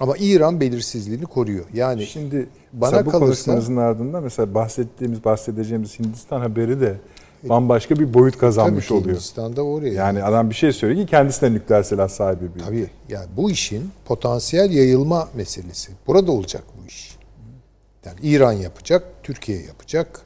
[0.00, 1.64] Ama İran belirsizliğini koruyor.
[1.74, 6.96] Yani Şimdi bana bu kalırsa konuşmanızın ardından mesela bahsettiğimiz, bahsedeceğimiz Hindistan haberi de
[7.42, 9.16] bambaşka bir boyut kazanmış tabii ki oluyor.
[9.16, 9.92] Hindistan'da oraya.
[9.94, 12.60] Yani adam bir şey söylüyor ki kendisi de nükleer silah sahibi bir.
[12.60, 12.90] Tabii.
[13.08, 15.92] Yani bu işin potansiyel yayılma meselesi.
[16.06, 17.16] Burada olacak bu iş.
[18.04, 20.20] Yani İran yapacak, Türkiye yapacak.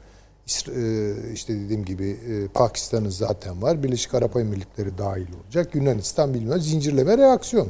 [0.75, 3.83] E, işte dediğim gibi e, Pakistan'ın zaten var.
[3.83, 5.75] Birleşik Arap Emirlikleri dahil olacak.
[5.75, 7.67] Yunanistan bilmem zincirleme reaksiyon.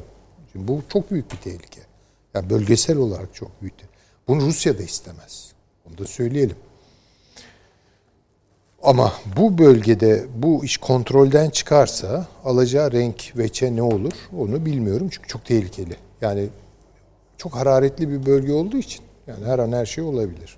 [0.51, 1.88] Şimdi bu çok büyük bir tehlike.
[2.33, 3.73] Yani bölgesel olarak çok büyük.
[4.27, 5.51] Bunu Rusya da istemez.
[5.89, 6.55] Onu da söyleyelim.
[8.83, 15.27] Ama bu bölgede bu iş kontrolden çıkarsa alacağı renk veçe ne olur onu bilmiyorum çünkü
[15.27, 15.95] çok tehlikeli.
[16.21, 16.49] Yani
[17.37, 20.57] çok hararetli bir bölge olduğu için yani her an her şey olabilir.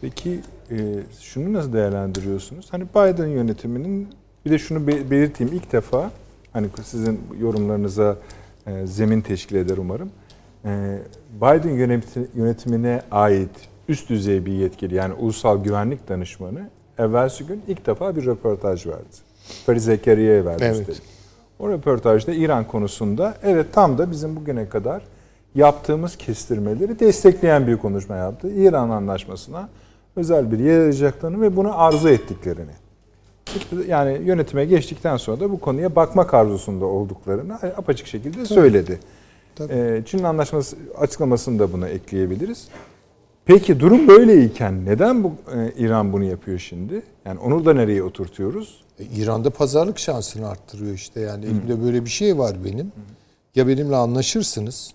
[0.00, 0.40] Peki
[0.70, 0.76] e,
[1.20, 2.66] şunu nasıl değerlendiriyorsunuz?
[2.70, 4.08] Hani Biden yönetiminin
[4.44, 6.10] bir de şunu be- belirteyim ilk defa
[6.52, 8.16] hani sizin yorumlarınıza
[8.66, 10.10] e, zemin teşkil eder umarım.
[10.68, 10.98] E,
[11.40, 13.50] Biden yöneti- yönetimine ait
[13.88, 16.60] üst düzey bir yetkili yani ulusal güvenlik danışmanı
[16.98, 19.16] evvelsi gün ilk defa bir röportaj verdi.
[19.66, 20.80] Farid Zekeriya'ya verdi Evet.
[20.80, 21.02] üstelik.
[21.58, 25.02] O röportajda İran konusunda evet tam da bizim bugüne kadar
[25.54, 28.48] yaptığımız kestirmeleri destekleyen bir konuşma yaptı.
[28.50, 29.68] İran anlaşmasına
[30.16, 32.70] özel bir yer ayıracaklarını ve bunu arzu ettiklerini.
[33.86, 38.98] Yani yönetime geçtikten sonra da bu konuya bakmak arzusunda olduklarını apaçık şekilde söyledi.
[39.58, 39.72] Tabii.
[39.72, 42.68] Ee, Çin anlaşması açıklamasını da buna ekleyebiliriz.
[43.44, 47.02] Peki durum böyleyken neden bu e, İran bunu yapıyor şimdi?
[47.24, 48.84] Yani onu da nereye oturtuyoruz?
[48.98, 52.92] E, İran'da pazarlık şansını arttırıyor işte yani elimde böyle bir şey var benim.
[53.54, 54.94] Ya benimle anlaşırsınız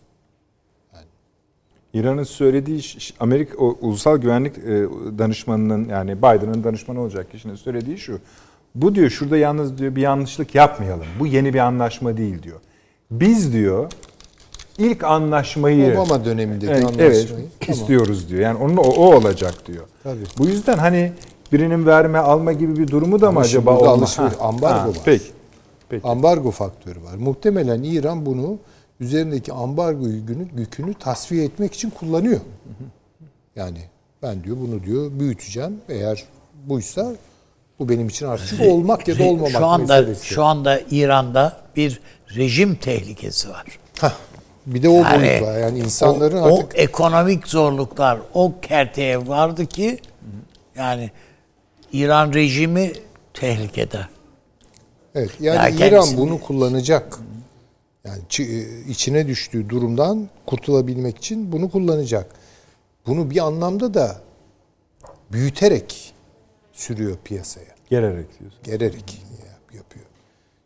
[1.94, 2.82] İran'ın söylediği
[3.20, 4.62] Amerika o, ulusal güvenlik e,
[5.18, 8.20] danışmanının yani Biden'ın danışmanı olacak kişinin söylediği şu.
[8.76, 11.06] Bu diyor şurada yalnız diyor bir yanlışlık yapmayalım.
[11.20, 12.60] Bu yeni bir anlaşma değil diyor.
[13.12, 13.92] Biz diyor
[14.78, 17.10] ilk anlaşmayı Obama dönemindeki Evet, anlaşmayı.
[17.12, 17.80] evet, Tamam.
[17.82, 18.42] istiyoruz diyor.
[18.42, 19.86] Yani onun o, o olacak diyor.
[20.04, 20.24] Tabii.
[20.38, 21.12] Bu yüzden hani
[21.52, 24.98] birinin verme alma gibi bir durumu da mı Ama şimdi acaba Ha, ambargo ha, var.
[25.06, 25.26] Peki.
[25.90, 26.08] Peki.
[26.08, 27.14] ambargo faktörü var.
[27.16, 28.58] Muhtemelen İran bunu
[29.00, 32.40] üzerindeki ambargo yükünü, yükünü tasfiye etmek için kullanıyor.
[33.56, 33.80] Yani
[34.24, 35.74] ben diyor bunu diyor büyüteceğim.
[35.90, 36.24] Eğer
[36.66, 37.14] buysa
[37.80, 40.26] bu benim için artık olmak ya da olmamak şu anda meselesi.
[40.26, 42.00] şu anda İran'da bir
[42.36, 43.66] rejim tehlikesi var.
[44.00, 44.14] Hah,
[44.66, 45.58] bir de o boyut var.
[45.60, 50.00] Yani insanların o, artık o ekonomik zorluklar o kerteye vardı ki
[50.76, 51.12] yani
[51.92, 52.92] İran rejimi
[53.34, 54.08] tehlikede.
[55.16, 57.20] Evet yani Ya İran kendisini- bunu kullanacak.
[58.06, 62.26] Yani e, içine düştüğü durumdan kurtulabilmek için bunu kullanacak.
[63.08, 64.22] Bunu bir anlamda da
[65.32, 66.14] büyüterek
[66.74, 67.66] sürüyor piyasaya.
[67.90, 68.60] Gelerek diyorsun.
[68.64, 68.94] Gererek
[69.48, 70.06] yap- yapıyor.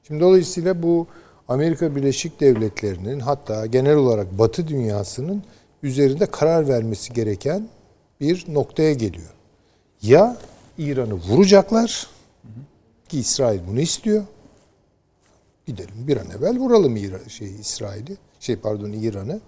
[0.08, 1.08] Şimdi dolayısıyla bu
[1.48, 5.44] Amerika Birleşik Devletleri'nin hatta genel olarak Batı dünyasının
[5.84, 7.70] üzerinde karar vermesi gereken
[8.22, 9.30] bir noktaya geliyor.
[10.02, 10.38] Ya
[10.78, 12.08] İran'ı vuracaklar
[13.10, 14.24] ki İsrail bunu istiyor.
[15.66, 19.40] Gidelim bir an evvel vuralım İran, şey İsrail'i, şey pardon İran'ı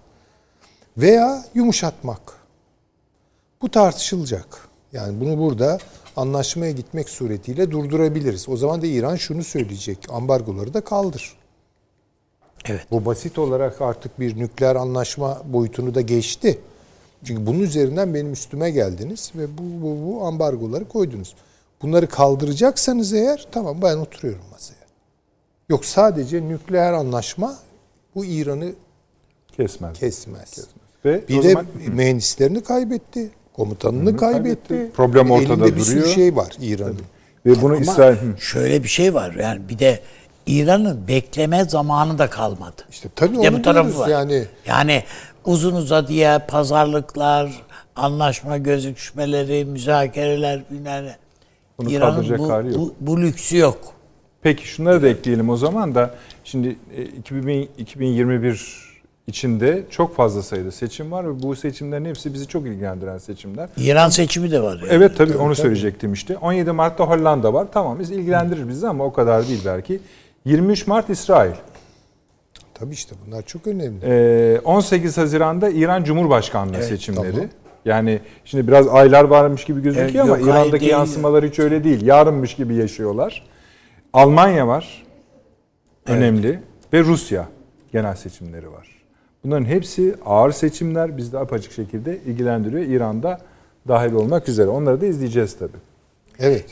[0.96, 2.20] veya yumuşatmak.
[3.62, 4.68] Bu tartışılacak.
[4.92, 5.78] Yani bunu burada
[6.16, 8.48] anlaşmaya gitmek suretiyle durdurabiliriz.
[8.48, 9.98] O zaman da İran şunu söyleyecek.
[10.10, 11.39] Ambargoları da kaldır.
[12.68, 12.86] Evet.
[12.90, 16.58] Bu basit olarak artık bir nükleer anlaşma boyutunu da geçti.
[17.24, 21.34] Çünkü bunun üzerinden benim üstüme geldiniz ve bu, bu, bu ambargoları koydunuz.
[21.82, 24.74] Bunları kaldıracaksanız eğer tamam ben oturuyorum masaya.
[25.68, 27.56] Yok sadece nükleer anlaşma
[28.14, 28.72] bu İran'ı
[29.56, 29.98] Kesmez.
[29.98, 30.58] kesmez.
[31.04, 33.30] Ve Bir de zaman mühendislerini kaybetti.
[33.56, 34.68] Komutanını kaybetti.
[34.68, 34.96] kaybetti.
[34.96, 36.14] Problem ortada Elinde bir sürü duruyor.
[36.14, 37.00] şey var İran'ın.
[37.46, 38.40] ve bunu Ama İsrail Hı.
[38.40, 40.00] şöyle bir şey var yani bir de
[40.50, 42.82] İran'ın bekleme zamanı da kalmadı.
[42.90, 44.08] İşte tabii Bir de bu tarafı var.
[44.08, 44.44] yani.
[44.66, 45.04] Yani
[45.44, 47.62] uzun uzadıya pazarlıklar,
[47.96, 51.04] anlaşma gözüküşmeleri, müzakereler bilmem.
[51.78, 52.76] Bunu İran'ın bu, hali yok.
[52.78, 53.78] bu, bu lüksü yok.
[54.42, 56.14] Peki şunları da ekleyelim o zaman da
[56.44, 58.90] şimdi e, 2000, 2021
[59.26, 63.68] içinde çok fazla sayıda seçim var ve bu seçimlerin hepsi bizi çok ilgilendiren seçimler.
[63.76, 64.76] İran seçimi de var.
[64.78, 64.88] Yani.
[64.90, 66.36] Evet tabii onu söyleyecektim işte.
[66.36, 67.66] 17 Mart'ta Hollanda var.
[67.72, 70.00] Tamam biz ilgilendirir bizi ama o kadar değil belki.
[70.44, 71.52] 23 Mart İsrail.
[72.74, 73.98] Tabii işte bunlar çok önemli.
[74.04, 77.32] Ee, 18 Haziran'da İran Cumhurbaşkanlığı Evet, seçimleri.
[77.32, 77.48] tamam.
[77.84, 80.92] Yani şimdi biraz aylar varmış gibi gözüküyor Evet, ama yok, İran'daki değil.
[80.92, 82.06] yansımaları hiç öyle değil.
[82.06, 83.46] Yarınmış gibi yaşıyorlar.
[84.12, 85.04] Almanya var.
[86.06, 86.60] Önemli.
[86.92, 87.48] Ve Rusya
[87.92, 88.88] genel seçimleri var.
[89.44, 91.16] Bunların hepsi ağır seçimler.
[91.16, 92.82] Bizi de apaçık şekilde ilgilendiriyor.
[92.82, 93.40] İran'da
[93.88, 94.68] dahil olmak üzere.
[94.68, 95.78] Onları da izleyeceğiz tabii.
[96.38, 96.66] Evet.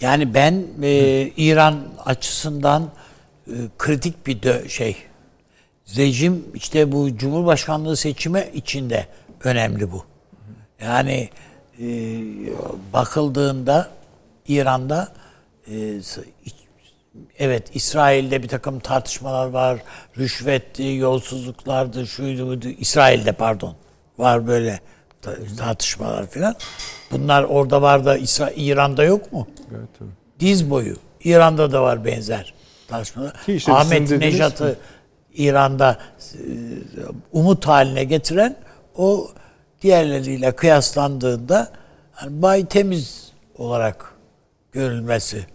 [0.00, 0.90] Yani ben e,
[1.36, 1.74] İran
[2.04, 2.82] açısından
[3.46, 4.96] e, kritik bir dö- şey.
[5.96, 9.06] Rejim işte bu Cumhurbaşkanlığı seçimi içinde
[9.44, 10.04] önemli bu.
[10.82, 11.28] Yani
[11.80, 11.86] e,
[12.92, 13.90] bakıldığında
[14.48, 15.12] İran'da
[15.70, 16.00] e,
[17.38, 19.78] evet İsrail'de bir takım tartışmalar var.
[20.18, 22.68] Rüşvetti, yolsuzluklardı, şuydu buydu.
[22.68, 23.74] İsrail'de pardon.
[24.18, 24.80] Var böyle
[25.22, 26.54] ta- tartışmalar filan.
[27.10, 29.48] Bunlar orada var da İsra- İran'da yok mu?
[29.70, 30.08] Evet, tabii.
[30.40, 30.96] diz boyu.
[31.24, 32.53] İran'da da var benzer
[32.88, 33.32] tartışmalar.
[33.48, 34.78] İşte Ahmet Nejat'ı
[35.34, 35.98] İran'da
[36.34, 36.38] e,
[37.32, 38.56] umut haline getiren
[38.96, 39.28] o
[39.82, 41.68] diğerleriyle kıyaslandığında
[42.12, 44.14] hani bay temiz olarak
[44.72, 45.46] görülmesi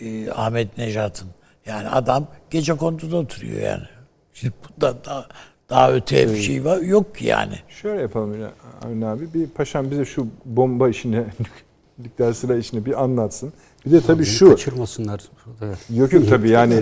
[0.00, 1.28] e, Ahmet Nejat'ın.
[1.66, 3.86] Yani adam gece konduda oturuyor yani.
[4.32, 5.26] Şimdi bundan daha,
[5.70, 7.54] daha öte bir şey var yok ki yani.
[7.68, 8.50] Şöyle yapalım
[8.84, 9.34] Avni abi.
[9.34, 11.24] Bir paşam bize şu bomba işini,
[11.98, 13.52] nükleer silah işini bir anlatsın.
[13.86, 14.48] Bir de tabii şu.
[14.50, 15.20] Kaçırmasınlar.
[15.62, 15.78] Evet.
[15.94, 16.74] Yok yok tabii yani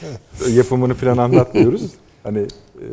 [0.50, 1.82] yapımını falan anlatmıyoruz.
[2.22, 2.86] Hani e,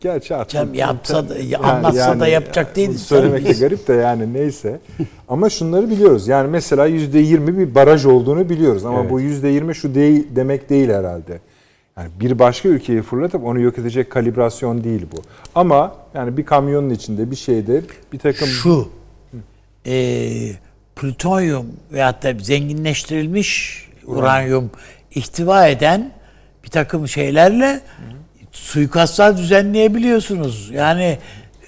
[0.00, 4.32] gerçi artık Canım yapsa da- Yani- anlatsa da yapacak değiliz Söylemek de garip de yani
[4.32, 4.80] neyse.
[5.28, 6.28] Ama şunları biliyoruz.
[6.28, 8.84] Yani mesela yüzde yirmi bir baraj olduğunu biliyoruz.
[8.84, 9.10] Ama Evet.
[9.10, 11.40] bu yüzde yirmi şu değil demek değil herhalde.
[11.96, 15.22] Yani bir başka ülkeyi fırlatıp onu yok edecek kalibrasyon değil bu.
[15.54, 17.82] Ama yani bir kamyonun içinde bir şeyde
[18.12, 18.88] bir takım Şu
[19.86, 19.92] e,
[20.98, 24.70] plütonyum veyahut da zenginleştirilmiş uranyum
[25.14, 26.10] ihtiva eden
[26.64, 27.80] bir takım şeylerle
[28.52, 30.70] suikastlar düzenleyebiliyorsunuz.
[30.74, 31.18] Yani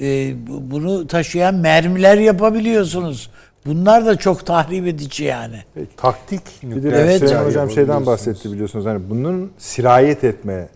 [0.00, 3.30] e, bu- bunu taşıyan mermiler yapabiliyorsunuz.
[3.66, 5.56] Bunlar da çok tahrip edici yani.
[5.96, 7.18] Taktik bir de nükleer Evet.
[7.20, 8.86] Süleyman Hocam şeyden bahsetti biliyorsunuz.
[8.86, 10.68] Hani bunun sirayet etme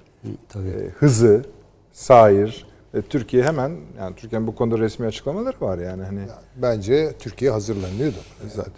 [0.49, 0.69] Tabii.
[0.69, 1.45] e, hızı,
[1.93, 2.65] sair.
[2.95, 6.21] E, Türkiye hemen yani Türkiye'nin bu konuda resmi açıklamaları var yani hani
[6.57, 8.17] Bence Türkiye hazırlanıyordu.
[8.55, 8.73] zaten.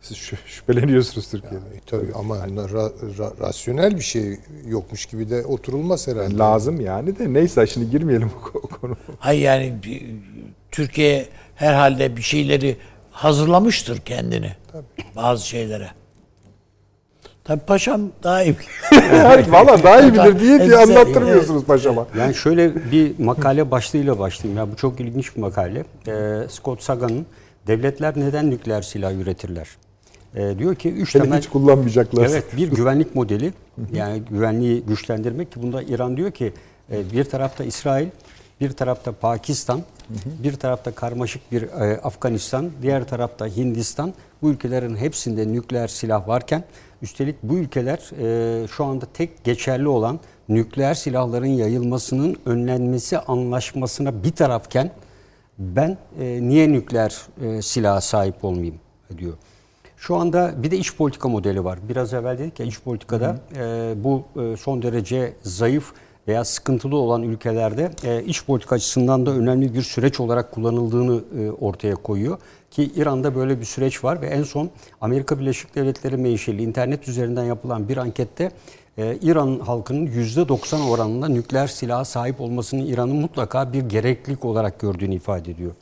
[0.00, 1.56] Siz şü- şüpheleniyorsunuz Türkiye'den.
[1.76, 6.36] E, tabii ama ra- ra- rasyonel bir şey yokmuş gibi de oturulmaz herhalde.
[6.38, 8.96] Lazım yani de neyse şimdi girmeyelim o ko- konu.
[9.18, 10.02] Hayır yani bir-
[10.70, 12.76] Türkiye herhalde bir şeyleri
[13.10, 14.52] hazırlamıştır kendini.
[15.16, 15.90] Bazı şeylere.
[17.44, 19.48] Tabii paşam daha iyi bilir.
[19.52, 22.06] Valla daha iyi bilir diye diye anlattırmıyorsunuz paşama.
[22.18, 24.58] Yani şöyle bir makale başlığıyla başlayayım.
[24.58, 25.84] Ya bu çok ilginç bir makale.
[26.08, 27.26] Ee, Scott Sagan'ın
[27.66, 29.68] Devletler Neden Nükleer Silah Üretirler?
[30.34, 32.26] Ee, diyor ki üç Hele temel hiç kullanmayacaklar.
[32.30, 33.52] Evet bir güvenlik modeli
[33.92, 36.52] yani güvenliği güçlendirmek ki bunda İran diyor ki
[36.92, 38.08] e, bir tarafta İsrail,
[38.60, 39.82] bir tarafta Pakistan,
[40.42, 44.14] bir tarafta karmaşık bir e, Afganistan, diğer tarafta Hindistan.
[44.42, 46.64] Bu ülkelerin hepsinde nükleer silah varken
[47.04, 54.30] üstelik bu ülkeler e, şu anda tek geçerli olan nükleer silahların yayılmasının önlenmesi anlaşmasına bir
[54.30, 54.90] tarafken
[55.58, 58.80] ben e, niye nükleer e, silaha sahip olmayayım
[59.18, 59.32] diyor.
[59.96, 61.78] Şu anda bir de iç politika modeli var.
[61.88, 65.92] Biraz evvel dedik ya iç politikada e, bu e, son derece zayıf
[66.28, 71.50] veya sıkıntılı olan ülkelerde e, iç politika açısından da önemli bir süreç olarak kullanıldığını e,
[71.50, 72.38] ortaya koyuyor.
[72.74, 74.70] Ki İran'da böyle bir süreç var ve en son
[75.00, 78.50] Amerika Birleşik Devletleri menşeli internet üzerinden yapılan bir ankette
[78.98, 85.14] e, İran halkının %90 oranında nükleer silaha sahip olmasını İran'ın mutlaka bir gereklilik olarak gördüğünü
[85.14, 85.72] ifade ediyor.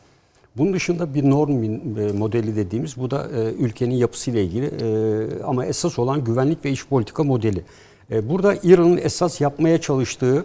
[0.56, 1.64] Bunun dışında bir norm
[1.98, 6.70] e, modeli dediğimiz bu da e, ülkenin yapısıyla ilgili e, ama esas olan güvenlik ve
[6.70, 7.62] iç politika modeli.
[8.10, 10.44] Burada İran'ın esas yapmaya çalıştığı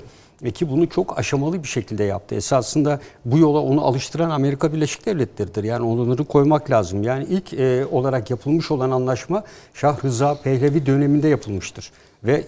[0.54, 2.36] ki bunu çok aşamalı bir şekilde yaptı.
[2.36, 5.64] Esasında bu yola onu alıştıran Amerika Birleşik Devletleri'dir.
[5.64, 7.04] Yani onları koymak lazım.
[7.04, 7.54] Yani ilk
[7.92, 9.44] olarak yapılmış olan anlaşma
[9.74, 11.92] Şah Rıza Pehlevi döneminde yapılmıştır.
[12.24, 12.44] Ve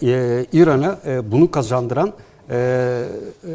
[0.52, 0.98] İran'a
[1.32, 2.14] bunu kazandıran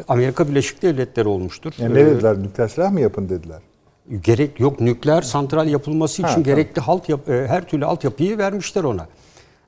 [0.07, 1.73] Amerika Birleşik Devletleri olmuştur.
[1.77, 2.43] Yani ne dediler?
[2.43, 3.59] Nükleer silah mı yapın dediler?
[4.21, 6.87] gerek yok nükleer santral yapılması için ha, gerekli tamam.
[6.87, 9.07] halt yap, e, her türlü altyapıyı vermişler ona.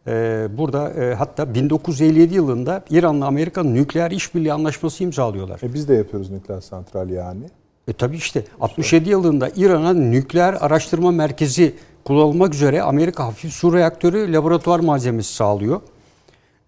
[0.07, 5.59] E, burada e, hatta 1957 yılında İran'la Amerika nükleer işbirliği anlaşması imzalıyorlar.
[5.63, 7.43] E biz de yapıyoruz nükleer santral yani.
[7.87, 14.33] E tabii işte 67 yılında İran'a nükleer araştırma merkezi kullanılmak üzere Amerika hafif su reaktörü
[14.33, 15.81] laboratuvar malzemesi sağlıyor.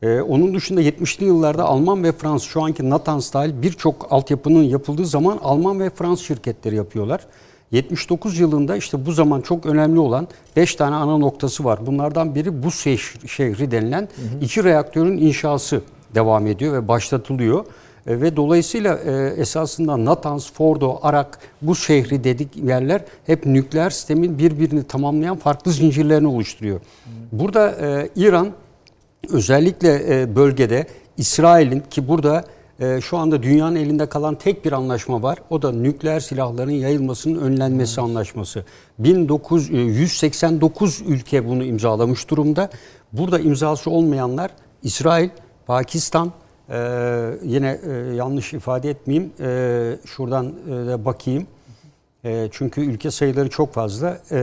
[0.02, 5.06] Ee, onun dışında 70'li yıllarda Alman ve Fransız şu anki Natanz dahil birçok altyapının yapıldığı
[5.06, 7.28] zaman Alman ve Fransız şirketleri yapıyorlar.
[7.72, 11.80] 79 yılında işte bu zaman çok önemli olan 5 tane ana noktası var.
[11.86, 14.08] Bunlardan biri bu şehri denilen
[14.42, 15.82] iki reaktörün inşası
[16.16, 17.66] devam ediyor ve başlatılıyor.
[18.08, 24.38] E, ve dolayısıyla e, esasında Natanz, Fordo, Arak bu şehri dedik yerler hep nükleer sistemin
[24.40, 26.80] birbirini tamamlayan farklı zincirlerini oluşturuyor.
[27.32, 28.52] Burada e, İran
[29.30, 30.88] özellikle bölgede
[31.18, 32.44] İsrail'in ki burada
[32.80, 35.38] e, şu anda dünyanın elinde kalan tek bir anlaşma var.
[35.50, 38.04] O da nükleer silahların yayılmasının önlenmesi hmm.
[38.04, 38.66] anlaşması.
[39.00, 42.70] 1989 e, ülke bunu imzalamış durumda.
[43.14, 44.52] Burada imzası olmayanlar
[44.84, 45.30] İsrail,
[45.68, 46.32] Pakistan,
[46.70, 46.76] e,
[47.44, 51.48] yine e, yanlış ifade etmeyeyim, e, şuradan e, bakayım.
[52.26, 54.18] E, çünkü ülke sayıları çok fazla.
[54.32, 54.40] E,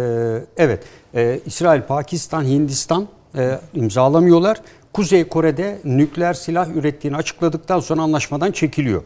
[0.56, 0.84] evet,
[1.14, 4.60] e, İsrail, Pakistan, Hindistan e, imzalamıyorlar.
[4.96, 9.02] Kuzey Kore'de nükleer silah ürettiğini açıkladıktan sonra anlaşmadan çekiliyor.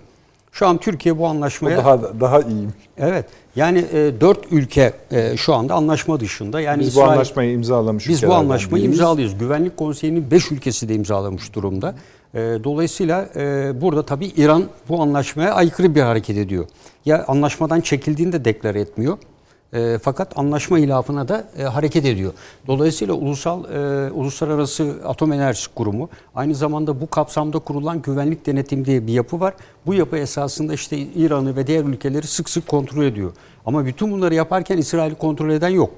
[0.53, 1.81] Şu an Türkiye bu anlaşmaya...
[1.81, 2.75] O daha daha iyiymiş.
[2.99, 3.27] Evet.
[3.57, 6.61] Yani e, dört ülke e, şu anda anlaşma dışında.
[6.61, 8.99] Yani biz İsrail, bu anlaşmayı imzalamış Biz bu anlaşmayı değiliz.
[8.99, 9.39] imzalıyoruz.
[9.39, 11.95] Güvenlik Konseyi'nin beş ülkesi de imzalamış durumda.
[12.35, 16.65] E, dolayısıyla e, burada tabii İran bu anlaşmaya aykırı bir hareket ediyor.
[17.05, 19.19] Ya anlaşmadan çekildiğini de deklar etmiyor
[19.73, 22.33] e, fakat anlaşma ilafına da e, hareket ediyor.
[22.67, 29.07] Dolayısıyla ulusal e, uluslararası atom enerjisi kurumu aynı zamanda bu kapsamda kurulan güvenlik denetim diye
[29.07, 29.55] bir yapı var.
[29.87, 33.33] Bu yapı esasında işte İran'ı ve diğer ülkeleri sık sık kontrol ediyor.
[33.67, 35.91] Ama bütün bunları yaparken İsrail'i kontrol eden yok.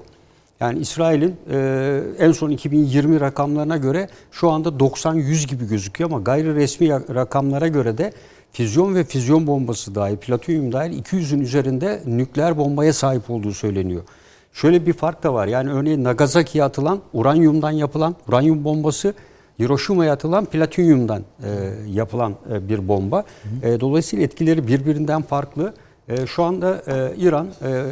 [0.59, 6.55] Yani İsrail'in e, en son 2020 rakamlarına göre şu anda 90-100 gibi gözüküyor ama gayri
[6.55, 8.13] resmi rakamlara göre de
[8.53, 14.03] füzyon ve füzyon bombası dahil, platonyum dahil 200'ün üzerinde nükleer bombaya sahip olduğu söyleniyor.
[14.53, 15.47] Şöyle bir fark da var.
[15.47, 19.13] Yani örneğin Nagasaki'ye atılan uranyumdan yapılan uranyum bombası
[19.59, 21.49] Hiroşima'ya atılan platinyumdan e,
[21.91, 23.23] yapılan e, bir bomba.
[23.63, 25.73] E, dolayısıyla etkileri birbirinden farklı.
[26.09, 27.83] E, şu anda e, İran e, e,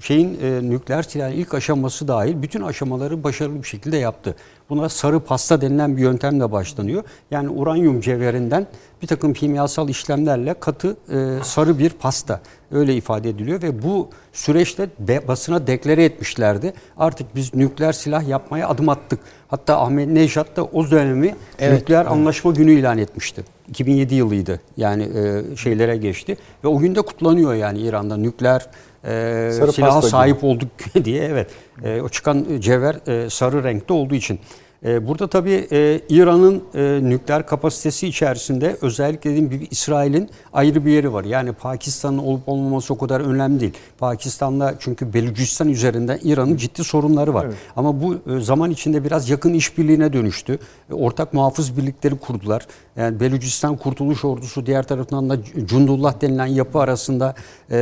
[0.00, 4.36] şeyin e, nükleer silahın ilk aşaması dahil bütün aşamaları başarılı bir şekilde yaptı.
[4.70, 7.04] Buna sarı pasta denilen bir yöntemle başlanıyor.
[7.30, 8.66] Yani uranyum cevherinden
[9.02, 12.40] bir takım kimyasal işlemlerle katı e, sarı bir pasta
[12.70, 16.72] öyle ifade ediliyor ve bu süreçte de, basına deklare etmişlerdi.
[16.96, 19.20] Artık biz nükleer silah yapmaya adım attık.
[19.48, 22.12] Hatta Ahmet Nejat da o dönemi evet, nükleer evet.
[22.12, 23.44] anlaşma günü ilan etmişti.
[23.68, 28.66] 2007 yılıydı yani e, şeylere geçti ve o günde kutlanıyor yani İran'da nükleer
[29.04, 30.46] e, silaha sahip gibi.
[30.46, 30.68] olduk
[31.04, 31.50] diye evet
[31.84, 34.40] e, o çıkan cevher e, sarı renkte olduğu için.
[34.86, 40.90] E, burada tabii e, İran'ın e, nükleer kapasitesi içerisinde özellikle dediğim gibi İsrail'in ayrı bir
[40.90, 41.24] yeri var.
[41.24, 43.72] Yani Pakistan'ın olup olmaması o kadar önemli değil.
[43.98, 47.44] Pakistan'la çünkü Belucistan üzerinden İran'ın ciddi sorunları var.
[47.44, 47.56] Evet.
[47.76, 50.58] Ama bu zaman içinde biraz yakın işbirliğine dönüştü.
[50.92, 52.66] Ortak muhafız birlikleri kurdular.
[52.96, 57.34] Yani Belucistan Kurtuluş Ordusu diğer tarafından da Cundullah denilen yapı arasında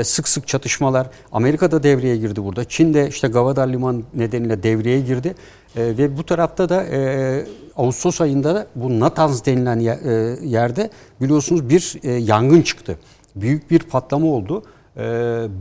[0.02, 1.06] sık sık çatışmalar.
[1.32, 2.64] Amerika da devreye girdi burada.
[2.64, 5.34] Çin de işte Gavadar Liman nedeniyle devreye girdi.
[5.76, 7.46] E, ve bu tarafta da e,
[7.76, 10.90] Ağustos ayında da bu Natanz denilen e, yerde
[11.20, 12.98] biliyorsunuz bir e, yangın çıktı.
[13.36, 14.62] Büyük bir patlama oldu.
[14.96, 15.02] E,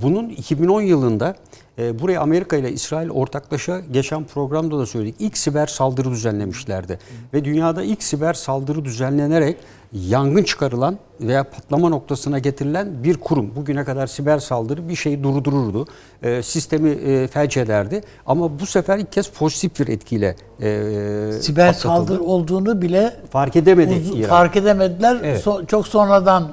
[0.01, 1.35] bunun 2010 yılında
[1.79, 5.15] E, buraya Amerika ile İsrail ortaklaşa geçen programda da söyledik.
[5.19, 6.99] İlk siber saldırı düzenlemişlerdi.
[7.33, 9.57] Ve dünyada ilk siber saldırı düzenlenerek
[9.93, 13.55] yangın çıkarılan veya patlama noktasına getirilen bir kurum.
[13.55, 15.87] Bugüne kadar siber saldırı bir şeyi durdururdu.
[16.23, 18.01] E, sistemi e, felç ederdi.
[18.25, 21.81] Ama bu sefer ilk kez pozitif bir etkiyle e, Siber atlatıldı.
[21.81, 24.29] saldırı olduğunu bile fark edemedi uz- İran.
[24.29, 25.17] fark edemediler.
[25.23, 25.45] Evet.
[25.45, 26.47] So- çok sonradan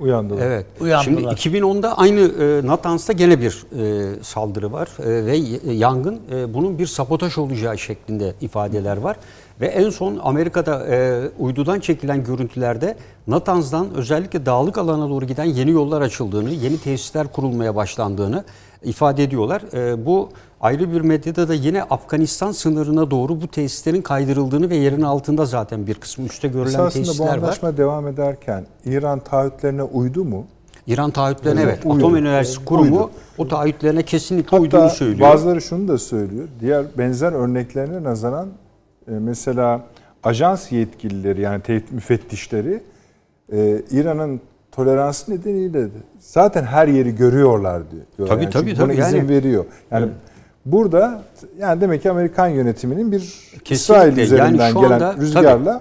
[0.00, 0.42] Uyandılar.
[0.46, 0.66] Evet.
[0.80, 1.36] Uyandılar.
[1.36, 5.36] Şimdi 2010'da aynı e, Natans'ta gene bir e, saldırı var e, ve
[5.72, 9.16] yangın e, bunun bir sabotaj olacağı şeklinde ifadeler var.
[9.60, 15.70] Ve en son Amerika'da e, uydudan çekilen görüntülerde Natanz'dan özellikle dağlık alana doğru giden yeni
[15.70, 18.44] yollar açıldığını, yeni tesisler kurulmaya başlandığını
[18.84, 19.62] ifade ediyorlar.
[19.74, 20.28] E, bu
[20.60, 25.86] ayrı bir medyada da yine Afganistan sınırına doğru bu tesislerin kaydırıldığını ve yerin altında zaten
[25.86, 27.38] bir kısmı üstte görülen Esasında bu tesisler var.
[27.38, 30.44] anlaşma devam ederken İran taahhütlerine uydu mu?
[30.86, 31.96] İran taahhütlerine Evet, evet, uydu.
[32.06, 33.10] Atom Enerjisi Kurumu Uydu.
[33.38, 35.30] o taahhütlerine kesinlikle uyduğunu Hatta söylüyor.
[35.32, 36.48] bazıları şunu da söylüyor.
[36.60, 38.48] Diğer benzer örneklerine nazaran
[39.06, 39.80] mesela
[40.22, 42.80] ajans yetkilileri yani teyit müfettişleri
[43.52, 44.40] e, İran'ın
[44.72, 48.28] toleransı nedeniyle de zaten her yeri görüyorlar diyor.
[48.28, 48.92] Tabii, yani tabii, buna tabii.
[49.00, 49.64] izin Yani- veriyor.
[49.90, 50.08] Yani
[50.66, 51.22] burada
[51.58, 53.74] yani demek ki Amerikan yönetiminin bir Kesinlikle.
[53.74, 55.80] İsrail Yani üzerinden şu gelen anda- rüzgarla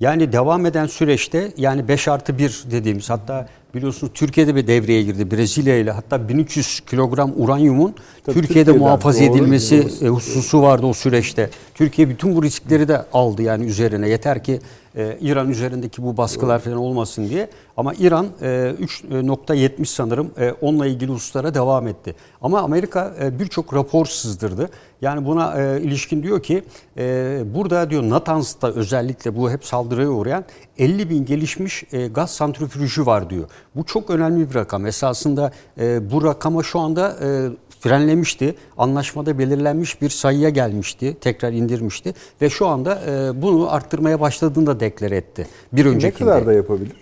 [0.00, 5.30] Yani devam eden süreçte yani 5 artı 1 dediğimiz hatta biliyorsunuz Türkiye'de bir devreye girdi.
[5.30, 7.94] Brezilya ile hatta 1300 kilogram uranyumun
[8.26, 10.06] Tabii Türkiye'de Türkiye'den, muhafaza doğru, edilmesi doğru.
[10.06, 11.50] e, hususu vardı o süreçte.
[11.74, 14.08] Türkiye bütün bu riskleri de aldı yani üzerine.
[14.08, 14.60] Yeter ki
[14.96, 17.48] e, İran üzerindeki bu baskılar falan olmasın diye.
[17.76, 22.14] Ama İran e, 3.70 sanırım e, onunla ilgili hususlara devam etti.
[22.42, 24.70] Ama Amerika e, birçok rapor sızdırdı.
[25.02, 26.64] Yani buna e, ilişkin diyor ki
[26.98, 30.44] e, burada diyor Natanz'da özellikle bu hep saldırıya uğrayan
[30.78, 33.44] 50 bin gelişmiş e, gaz santrifüjü var diyor.
[33.76, 34.86] Bu çok önemli bir rakam.
[34.86, 37.48] Esasında e, bu rakama şu anda e,
[37.80, 38.54] frenlemişti.
[38.78, 41.16] Anlaşmada belirlenmiş bir sayıya gelmişti.
[41.20, 42.14] Tekrar indirmişti.
[42.42, 45.46] Ve şu anda e, bunu arttırmaya başladığını da deklare etti.
[45.72, 46.30] Bir ne öncekinde.
[46.30, 46.92] kadar da yapabilir?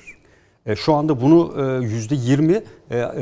[0.67, 2.63] E, Şu anda bunu e, yüzde 20 e,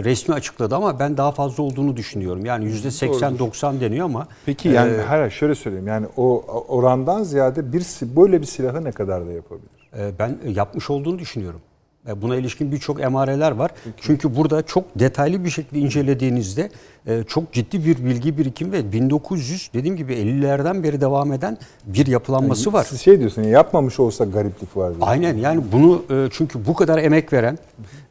[0.05, 2.45] resmi açıkladı ama ben daha fazla olduğunu düşünüyorum.
[2.45, 7.73] Yani yüzde 80-90 deniyor ama Peki yani e, hayır şöyle söyleyeyim yani o orandan ziyade
[7.73, 7.83] bir
[8.17, 9.69] böyle bir silahı ne kadar da yapabilir?
[9.99, 11.61] e, ben yapmış olduğunu düşünüyorum.
[12.09, 13.71] E, Buna ilişkin birçok emareler var.
[14.01, 16.71] Çünkü burada çok detaylı bir şekilde incelediğinizde
[17.07, 22.07] e, çok ciddi bir bilgi birikim ve 1900 dediğim gibi 50'lerden beri devam eden bir
[22.07, 22.87] yapılanması var.
[22.89, 24.93] Siz şey diyorsun ya, yapmamış olsa gariplik var.
[25.01, 27.59] Aynen yani bunu e, çünkü bu kadar emek veren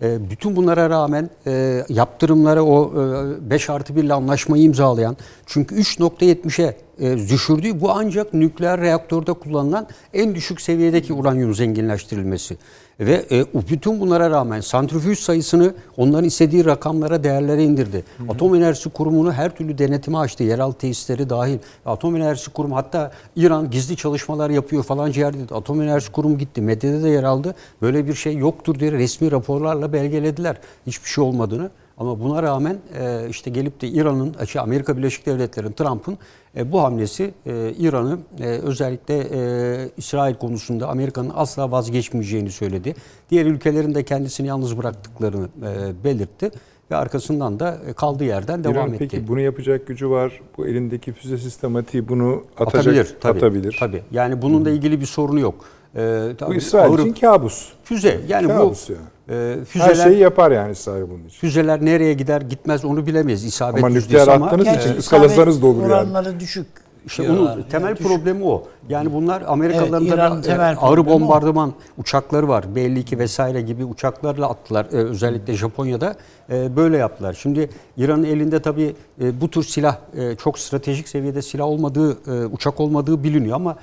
[0.01, 1.29] bütün bunlara rağmen
[1.89, 2.93] yaptırımlara o
[3.41, 9.87] 5 artı 1 ile anlaşmayı imzalayan çünkü 3.70'e e, düşürdüğü bu ancak nükleer reaktörde kullanılan
[10.13, 12.57] en düşük seviyedeki uranyum zenginleştirilmesi.
[12.99, 18.03] Ve e, bütün bunlara rağmen santrifüj sayısını onların istediği rakamlara, değerlere indirdi.
[18.29, 20.43] Atom Enerjisi Kurumu'nu her türlü denetime açtı.
[20.43, 21.57] Yeraltı tesisleri dahil.
[21.85, 25.55] Atom Enerjisi Kurumu hatta İran gizli çalışmalar yapıyor falan yerde.
[25.55, 26.61] Atom Enerjisi Kurumu gitti.
[26.61, 27.55] Medyada da yer aldı.
[27.81, 30.57] Böyle bir şey yoktur diye resmi raporlarla belgelediler.
[30.87, 31.69] Hiçbir şey olmadığını.
[31.97, 36.17] Ama buna rağmen e, işte gelip de İran'ın, şey, Amerika Birleşik Devletleri'nin, Trump'ın
[36.57, 42.95] e, bu hamlesi e, İran'ı e, özellikle e, İsrail konusunda Amerika'nın asla vazgeçmeyeceğini söyledi.
[43.29, 46.51] Diğer ülkelerin de kendisini yalnız bıraktıklarını e, belirtti
[46.91, 48.97] ve arkasından da e, kaldığı yerden devam İran etti.
[48.99, 50.41] peki bunu yapacak gücü var.
[50.57, 53.77] Bu elindeki füze sistematiği bunu atacak, atabilir, tabii, atabilir.
[53.79, 54.03] Tabii.
[54.11, 55.65] Yani bununla ilgili bir sorunu yok.
[55.95, 57.69] E, Bu tabii İsrail Avrupa- için kabus.
[57.83, 59.03] füze yani Kabus bu yani.
[59.29, 61.39] e, Her füzeler şeyi yapar yani İsrail bunun için.
[61.39, 63.43] füzeler nereye gider gitmez onu bilemeyiz.
[63.43, 65.93] İsabet Ama nükleer ama- attığınız için Gerçi ıskalasanız da olur yani.
[65.93, 66.67] oranları düşük.
[67.05, 67.53] İşte diyorlar.
[67.55, 68.07] onun temel Yani düşük.
[68.11, 68.63] problemi o.
[68.89, 71.19] Yani bunlar Amerikalıların Evet, tabii, e, temel ağır problemi o.
[71.21, 72.75] bombardıman uçakları var.
[72.75, 74.85] B-52 vesaire gibi uçaklarla attılar.
[74.85, 76.15] E, özellikle Japonya'da
[76.49, 77.33] e, böyle yaptılar.
[77.41, 82.45] Şimdi İran'ın elinde tabii e, bu tür silah e, çok stratejik seviyede silah olmadığı, e,
[82.45, 83.75] uçak olmadığı biliniyor ama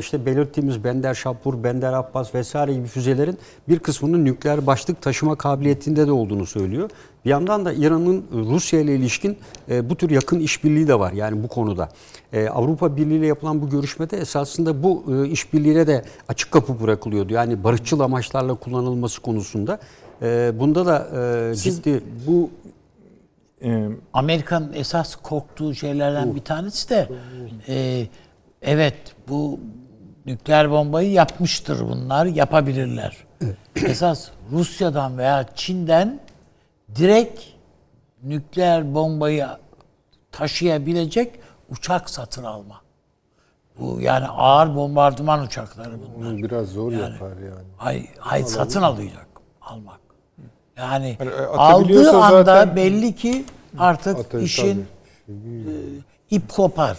[0.00, 3.38] işte belirttiğimiz Bender Şapur, Bender Abbas vesaire gibi füzelerin
[3.68, 6.90] bir kısmının nükleer başlık taşıma kabiliyetinde de olduğunu söylüyor.
[7.24, 9.38] Bir yandan da İran'ın Rusya ile ilişkin
[9.68, 11.88] e, bu tür yakın işbirliği de var yani bu konuda.
[12.32, 17.32] E, Avrupa Birliği ile yapılan bu görüşmede esasında bu e, işbirliğine de açık kapı bırakılıyordu.
[17.32, 19.78] Yani barışçıl amaçlarla kullanılması konusunda.
[20.58, 21.08] Bunda da
[21.50, 22.50] e, ciddi Bu
[24.12, 27.08] Amerika'nın esas korktuğu şeylerden bir tanesi de
[27.68, 28.06] e,
[28.62, 29.60] evet bu
[30.26, 33.16] nükleer bombayı yapmıştır bunlar, yapabilirler.
[33.76, 36.20] Esas Rusya'dan veya Çin'den
[36.96, 37.40] direkt
[38.22, 39.46] nükleer bombayı
[40.32, 41.40] taşıyabilecek
[41.70, 42.80] uçak satın alma.
[43.78, 46.30] Bu yani ağır bombardıman uçakları bunlar.
[46.32, 47.66] Bunu biraz zor yapar yani.
[47.76, 49.26] Hay, hay satın alacak
[49.62, 50.00] almak.
[50.76, 53.44] Yani Hani, e, aldığı anda zaten- belli ki
[53.78, 54.86] artık Atı- işin
[55.26, 55.36] tabii.
[56.30, 56.98] e, ip kopar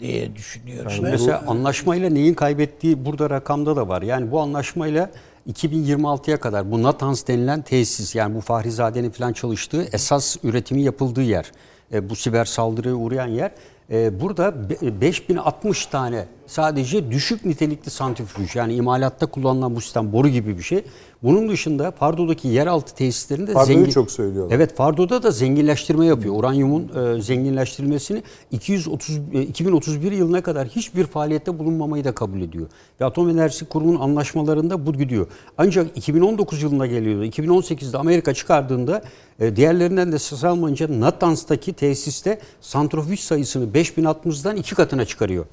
[0.00, 0.90] diye düşünüyorum.
[0.90, 1.12] Şimdi ben.
[1.12, 4.02] mesela anlaşmayla neyin kaybettiği burada rakamda da var.
[4.02, 5.10] Yani bu anlaşmayla
[5.52, 11.52] 2026'ya kadar bu Natanz denilen tesis yani bu Fahrizade'nin falan çalıştığı esas üretimi yapıldığı yer.
[11.92, 13.50] E, bu siber saldırıya uğrayan yer.
[13.90, 20.28] E, burada be- 5060 tane sadece düşük nitelikli santrifüj yani imalatta kullanılan bu sistem boru
[20.28, 20.84] gibi bir şey.
[21.22, 24.56] Bunun dışında Fardo'daki yeraltı tesislerinde Fardo'yu çok söylüyorlar.
[24.56, 26.34] Evet Fardo'da da zenginleştirme yapıyor.
[26.38, 32.66] Uranyumun e, zenginleştirilmesini 230 e, 2031 yılına kadar hiçbir faaliyette bulunmamayı da kabul ediyor.
[33.00, 35.26] Ve Atom Enerjisi Kurumu'nun anlaşmalarında bu gidiyor.
[35.58, 37.24] Ancak 2019 yılına geliyordu.
[37.24, 39.02] 2018'de Amerika çıkardığında
[39.40, 45.46] e, diğerlerinden de ses almayınca Natanz'taki tesiste santrifüj sayısını 5060'dan iki katına çıkarıyor.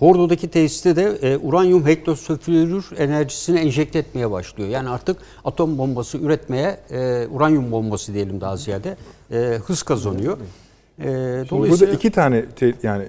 [0.00, 4.68] Fordo'daki tesiste de e, uranyum hektosülfür enerjisini enjekte etmeye başlıyor.
[4.68, 8.96] Yani artık atom bombası üretmeye, e, uranyum bombası diyelim daha ziyade,
[9.32, 9.36] e,
[9.66, 10.36] hız kazanıyor.
[10.98, 11.04] E,
[11.50, 13.04] dolayısıyla burada iki tane te- yani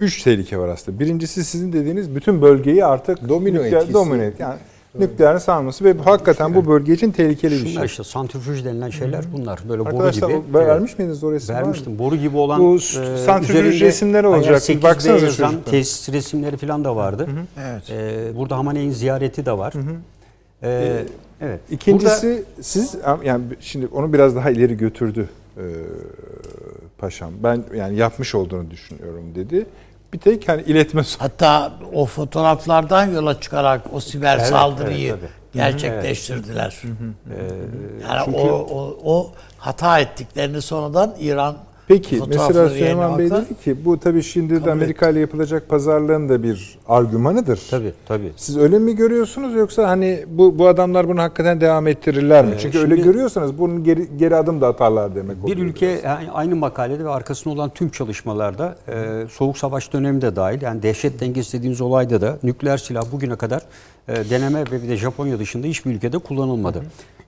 [0.00, 0.98] üç tehlike var aslında.
[1.00, 3.92] Birincisi sizin dediğiniz bütün bölgeyi artık Domino etkisi.
[3.94, 4.22] domino.
[4.38, 4.58] Yani
[4.98, 7.84] nükleer sarması ve bu hakikaten bu bölge için tehlikeli bir şunlar şey.
[7.84, 9.60] işte santrifüj denilen şeyler bunlar.
[9.68, 10.54] Böyle Arkadaşlar boru gibi.
[10.54, 11.38] vermiş miydiniz o mı?
[11.48, 11.98] Vermiştim.
[11.98, 12.78] Boru gibi olan Bu e,
[13.16, 14.62] santrifüj resimleri olacak.
[14.68, 15.70] Bir 8B baksanıza yazan çocuklar.
[15.70, 17.28] tesis resimleri falan da vardı.
[17.60, 17.90] Evet.
[17.90, 19.74] E, burada Hamaney'in ziyareti de var.
[20.62, 21.04] E,
[21.40, 21.60] evet.
[21.70, 25.64] İkincisi siz yani şimdi onu biraz daha ileri götürdü e,
[26.98, 27.30] paşam.
[27.42, 29.66] Ben yani yapmış olduğunu düşünüyorum dedi.
[30.12, 35.62] Bir tek hani iletme Hatta o fotoğraflardan yola çıkarak o siber Evet, saldırıyı evet, tabii.
[35.62, 36.82] gerçekleştirdiler.
[38.08, 41.56] Yani o, o, o hata ettiklerini sonradan İran
[41.88, 46.42] Peki mesela Süleyman Bey dedi ki bu tabii şimdi de Amerika ile yapılacak pazarlığın da
[46.42, 47.60] bir argümanıdır.
[47.70, 48.32] Tabii tabii.
[48.36, 52.52] Siz öyle mi görüyorsunuz yoksa hani bu bu adamlar bunu hakikaten devam ettirirler mi?
[52.54, 56.30] Ee, Çünkü şimdi- öyle görüyorsanız bunun geri, geri adım da atarlar demek Bir ülke yani
[56.30, 61.20] aynı makalede ve arkasında olan tüm çalışmalarda e, Soğuk Savaş dönemi de dahil yani dehşet
[61.20, 63.62] dengesi dediğimiz olayda da nükleer silah bugüne kadar
[64.08, 66.82] deneme ve bir de Japonya dışında hiçbir ülkede kullanılmadı.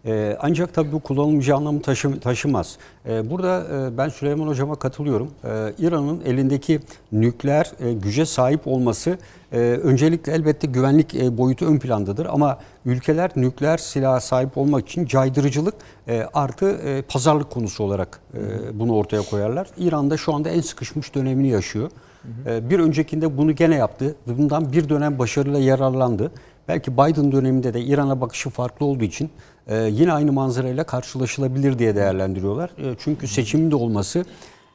[0.06, 2.76] E, ancak tabii bu kullanılmayacağı anlamı taşı- taşımaz.
[3.08, 5.30] E, burada e, ben Süleyman Hocam'a katılıyorum.
[5.44, 5.48] E,
[5.78, 6.80] İran'ın elindeki
[7.12, 9.18] nükleer e, güce sahip olması
[9.52, 15.06] e, öncelikle elbette güvenlik e, boyutu ön plandadır ama ülkeler nükleer silaha sahip olmak için
[15.06, 15.74] caydırıcılık
[16.08, 18.38] e, artı e, pazarlık konusu olarak e,
[18.78, 19.66] bunu ortaya koyarlar.
[19.78, 21.90] İran'da şu anda en sıkışmış dönemini yaşıyor.
[22.46, 24.14] E, bir öncekinde bunu gene yaptı.
[24.26, 26.30] Bundan bir dönem başarıyla yararlandı.
[26.68, 29.30] Belki Biden döneminde de İran'a bakışı farklı olduğu için
[29.66, 32.70] e, yine aynı manzarayla karşılaşılabilir diye değerlendiriyorlar.
[32.78, 34.24] E, çünkü seçimin de olması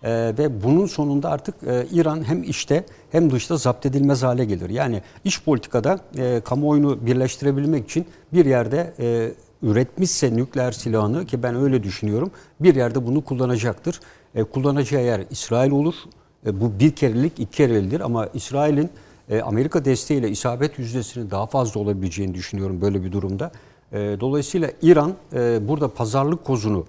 [0.04, 4.70] ee, ve bunun sonunda artık e, İran hem içte hem dışta zapt edilmez hale gelir.
[4.70, 9.32] Yani iç politikada e, kamuoyunu birleştirebilmek için bir yerde e,
[9.64, 14.00] üretmişse nükleer silahını ki ben öyle düşünüyorum bir yerde bunu kullanacaktır.
[14.36, 15.96] E, kullanacağı yer İsrail olur.
[16.46, 18.90] E, bu bir kerelik iki kerelidir ama İsrail'in
[19.30, 23.52] e, Amerika desteğiyle isabet yüzdesinin daha fazla olabileceğini düşünüyorum böyle bir durumda.
[23.92, 26.86] E, dolayısıyla İran e, burada pazarlık kozunu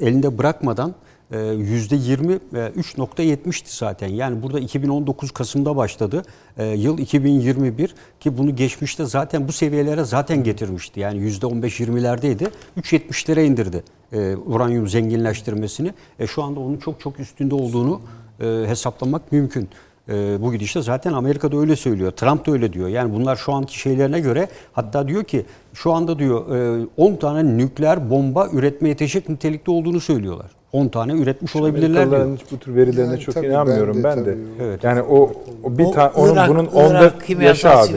[0.00, 0.94] elinde bırakmadan
[1.30, 4.08] e, %20 e, 3.70'ti zaten.
[4.08, 6.22] Yani burada 2019 Kasım'da başladı.
[6.74, 11.00] Yıl 2021 ki bunu geçmişte zaten bu seviyelere zaten getirmişti.
[11.00, 12.50] Yani %15-20'lerdeydi.
[12.78, 13.82] 3.70'lere indirdi
[14.46, 15.94] uranyum zenginleştirmesini.
[16.26, 18.00] Şu anda onun çok çok üstünde olduğunu
[18.66, 19.68] hesaplamak mümkün.
[20.08, 22.10] E, bu gidişte zaten Amerika'da öyle söylüyor.
[22.10, 22.88] Trump da öyle diyor.
[22.88, 27.56] Yani bunlar şu anki şeylerine göre hatta diyor ki şu anda diyor e, 10 tane
[27.56, 30.50] nükleer bomba üretmeye yetecek nitelikte olduğunu söylüyorlar.
[30.72, 32.36] 10 tane üretmiş olabilirler diyor.
[32.38, 34.32] Hiç bu tür verilerine Yani çok inanmıyorum ben ben de de.
[34.34, 34.42] tabii.
[34.62, 34.84] Evet.
[34.84, 35.32] Yani o,
[35.64, 37.92] o bir O tane onun Irak- bunun Irak onda yaşa kimyasal abi.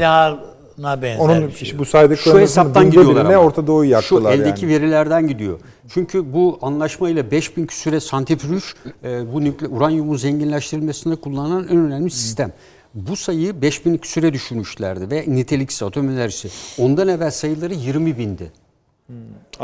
[0.79, 1.79] Silahına benzer Onun bir şey.
[1.79, 3.35] bu Şu saydıklarımızın hesaptan gidiyorlar ama.
[3.35, 4.73] Orta Doğu'yu Şu yaktılar eldeki yani.
[4.73, 5.59] verilerden gidiyor.
[5.87, 8.63] Çünkü bu anlaşmayla 5000 küsüre santrifüj
[9.03, 12.51] e, bu nükle, uranyumun zenginleştirilmesinde kullanılan en önemli sistem.
[12.93, 16.49] Bu sayıyı 5000 küsüre düşürmüşlerdi ve niteliksiz atom enerjisi.
[16.81, 18.51] Ondan evvel sayıları 20 bindi.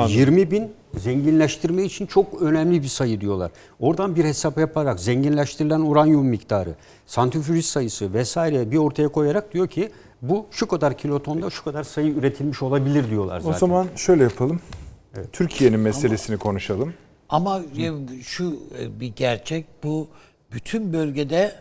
[0.07, 3.51] 20 bin zenginleştirme için çok önemli bir sayı diyorlar.
[3.79, 6.75] Oradan bir hesap yaparak zenginleştirilen uranyum miktarı,
[7.05, 9.89] santrifüj sayısı vesaire bir ortaya koyarak diyor ki
[10.21, 13.55] bu şu kadar kilotonda şu kadar sayı üretilmiş olabilir diyorlar zaten.
[13.55, 14.61] O zaman şöyle yapalım.
[15.31, 16.93] Türkiye'nin meselesini konuşalım.
[17.29, 17.61] Ama
[18.23, 20.07] şu e, bir gerçek bu
[20.51, 21.55] bütün bölgede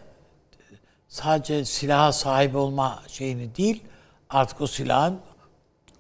[1.09, 3.83] sadece silaha sahip olma şeyini değil
[4.31, 5.19] artık o silahın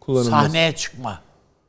[0.00, 0.30] Kullanılması.
[0.30, 1.20] sahneye çıkma.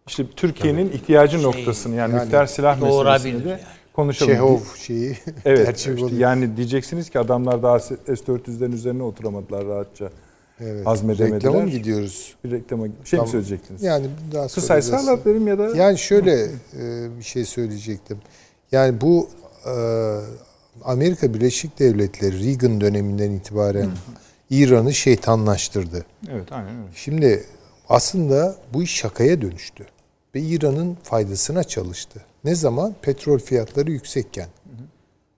[0.08, 3.62] İşte Türkiye'nin ihtiyacı noktasını yani, yani nükleer silah meselesini de yani.
[3.94, 4.34] konuşalım.
[4.34, 5.18] Çehov şeyi.
[5.46, 5.78] Evet.
[5.88, 10.10] işte yani diyeceksiniz ki adamlar daha S-400'lerin üzerine oturamadılar rahatça.
[10.60, 10.86] Evet.
[10.86, 11.40] hazmedemediler.
[11.40, 12.36] Reklama mı gidiyoruz?
[12.44, 13.26] Bir reklama bir şey Tamam.
[13.26, 13.84] mi söyleyecektiniz?
[13.84, 15.06] Yani daha Kısa söyleyeceğiz.
[15.06, 16.50] sayısal derim ya da Yani şöyle e,
[17.20, 18.18] bir şey söyleyecektim.
[18.72, 19.30] Yani bu
[19.66, 19.74] e,
[20.84, 23.90] Amerika Birleşik Devletleri Reagan döneminden itibaren
[24.50, 26.06] İran'ı şeytanlaştırdı.
[26.32, 26.88] Evet aynen öyle.
[26.96, 27.44] Şimdi
[27.90, 29.86] aslında bu iş şakaya dönüştü.
[30.36, 32.22] Ve İran'ın faydasına çalıştı.
[32.44, 32.96] Ne zaman?
[33.02, 34.48] Petrol fiyatları yüksekken.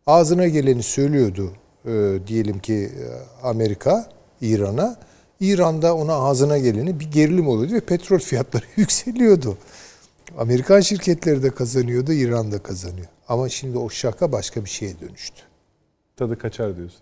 [0.08, 1.54] Ağzına geleni söylüyordu
[1.86, 3.06] e, diyelim ki e,
[3.48, 4.10] Amerika
[4.42, 4.96] İran'a.
[5.40, 9.58] İran'da ona ağzına geleni bir gerilim oluyordu ve petrol fiyatları yükseliyordu.
[10.38, 13.08] Amerikan şirketleri de kazanıyordu, İran da kazanıyor.
[13.28, 15.42] Ama şimdi o şaka başka bir şeye dönüştü.
[16.16, 17.02] Tadı kaçar diyorsunuz.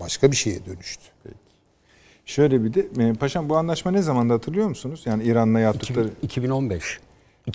[0.00, 1.04] Başka bir şeye dönüştü.
[2.26, 5.02] Şöyle bir de e, paşam bu anlaşma ne zamanda hatırlıyor musunuz?
[5.04, 7.00] Yani İran'la yaptıkları 2015.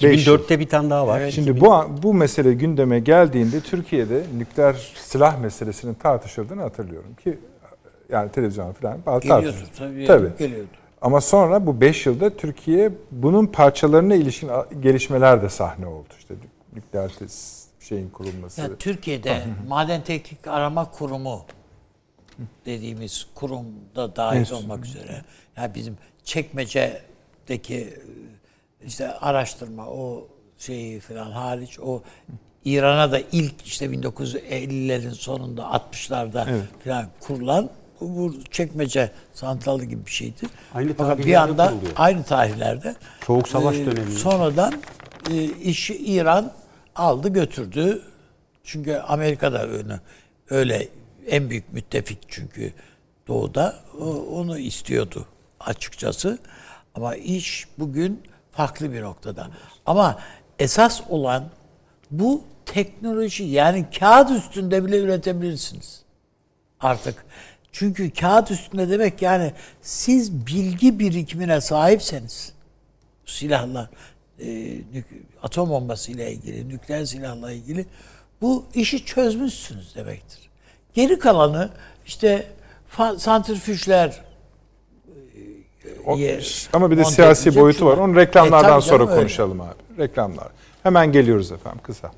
[0.03, 0.37] Beş yıl.
[0.37, 1.31] 2004'te bir tane daha var.
[1.31, 7.37] Şimdi bu bu mesele gündeme geldiğinde Türkiye'de nükleer silah meselesinin tartışıldığını hatırlıyorum ki
[8.13, 10.05] yani televizyon falan Geliyordu tabii.
[10.05, 10.37] Tabii.
[10.39, 10.67] Geliyordu.
[11.01, 14.49] Ama sonra bu 5 yılda Türkiye bunun parçalarına ilişkin
[14.79, 16.07] gelişmeler de sahne oldu.
[16.17, 16.33] İşte
[16.75, 18.61] nükleer tes- şeyin kurulması.
[18.61, 21.45] Ya Türkiye'de Maden Teknik Arama Kurumu
[22.65, 25.21] dediğimiz kurumda dahil olmak üzere.
[25.57, 27.93] Yani bizim çekmecedeki e,
[28.85, 30.27] işte araştırma o
[30.57, 32.01] şeyi falan hariç o
[32.65, 36.63] İran'a da ilk işte 1950'lerin sonunda 60'larda Evet.
[36.83, 37.69] falan kurulan
[38.01, 40.45] bu, çekmece santralı gibi bir şeydi.
[40.73, 41.91] Aynı Fakat bir tarihlerde anda kuruluyor.
[41.95, 42.95] aynı tarihlerde
[43.25, 44.15] Soğuk Savaş e, döneminde.
[44.17, 44.73] Sonradan
[45.31, 46.51] e, işi İran
[46.95, 48.01] aldı götürdü.
[48.63, 49.99] Çünkü Amerika da öyle,
[50.49, 50.87] öyle
[51.27, 52.73] en büyük müttefik çünkü
[53.27, 55.25] doğuda o- onu istiyordu
[55.59, 56.37] açıkçası.
[56.95, 58.21] Ama iş bugün
[58.51, 59.47] farklı bir noktada.
[59.85, 60.19] Ama
[60.59, 61.43] esas olan
[62.11, 66.01] bu teknoloji yani kağıt üstünde bile üretebilirsiniz
[66.79, 67.25] artık.
[67.73, 69.51] Çünkü kağıt üstünde demek yani
[69.81, 72.53] siz bilgi birikimine sahipseniz
[73.25, 73.89] silahla
[74.45, 74.77] e,
[75.43, 77.85] atom bombası ile ilgili, nükleer silahla ilgili
[78.41, 80.39] bu işi çözmüşsünüz demektir.
[80.93, 81.69] Geri kalanı
[82.05, 82.47] işte
[83.17, 84.21] santrifüjler
[86.05, 86.41] O- ye-
[86.73, 87.97] ama bir de siyasi boyutu var.
[87.97, 89.19] Onu reklamlardan E, sonra canım, öyle.
[89.21, 89.73] konuşalım abi.
[89.99, 90.47] Reklamlar.
[90.83, 92.11] Hemen geliyoruz efendim kısa.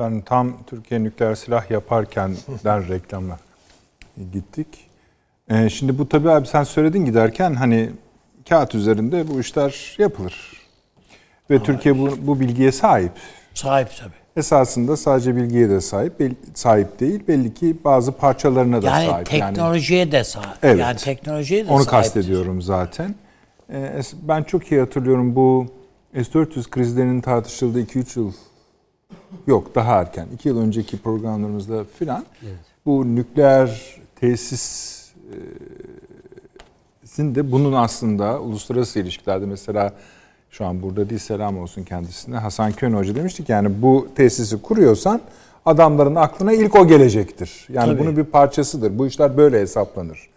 [0.00, 2.30] Ben tam Türkiye nükleer silah yaparken
[2.64, 3.38] den reklamlar
[4.32, 4.66] gittik.
[5.50, 7.90] Ee, şimdi bu tabii abi sen söyledin giderken hani
[8.48, 10.60] kağıt üzerinde bu işler yapılır.
[11.50, 13.12] Ve Türkiye bu, bu bilgiye sahip.
[13.54, 14.12] Sahip tabii.
[14.36, 16.12] Esasında sadece bilgiye de sahip,
[16.54, 17.20] sahip değil.
[17.28, 19.26] Belli ki bazı parçalarına da Yani sahip.
[19.26, 20.58] teknolojiye de sahip.
[20.62, 20.78] Evet.
[20.78, 21.90] Yani teknolojiye de Onu sahiptir.
[21.90, 23.14] kastediyorum zaten.
[23.72, 25.66] Ee, ben çok iyi hatırlıyorum bu
[26.14, 28.32] S-400 krizlerinin tartışıldığı 2-3 yıl
[29.46, 32.24] yok daha erken 2 yıl önceki programlarımızda filan
[32.86, 35.00] bu nükleer tesis
[37.18, 39.92] e, de bunun aslında uluslararası ilişkilerde mesela
[40.50, 45.20] şu an burada değil selam olsun kendisine Hasan Kön Hoca demiştik yani bu tesisi kuruyorsan
[45.66, 47.66] adamların aklına ilk o gelecektir.
[47.72, 47.98] Yani Tabii.
[47.98, 48.98] bunun bir parçasıdır.
[48.98, 50.28] Bu işler böyle hesaplanır.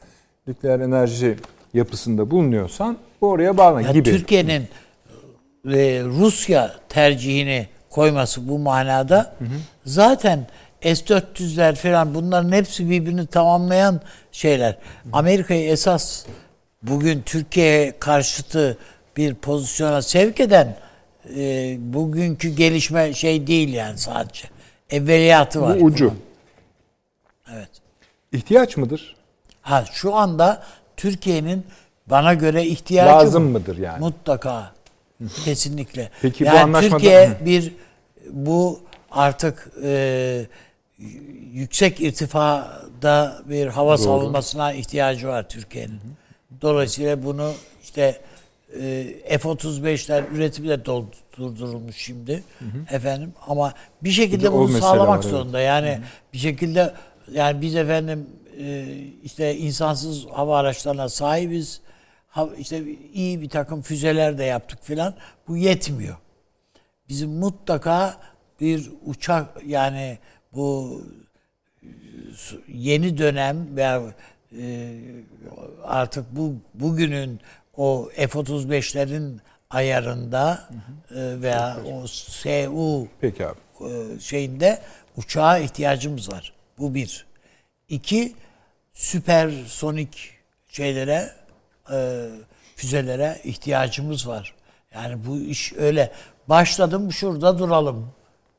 [0.48, 1.38] Nükleer enerji
[1.74, 4.04] yapısında bulunuyorsan bu oraya bağlan Ya gibi.
[4.04, 4.62] Türkiye'nin
[5.66, 9.36] e, Rusya tercihini koyması bu manada
[9.86, 10.48] zaten
[10.82, 14.02] S-400'ler falan bunların hepsi birbirini tamamlayan
[14.32, 14.78] şeyler.
[15.14, 16.26] Amerika'yı esas
[16.84, 18.78] bugün Türkiye karşıtı
[19.18, 20.76] bir pozisyona sevk eden
[21.36, 24.48] e, bugünkü gelişme şey değil yani sadece.
[24.90, 25.80] Evveliyatı var.
[25.80, 26.06] bu ucu.
[26.06, 26.20] bunun.
[27.54, 27.70] Evet.
[28.32, 29.16] İhtiyaç mıdır?
[29.62, 30.64] Ha şu anda
[30.98, 31.66] Türkiye'nin
[32.08, 33.50] bana göre ihtiyacı Lazım bu.
[33.50, 34.00] mıdır yani?
[34.00, 34.72] Mutlaka.
[35.46, 36.10] Kesinlikle.
[36.22, 37.46] Peki bu yani anlaşmada- Türkiye Hı.
[37.46, 37.74] bir
[38.30, 38.80] bu
[39.12, 40.46] artık e,
[41.54, 46.00] yüksek irtifada bir hava savunmasına ihtiyacı var Türkiye'nin.
[46.62, 47.52] Dolayısıyla bunu
[47.84, 48.22] işte
[48.82, 50.86] e, F-35'ler üretimi de
[51.38, 52.44] durdurulmuş şimdi
[52.92, 55.60] efendim ama bir Bir şekilde de o bunu sağlamak var, zorunda.
[55.60, 56.00] Yani
[56.34, 56.94] bir şekilde
[57.32, 58.26] yani biz efendim
[58.60, 58.86] e,
[59.24, 61.82] işte insansız hava araçlarına sahibiz.
[62.58, 62.84] İşte
[63.14, 65.14] iyi bir takım füzeler de yaptık filan.
[65.48, 66.18] Bu yetmiyor.
[67.10, 68.18] Bizim mutlaka
[68.62, 70.18] bir uçak yani
[70.54, 71.02] bu
[71.84, 71.88] e,
[72.68, 74.02] yeni dönem veya
[74.58, 74.94] e,
[75.84, 77.40] artık bu bugünün
[77.78, 79.40] o F-35'lerin
[79.70, 80.70] ayarında
[81.12, 83.60] e, veya o SU Peki abi.
[84.20, 84.82] şeyinde
[85.18, 86.54] uçağa ihtiyacımız var.
[86.80, 87.26] Bu bir.
[87.90, 88.34] İki,
[88.94, 90.32] süpersonik
[90.70, 91.32] şeylere,
[91.92, 92.28] e,
[92.76, 94.56] füzelere ihtiyacımız var.
[94.94, 96.12] Yani bu iş öyle
[96.50, 98.12] başladım şurada duralım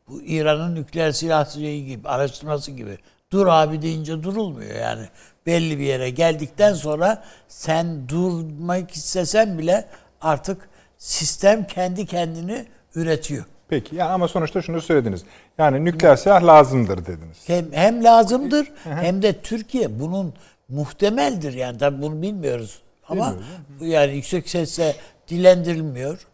[0.09, 2.99] Bu İran'ın nükleer silah şeyi gibi, araştırması gibi.
[3.33, 5.09] Dur abi deyince durulmuyor yani.
[5.47, 9.89] Belli bir yere geldikten sonra sen durmak istesen bile
[10.21, 10.69] artık
[10.99, 13.45] sistem kendi kendini üretiyor.
[13.69, 15.25] Peki ya ama sonuçta şunu söylediniz.
[15.59, 17.39] Yani nükleer silah lazımdır dediniz.
[17.47, 20.35] Hem, hem lazımdır hem de Türkiye bunun
[20.69, 23.35] muhtemeldir yani tabii bunu bilmiyoruz ama
[23.81, 24.97] yani yüksek sesle
[25.29, 26.27] dilendirilmiyor.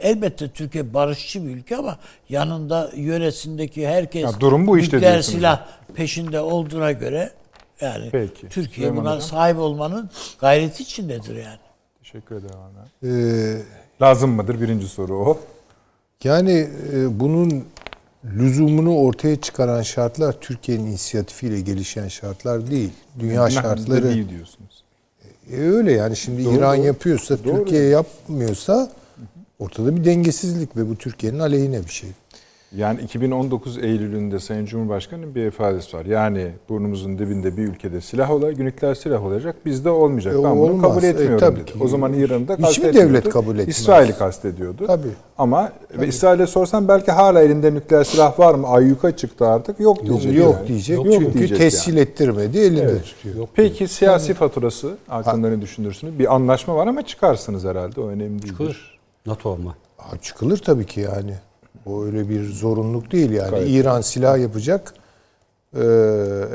[0.00, 5.66] Elbette Türkiye barışçı bir ülke ama yanında yöresindeki herkes Ya durum bu işte nükleer silah
[5.94, 7.30] peşinde olduğuna göre
[7.80, 8.48] yani Peki.
[8.48, 9.28] Türkiye Süleyman buna Hocam?
[9.28, 11.58] sahip olmanın gayreti içindedir yani.
[12.02, 12.56] Teşekkür ederim.
[13.02, 13.08] abi.
[13.08, 13.62] Ee,
[14.02, 14.60] Lazım mıdır?
[14.60, 15.38] Birinci soru o.
[16.24, 17.64] Yani e, bunun
[18.24, 22.90] lüzumunu ortaya çıkaran şartlar Türkiye'nin inisiyatifiyle gelişen şartlar değil.
[23.18, 24.84] Dünya şartları değil diyorsunuz.
[25.50, 28.92] E, öyle yani şimdi İran yapıyorsa, Türkiye yapmıyorsa
[29.58, 32.10] ortada bir dengesizlik ve bu Türkiye'nin aleyhine bir şey.
[32.76, 36.04] Yani 2019 Eylül'ünde Sayın Cumhurbaşkanı'nın bir ifadesi var.
[36.04, 39.56] Yani burnumuzun dibinde bir ülkede silah olacak, nükleer silah olacak.
[39.66, 40.34] Bizde olmayacak.
[40.34, 40.82] E, ben bunu olmaz.
[40.82, 41.72] kabul E, etmiyorum tabii dedi.
[41.72, 41.78] ki.
[41.80, 43.68] O zaman İran'ı da Hiçbir devlet kabul etmez.
[43.78, 44.86] İsrail'i kastediyordu.
[44.86, 45.08] Tabii.
[45.38, 48.66] Ama ve İsrail'e sorsan belki hala elinde nükleer silah var mı?
[48.68, 49.80] Ayyuka çıktı artık.
[49.80, 50.34] Yok Yok, diyecek.
[50.44, 50.68] yok yani.
[50.68, 53.48] diyecek Yok çünkü diyecek tescil ettirmedi, elinde tutuyor.
[53.54, 56.18] Peki siyasi faturası hakkında ne düşünürsünüz?
[56.18, 58.00] Bir anlaşma var ama çıkarsınız herhalde.
[58.00, 58.52] O önemli değil.
[58.52, 58.98] Çıkılır.
[59.26, 59.74] NATO olma.
[60.22, 61.34] Çıkılır tabii ki yani.
[61.86, 63.50] O öyle bir zorunluluk değil yani.
[63.50, 63.68] Gayet.
[63.70, 64.94] İran silah yapacak.
[65.76, 65.80] Ee,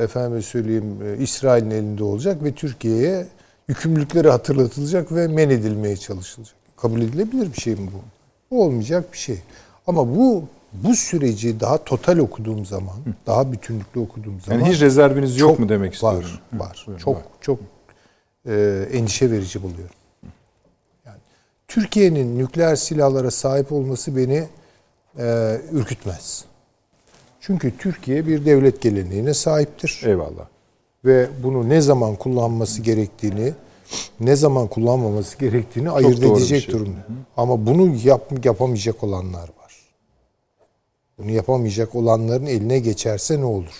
[0.01, 3.27] efendim söyleyeyim e, İsrail'in elinde olacak ve Türkiye'ye
[3.67, 6.55] yükümlülükleri hatırlatılacak ve men edilmeye çalışılacak.
[6.77, 8.01] Kabul edilebilir bir şey mi bu?
[8.51, 9.39] Bu olmayacak bir şey.
[9.87, 10.43] Ama bu
[10.73, 12.95] bu süreci daha total okuduğum zaman,
[13.27, 16.29] daha bütünlüklü okuduğum zaman Yani hiç rezerviniz yok mu demek istiyorum.
[16.53, 16.83] Var, var.
[16.87, 17.23] Buyurun, çok var.
[17.41, 17.59] çok
[18.45, 19.95] e, endişe verici buluyorum.
[21.05, 21.17] Yani
[21.67, 24.47] Türkiye'nin nükleer silahlara sahip olması beni
[25.19, 26.45] e, ürkütmez.
[27.41, 30.47] Çünkü Türkiye bir devlet geleneğine sahiptir Eyvallah.
[31.05, 33.53] ve bunu ne zaman kullanması gerektiğini,
[34.19, 36.73] ne zaman kullanmaması gerektiğini ayırt doğru bir edecek şey.
[36.73, 36.99] durumda.
[37.37, 39.73] Ama bunu yap, yapamayacak olanlar var.
[41.17, 43.75] Bunu yapamayacak olanların eline geçerse ne olur?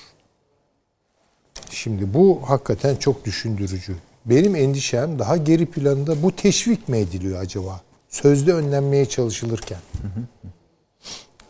[1.69, 3.95] Şimdi bu hakikaten çok düşündürücü.
[4.25, 7.81] Benim endişem daha geri planda bu teşvik mi ediliyor acaba?
[8.09, 9.79] Sözde önlenmeye çalışılırken.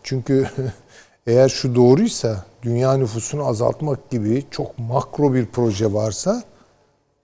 [0.08, 0.48] Çünkü
[1.28, 6.44] eğer şu doğruysa dünya nüfusunu azaltmak gibi çok makro bir proje varsa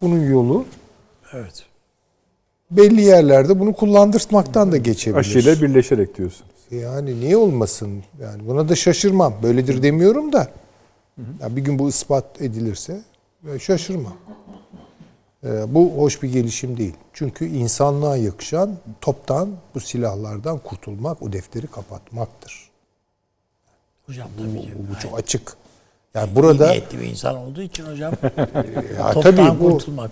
[0.01, 0.65] bunun yolu
[1.33, 1.65] Evet.
[2.71, 5.19] belli yerlerde bunu kullandırtmaktan da geçebilir.
[5.19, 6.51] Aşıyla birleşerek diyorsunuz.
[6.71, 8.03] Yani niye olmasın?
[8.21, 9.33] Yani buna da şaşırmam.
[9.43, 10.47] Böyledir demiyorum da.
[11.41, 13.01] Ya bir gün bu ispat edilirse
[13.53, 14.13] e, şaşırmam.
[15.43, 16.93] Ee, bu hoş bir gelişim değil.
[17.13, 22.72] Çünkü insanlığa yakışan toptan bu silahlardan kurtulmak, o defteri kapatmaktır.
[24.05, 24.73] Hocam tabii ki.
[24.91, 25.53] Bu çok açık.
[26.13, 28.13] Yani burada İyi niyetli bir insan olduğu için hocam
[28.99, 30.11] ya toptan tabii bu kurtulmak.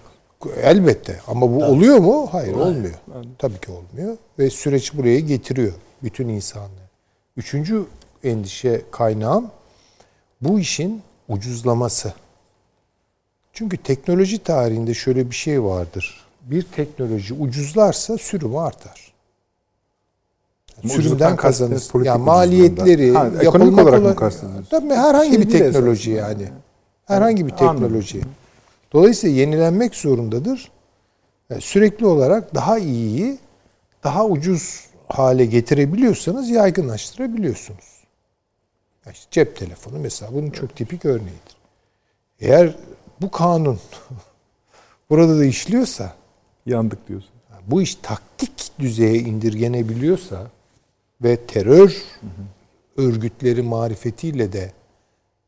[0.61, 2.27] elbette ama bu oluyor mu?
[2.31, 2.93] Hayır olmuyor.
[3.37, 5.73] Tabii ki olmuyor ve süreç buraya getiriyor
[6.03, 6.69] bütün insanlığı.
[7.37, 7.85] Üçüncü
[8.23, 9.51] endişe kaynağım
[10.41, 12.13] bu işin ucuzlaması.
[13.53, 16.25] Çünkü teknoloji tarihinde şöyle bir şey vardır.
[16.41, 19.00] Bir teknoloji ucuzlarsa sürümü artar.
[20.89, 21.83] Sürümden kazanır.
[22.05, 23.11] Yani maliyetleri.
[23.13, 24.69] Ha, ekonomik olarak mı kastediyorsunuz?
[24.69, 26.29] Tabii herhangi bir Şey değil teknoloji esasında.
[26.43, 26.51] yani.
[27.05, 27.79] Herhangi bir Anladım.
[27.81, 28.21] teknoloji.
[28.93, 30.71] Dolayısıyla yenilenmek zorundadır.
[31.49, 33.37] Yani Sürekli olarak daha iyiyi,
[34.03, 37.85] daha ucuz hale getirebiliyorsanız yaygınlaştırabiliyorsunuz.
[39.05, 41.55] Ya işte cep telefonu mesela bunun çok tipik örneğidir.
[42.39, 42.75] Eğer
[43.21, 43.79] bu kanun
[45.09, 46.13] burada da işliyorsa,
[46.65, 47.29] Yandık diyorsun.
[47.67, 50.47] bu iş taktik düzeye indirgenebiliyorsa
[51.23, 51.97] ve terör
[52.97, 54.71] örgütleri marifetiyle de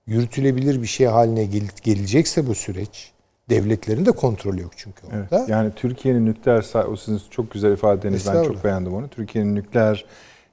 [0.07, 3.11] yürütülebilir bir şey haline gel- gelecekse bu süreç,
[3.49, 5.33] devletlerin de kontrolü yok çünkü Evet.
[5.33, 5.45] orada.
[5.51, 9.07] Yani Türkiye'nin nükleer o sizin çok güzel ifadeniz ben çok beğendim onu.
[9.07, 10.05] Türkiye'nin nükleer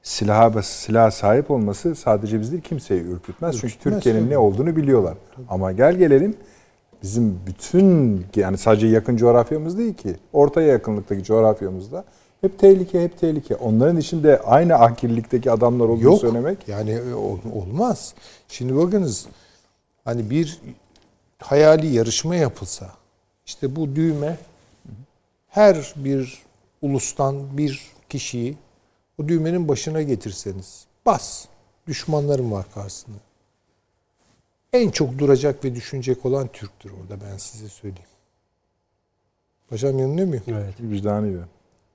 [0.02, 3.54] silaha silah sahip olması sadece bizi değil kimseyi ürkütmez.
[3.54, 4.30] Çünkü Ürkütmez Türkiye'nin tabii.
[4.30, 5.14] ne olduğunu biliyorlar.
[5.48, 6.36] Ama gel gelelim
[7.02, 12.04] bizim bütün yani sadece yakın coğrafyamız değil ki ortaya yakınlıktaki coğrafyamızda
[12.40, 13.56] hep tehlike hep tehlike.
[13.56, 16.20] Onların içinde aynı akillikteki adamlar olduğunu Yok.
[16.20, 18.14] söylemek Yani e, ol- olmaz.
[18.48, 19.26] Şimdi bakınız
[20.04, 20.60] hani bir
[21.38, 22.90] hayali yarışma yapılsa
[23.46, 24.38] işte bu düğme
[25.48, 26.42] her bir
[26.82, 28.56] ulustan bir kişiyi
[29.22, 31.46] o düğmenin başına getirseniz bas
[31.86, 33.16] düşmanlarım var karşısında.
[34.72, 38.08] En çok duracak ve düşünecek olan Türk'tür orada ben size söyleyeyim.
[39.70, 40.42] Paşam yanılıyor muyum?
[40.48, 40.74] Evet.
[40.80, 41.48] vicdanıyla.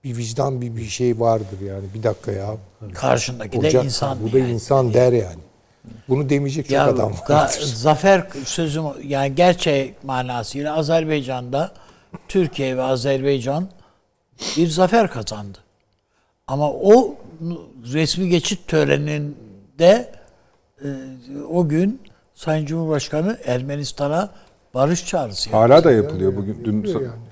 [0.06, 1.84] Bir vicdan bir bir şey vardır yani.
[1.94, 2.56] Bir dakika ya.
[2.94, 4.18] Karşındaki de Ocak- insan.
[4.24, 4.52] Bu da yani.
[4.52, 5.42] insan der yani.
[6.10, 7.48] Bunu demeyecek çok Ya adam ga- var.
[7.64, 11.72] zafer sözüm yani gerçek manasıyla Azerbaycan'da
[12.28, 13.70] Türkiye ve Azerbaycan
[14.58, 15.58] bir zafer kazandı.
[16.48, 17.16] Ama o
[17.94, 20.12] resmi geçit töreninde
[20.84, 20.88] e,
[21.52, 22.02] o gün
[22.34, 24.30] Sayın Cumhurbaşkanı Ermenistan'a
[24.76, 25.50] barış çağrısı.
[25.50, 26.36] Hala da yapılıyor.
[26.36, 26.84] Bugün dün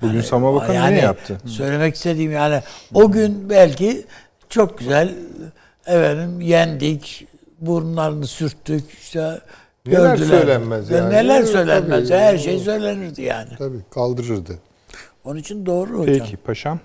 [0.02, 1.38] bugün Sama Bakanı yani ne yaptı?
[1.46, 2.62] Söylemek istediğim yani
[2.94, 4.04] o gün belki
[4.48, 5.14] çok güzel
[5.86, 7.26] efendim yendik,
[7.60, 9.40] burunlarını sürttük işte
[9.86, 10.38] Neler gördüler.
[10.38, 11.12] söylenmez yani.
[11.14, 12.08] Neler söylenmez.
[12.08, 12.18] tabii.
[12.20, 13.48] Her şey söylenirdi yani.
[13.58, 14.58] Tabii kaldırırdı.
[15.24, 16.18] Onun için doğru hocam.
[16.18, 16.80] Peki paşam.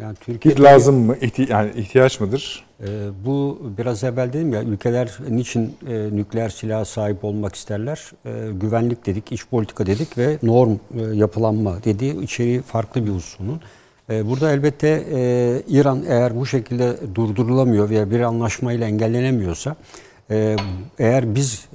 [0.00, 1.16] Yani Türkiye Bir lazım mı?
[1.16, 2.64] İhti- yani ihtiyaç mıdır?
[2.82, 2.86] Ee,
[3.26, 8.10] bu biraz evvel dedim ya ülkeler niçin e, nükleer silaha sahip olmak isterler?
[8.26, 13.60] E, güvenlik dedik, iç politika dedik ve norm e, yapılanma dediği içeriği farklı bir hususunun.
[14.10, 19.76] E, burada elbette e, İran eğer bu şekilde durdurulamıyor veya bir anlaşmayla engellenemiyorsa
[20.98, 21.68] eğer biz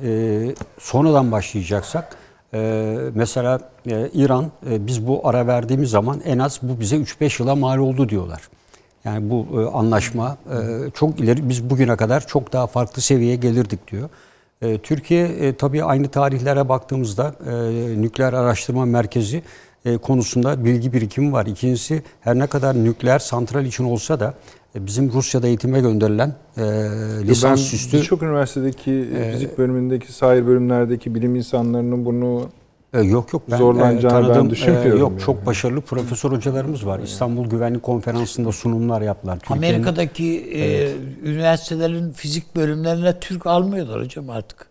[0.80, 2.18] sonradan başlayacaksak
[2.54, 3.60] ee, mesela
[3.90, 7.78] e, İran e, biz bu ara verdiğimiz zaman en az bu bize 3-5 yıla mal
[7.78, 8.42] oldu diyorlar.
[9.06, 13.92] Yani bu e, anlaşma e, çok ileri biz bugüne kadar çok daha farklı seviyeye gelirdik
[13.92, 14.10] diyor.
[14.62, 17.54] E, Türkiye e, tabii aynı tarihlere baktığımızda e,
[18.02, 19.44] nükleer araştırma merkezi
[19.86, 21.46] e, konusunda bilgi birikimi var.
[21.46, 24.34] İkincisi her ne kadar nükleer santral için olsa da
[24.76, 31.36] e, bizim Rusya'da eğitime gönderilen e, ben lisansüstü birçok üniversitedeki fizik bölümündeki sair bölümlerdeki bilim
[31.36, 32.50] insanlarının bunu
[32.94, 35.22] E, Yok yok ben Zorlanacağını ben tanıdığım, düşünmüyorum yok yani.
[35.22, 37.00] çok başarılı profesör hocalarımız var.
[37.00, 39.40] İstanbul Güvenlik Konferansı'nda sunumlar yaptılar.
[39.40, 40.90] Türkiye'nin- Amerika'daki e,
[41.30, 44.66] üniversitelerin fizik bölümlerine Türk almıyorlar hocam artık.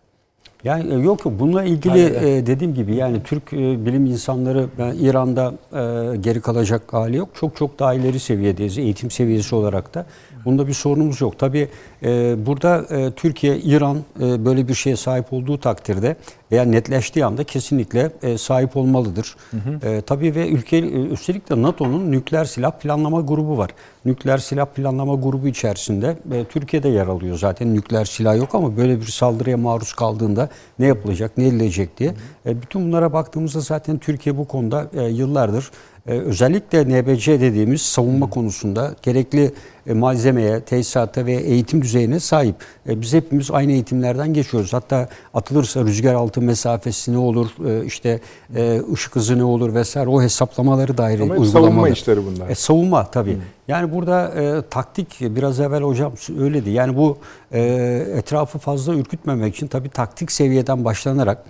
[0.63, 4.93] Yani e, yok yok bununla ilgili e, dediğim gibi yani Türk e, bilim insanları ben
[4.99, 7.29] İran'da e, geri kalacak hali yok.
[7.39, 10.05] Çok çok daha ileri seviyedeyiz eğitim seviyesi olarak da.
[10.45, 11.39] Bunda bir sorunumuz yok.
[11.39, 11.67] Tabii
[12.03, 16.15] e, burada e, Türkiye, İran e, böyle bir şeye sahip olduğu takdirde
[16.51, 19.35] veya netleştiği anda kesinlikle e, sahip olmalıdır.
[19.83, 23.69] E, tabii ve ülke e, üstelik de NATO'nun nükleer silah planlama grubu var.
[24.05, 28.99] Nükleer silah planlama grubu içerisinde e, Türkiye'de yer alıyor zaten nükleer silah yok ama böyle
[28.99, 30.49] bir saldırıya maruz kaldığında
[30.79, 32.13] ne yapılacak, ne edilecek diye.
[32.45, 35.71] E, bütün bunlara baktığımızda zaten Türkiye bu konuda e, yıllardır
[36.05, 39.51] özellikle NBC dediğimiz savunma konusunda gerekli
[39.87, 42.55] e, malzemeye, tesisata ve eğitim düzeyine sahip.
[42.89, 44.73] E, biz hepimiz aynı eğitimlerden geçiyoruz.
[44.73, 48.19] Hatta atılırsa rüzgar altı mesafesi ne olur, e, işte
[48.93, 51.71] ışık hızı ne olur vesaire o hesaplamaları dair Ama hep uygulamalı.
[51.71, 52.49] savunma işleri bunlar.
[52.49, 53.37] E, savunma tabii.
[53.67, 56.69] Yani burada e, taktik biraz evvel hocam öyledi.
[56.69, 57.17] Yani bu
[57.51, 57.61] e,
[58.17, 61.43] etrafı fazla ürkütmemek için tabii taktik seviyeden başlanarak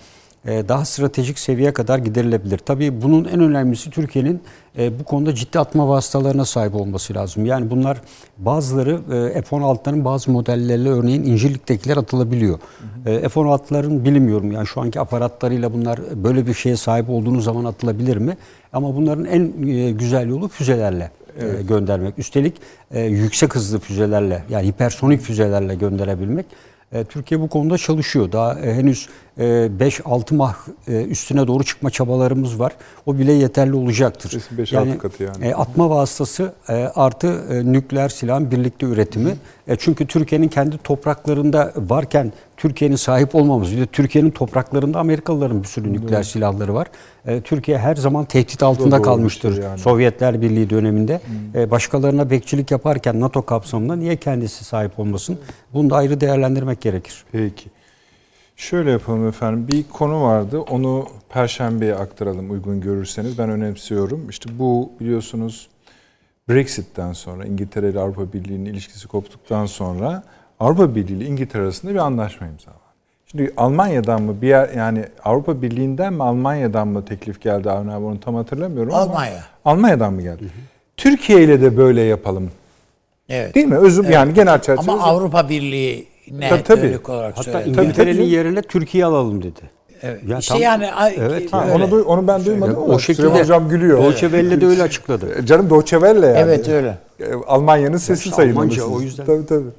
[0.45, 2.57] daha stratejik seviyeye kadar giderilebilir.
[2.57, 4.41] Tabii bunun en önemlisi Türkiye'nin
[4.77, 7.45] e, bu konuda ciddi atma vasıtalarına sahip olması lazım.
[7.45, 8.01] Yani bunlar
[8.37, 8.91] bazıları
[9.35, 12.59] e, F-16'ların bazı modelleriyle örneğin İncirlik'tekiler atılabiliyor.
[13.05, 18.17] E, F-16'ların bilmiyorum yani şu anki aparatlarıyla bunlar böyle bir şeye sahip olduğunuz zaman atılabilir
[18.17, 18.37] mi?
[18.73, 22.19] Ama bunların en e, güzel yolu füzelerle e, göndermek.
[22.19, 22.53] Üstelik
[22.91, 26.45] e, yüksek hızlı füzelerle yani hipersonik füzelerle gönderebilmek.
[26.93, 28.31] E, Türkiye bu konuda çalışıyor.
[28.31, 30.55] Daha e, henüz e, 5-6 mah
[30.87, 32.71] e, üstüne doğru çıkma çabalarımız var.
[33.05, 34.29] O bile yeterli olacaktır.
[34.29, 35.45] Kesin beş, altı katı yani.
[35.45, 39.35] e, atma vasıtası e, artı nükleer silahın birlikte üretimi.
[39.67, 45.67] E, çünkü Türkiye'nin kendi topraklarında varken Türkiye'nin sahip olmamız, bir de Türkiye'nin topraklarında Amerikalıların bir
[45.67, 46.87] sürü nükleer silahları var.
[47.25, 49.63] E, Türkiye her zaman tehdit altında doğru kalmıştır.
[49.63, 49.79] yani.
[49.79, 51.21] Sovyetler Birliği döneminde
[51.55, 55.39] e, başkalarına bekçilik yaparken NATO kapsamında niye kendisi sahip olmasın?
[55.73, 57.23] Bunu da ayrı değerlendirmek gerekir.
[57.31, 57.69] Peki.
[58.55, 59.67] Şöyle yapalım efendim.
[59.67, 60.59] Bir konu vardı.
[60.59, 63.37] Onu Perşembe'ye aktaralım uygun görürseniz.
[63.37, 64.29] Ben önemsiyorum.
[64.29, 65.67] İşte bu biliyorsunuz
[66.49, 70.23] Brexit'ten sonra İngiltere ile Avrupa Birliği'nin ilişkisi koptuktan sonra
[70.59, 72.83] Avrupa Birliği ile İngiltere arasında bir anlaşma imzalandı.
[73.25, 78.05] Şimdi Almanya'dan mı bir yer yani Avrupa Birliği'nden mi Almanya'dan mı teklif geldi Avni abi
[78.05, 79.43] onu tam hatırlamıyorum ama Almanya.
[79.65, 80.43] Almanya'dan mı geldi?
[80.97, 82.51] Türkiye ile de böyle yapalım.
[83.29, 83.55] Evet.
[83.55, 83.75] Değil mi?
[83.77, 84.91] Özüm yani genel çerçeve.
[84.91, 85.49] Ama Avrupa
[86.27, 86.99] Birliği'ne Tabii, tabii.
[87.11, 87.69] olarak Hatta söyledi.
[87.69, 89.59] İngiltere'nin yerine Türkiye alalım dedi.
[90.01, 90.21] Evet.
[90.27, 91.53] Ya işte tam- yani Evet.
[91.53, 94.03] Ha, onu, duy- onu ben duymadım O ama şekilde Süleyman Hocam gülüyor.
[94.03, 95.39] Deutsche Welle de öyle açıkladı.
[95.39, 96.37] E, Canım Deutsche Welle yani.
[96.37, 96.97] Evet öyle.
[97.19, 98.83] E, Almanya'nın sesi işte sayılmalısınız.
[98.83, 99.25] Almanca, o yüzden.
[99.25, 99.69] Tabii tabii.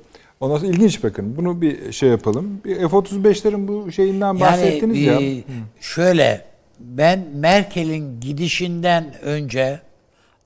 [0.41, 1.37] Ondan sonra ilginç bakın.
[1.37, 2.61] Bunu bir şey yapalım.
[2.65, 5.21] Bir F-35'lerin bu şeyinden bahsettiniz ya.
[5.21, 5.45] e,
[5.81, 6.45] şöyle
[6.81, 9.81] ben Merkel'in gidişinden önce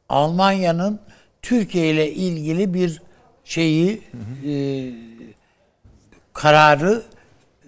[0.09, 1.01] Almanya'nın
[1.43, 3.03] Türkiye ile ilgili bir
[3.45, 4.01] şeyi
[4.47, 4.53] e,
[6.39, 7.03] kararı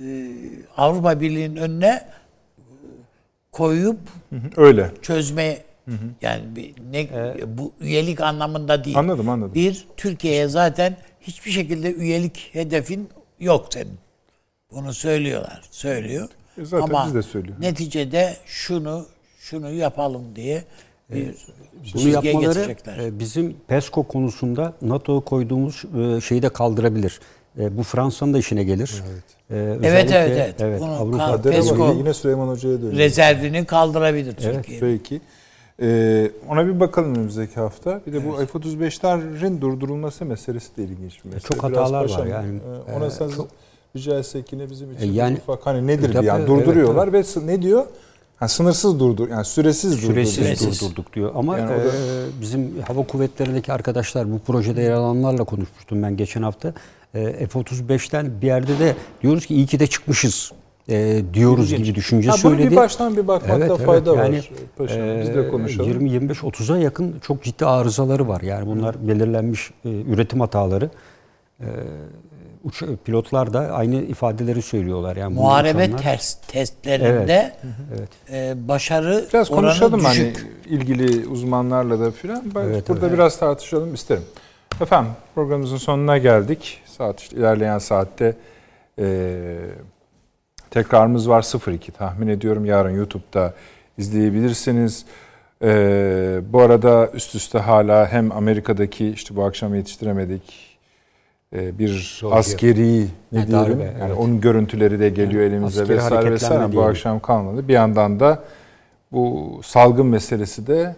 [0.00, 0.32] e,
[0.76, 2.08] Avrupa Birliği'nin önüne
[3.52, 3.98] koyup
[4.56, 4.90] Öyle.
[5.02, 5.58] çözme
[6.22, 7.08] yani bir, ne
[7.46, 8.98] bu üyelik anlamında değil.
[8.98, 9.54] Anladım, anladım.
[9.54, 13.08] Bir Türkiye'ye zaten hiçbir şekilde üyelik hedefin
[13.40, 13.98] yok senin.
[14.72, 15.60] Bunu söylüyorlar.
[15.70, 16.28] Söylüyor.
[16.58, 17.62] E zaten Ama biz de söylüyoruz.
[17.62, 19.06] neticede şunu
[19.38, 20.64] şunu yapalım diye
[21.10, 21.34] bir
[21.94, 22.98] Bunu yapmaları getirecekler.
[22.98, 25.84] e, bizim PESCO konusunda NATO'ya koyduğumuz
[26.16, 27.20] e, şeyi de kaldırabilir.
[27.60, 29.02] E, Bu Fransa'nın da işine gelir.
[29.50, 30.80] E, özellikle- evet, evet.
[30.80, 32.96] Bunu Avrupa kal- Kader PESCO ama yine Süleyman Hoca'ya dönüyor.
[32.98, 34.80] rezervini kaldırabilir Türkiye.
[34.80, 35.20] Peki.
[35.82, 38.00] Ee, ona bir bakalım önümüzdeki hafta.
[38.06, 41.40] Bir de bu F-35'lerin durdurulması meselesi de ilginç bir mesele.
[41.40, 42.58] Çok Biraz hatalar var paşam, yani.
[42.90, 43.30] e, Ona sen
[43.96, 47.12] rica etsek yine bizim için E, yani- ufak hani nedir Tabii, bir yani evet, durduruyorlar
[47.12, 47.84] ve ne diyor?
[48.40, 50.80] Ha, sınırsız durdur yani süresiz, Süresiz durdurduk.
[50.80, 51.32] durdurduk diyor.
[51.34, 51.90] Ama Yani e, da-
[52.40, 56.74] bizim hava kuvvetlerindeki arkadaşlar bu projede yer alanlarla konuşmuştum ben geçen hafta.
[57.14, 60.52] E, F-35'ten bir yerde de diyoruz ki iyi ki de çıkmışız
[60.88, 62.70] e, diyoruz gibi düşünce Ha, bunu söyledi.
[62.70, 64.50] bir baştan bir bakmakta fayda yani, var.
[64.76, 66.06] Paşam, biz e, de konuşalım.
[66.06, 68.40] 20-25-30'a yakın çok ciddi arızaları var.
[68.40, 70.90] Yani bunlar belirlenmiş e, üretim hataları.
[71.60, 71.66] E,
[73.04, 75.16] pilotlar da aynı ifadeleri söylüyorlar.
[75.16, 77.52] Yani Muharebe ters testlerinde
[77.98, 78.08] Evet.
[78.32, 80.46] e, başarı Biraz oranı konuşalım hani düşük.
[80.66, 82.42] ilgili uzmanlarla da filan.
[82.54, 83.18] Ben Evet, burada evet.
[83.18, 84.22] biraz tartışalım isterim.
[84.80, 86.82] Efendim programımızın sonuna geldik.
[86.86, 88.36] Saat işte ilerleyen saatte
[88.98, 89.34] e,
[90.70, 92.64] tekrarımız var 02 tahmin ediyorum.
[92.64, 93.54] Yarın YouTube'da
[93.98, 95.04] izleyebilirsiniz.
[95.62, 100.69] E, bu arada üst üste hala hem Amerika'daki işte bu akşam yetiştiremedik
[101.52, 102.38] bir Georgia.
[102.38, 104.16] askeri ne Ha, diyelim darbe, yani evet.
[104.18, 106.90] onun görüntüleri de geliyor elimize askeri vesaire vesaire bu diyelim.
[106.90, 107.68] akşam kalmadı.
[107.68, 108.42] Bir yandan da
[109.12, 110.96] bu salgın meselesi de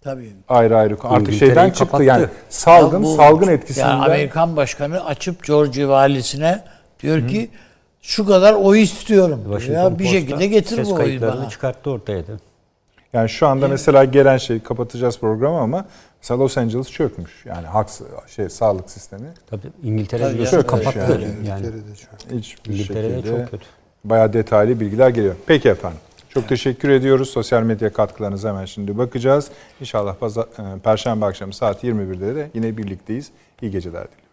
[0.00, 0.32] Tabii.
[0.48, 2.04] ayrı ayrı artık şeyden çıktı kapattı.
[2.04, 6.64] yani salgın Ya bu- salgın etkisinden Yani Amerikan başkanı açıp Georgia valisine
[7.02, 7.50] diyor ki
[8.02, 9.40] şu kadar oy istiyorum.
[9.44, 9.60] diyor.
[9.60, 11.48] Washington Ya bir Post'ta şekilde getir bu oyu bana.
[11.48, 12.32] çıkarttı ortaya da.
[13.12, 15.84] yani şu anda mesela gelen şey kapatacağız programı ama
[16.20, 17.46] mesela Los Angeles çökmüş.
[17.46, 17.88] Yani hak
[18.26, 20.98] şey sağlık sistemi Tabii İngiltere Tabii biliyorsun kapattı.
[20.98, 21.22] yani.
[21.48, 22.38] Yani, İngiltere'de çok.
[22.38, 23.64] hiçbir İngiltere'de şekilde çok kötü.
[24.04, 25.34] bayağı detaylı bilgiler geliyor.
[25.46, 25.98] Peki efendim.
[26.28, 27.30] Çok teşekkür ediyoruz.
[27.30, 29.48] Sosyal medya katkılarınıza hemen şimdi bakacağız.
[29.80, 33.30] İnşallah pazar, e, Perşembe akşamı saat 21'de de yine birlikteyiz.
[33.62, 34.29] İyi geceler diliyorum.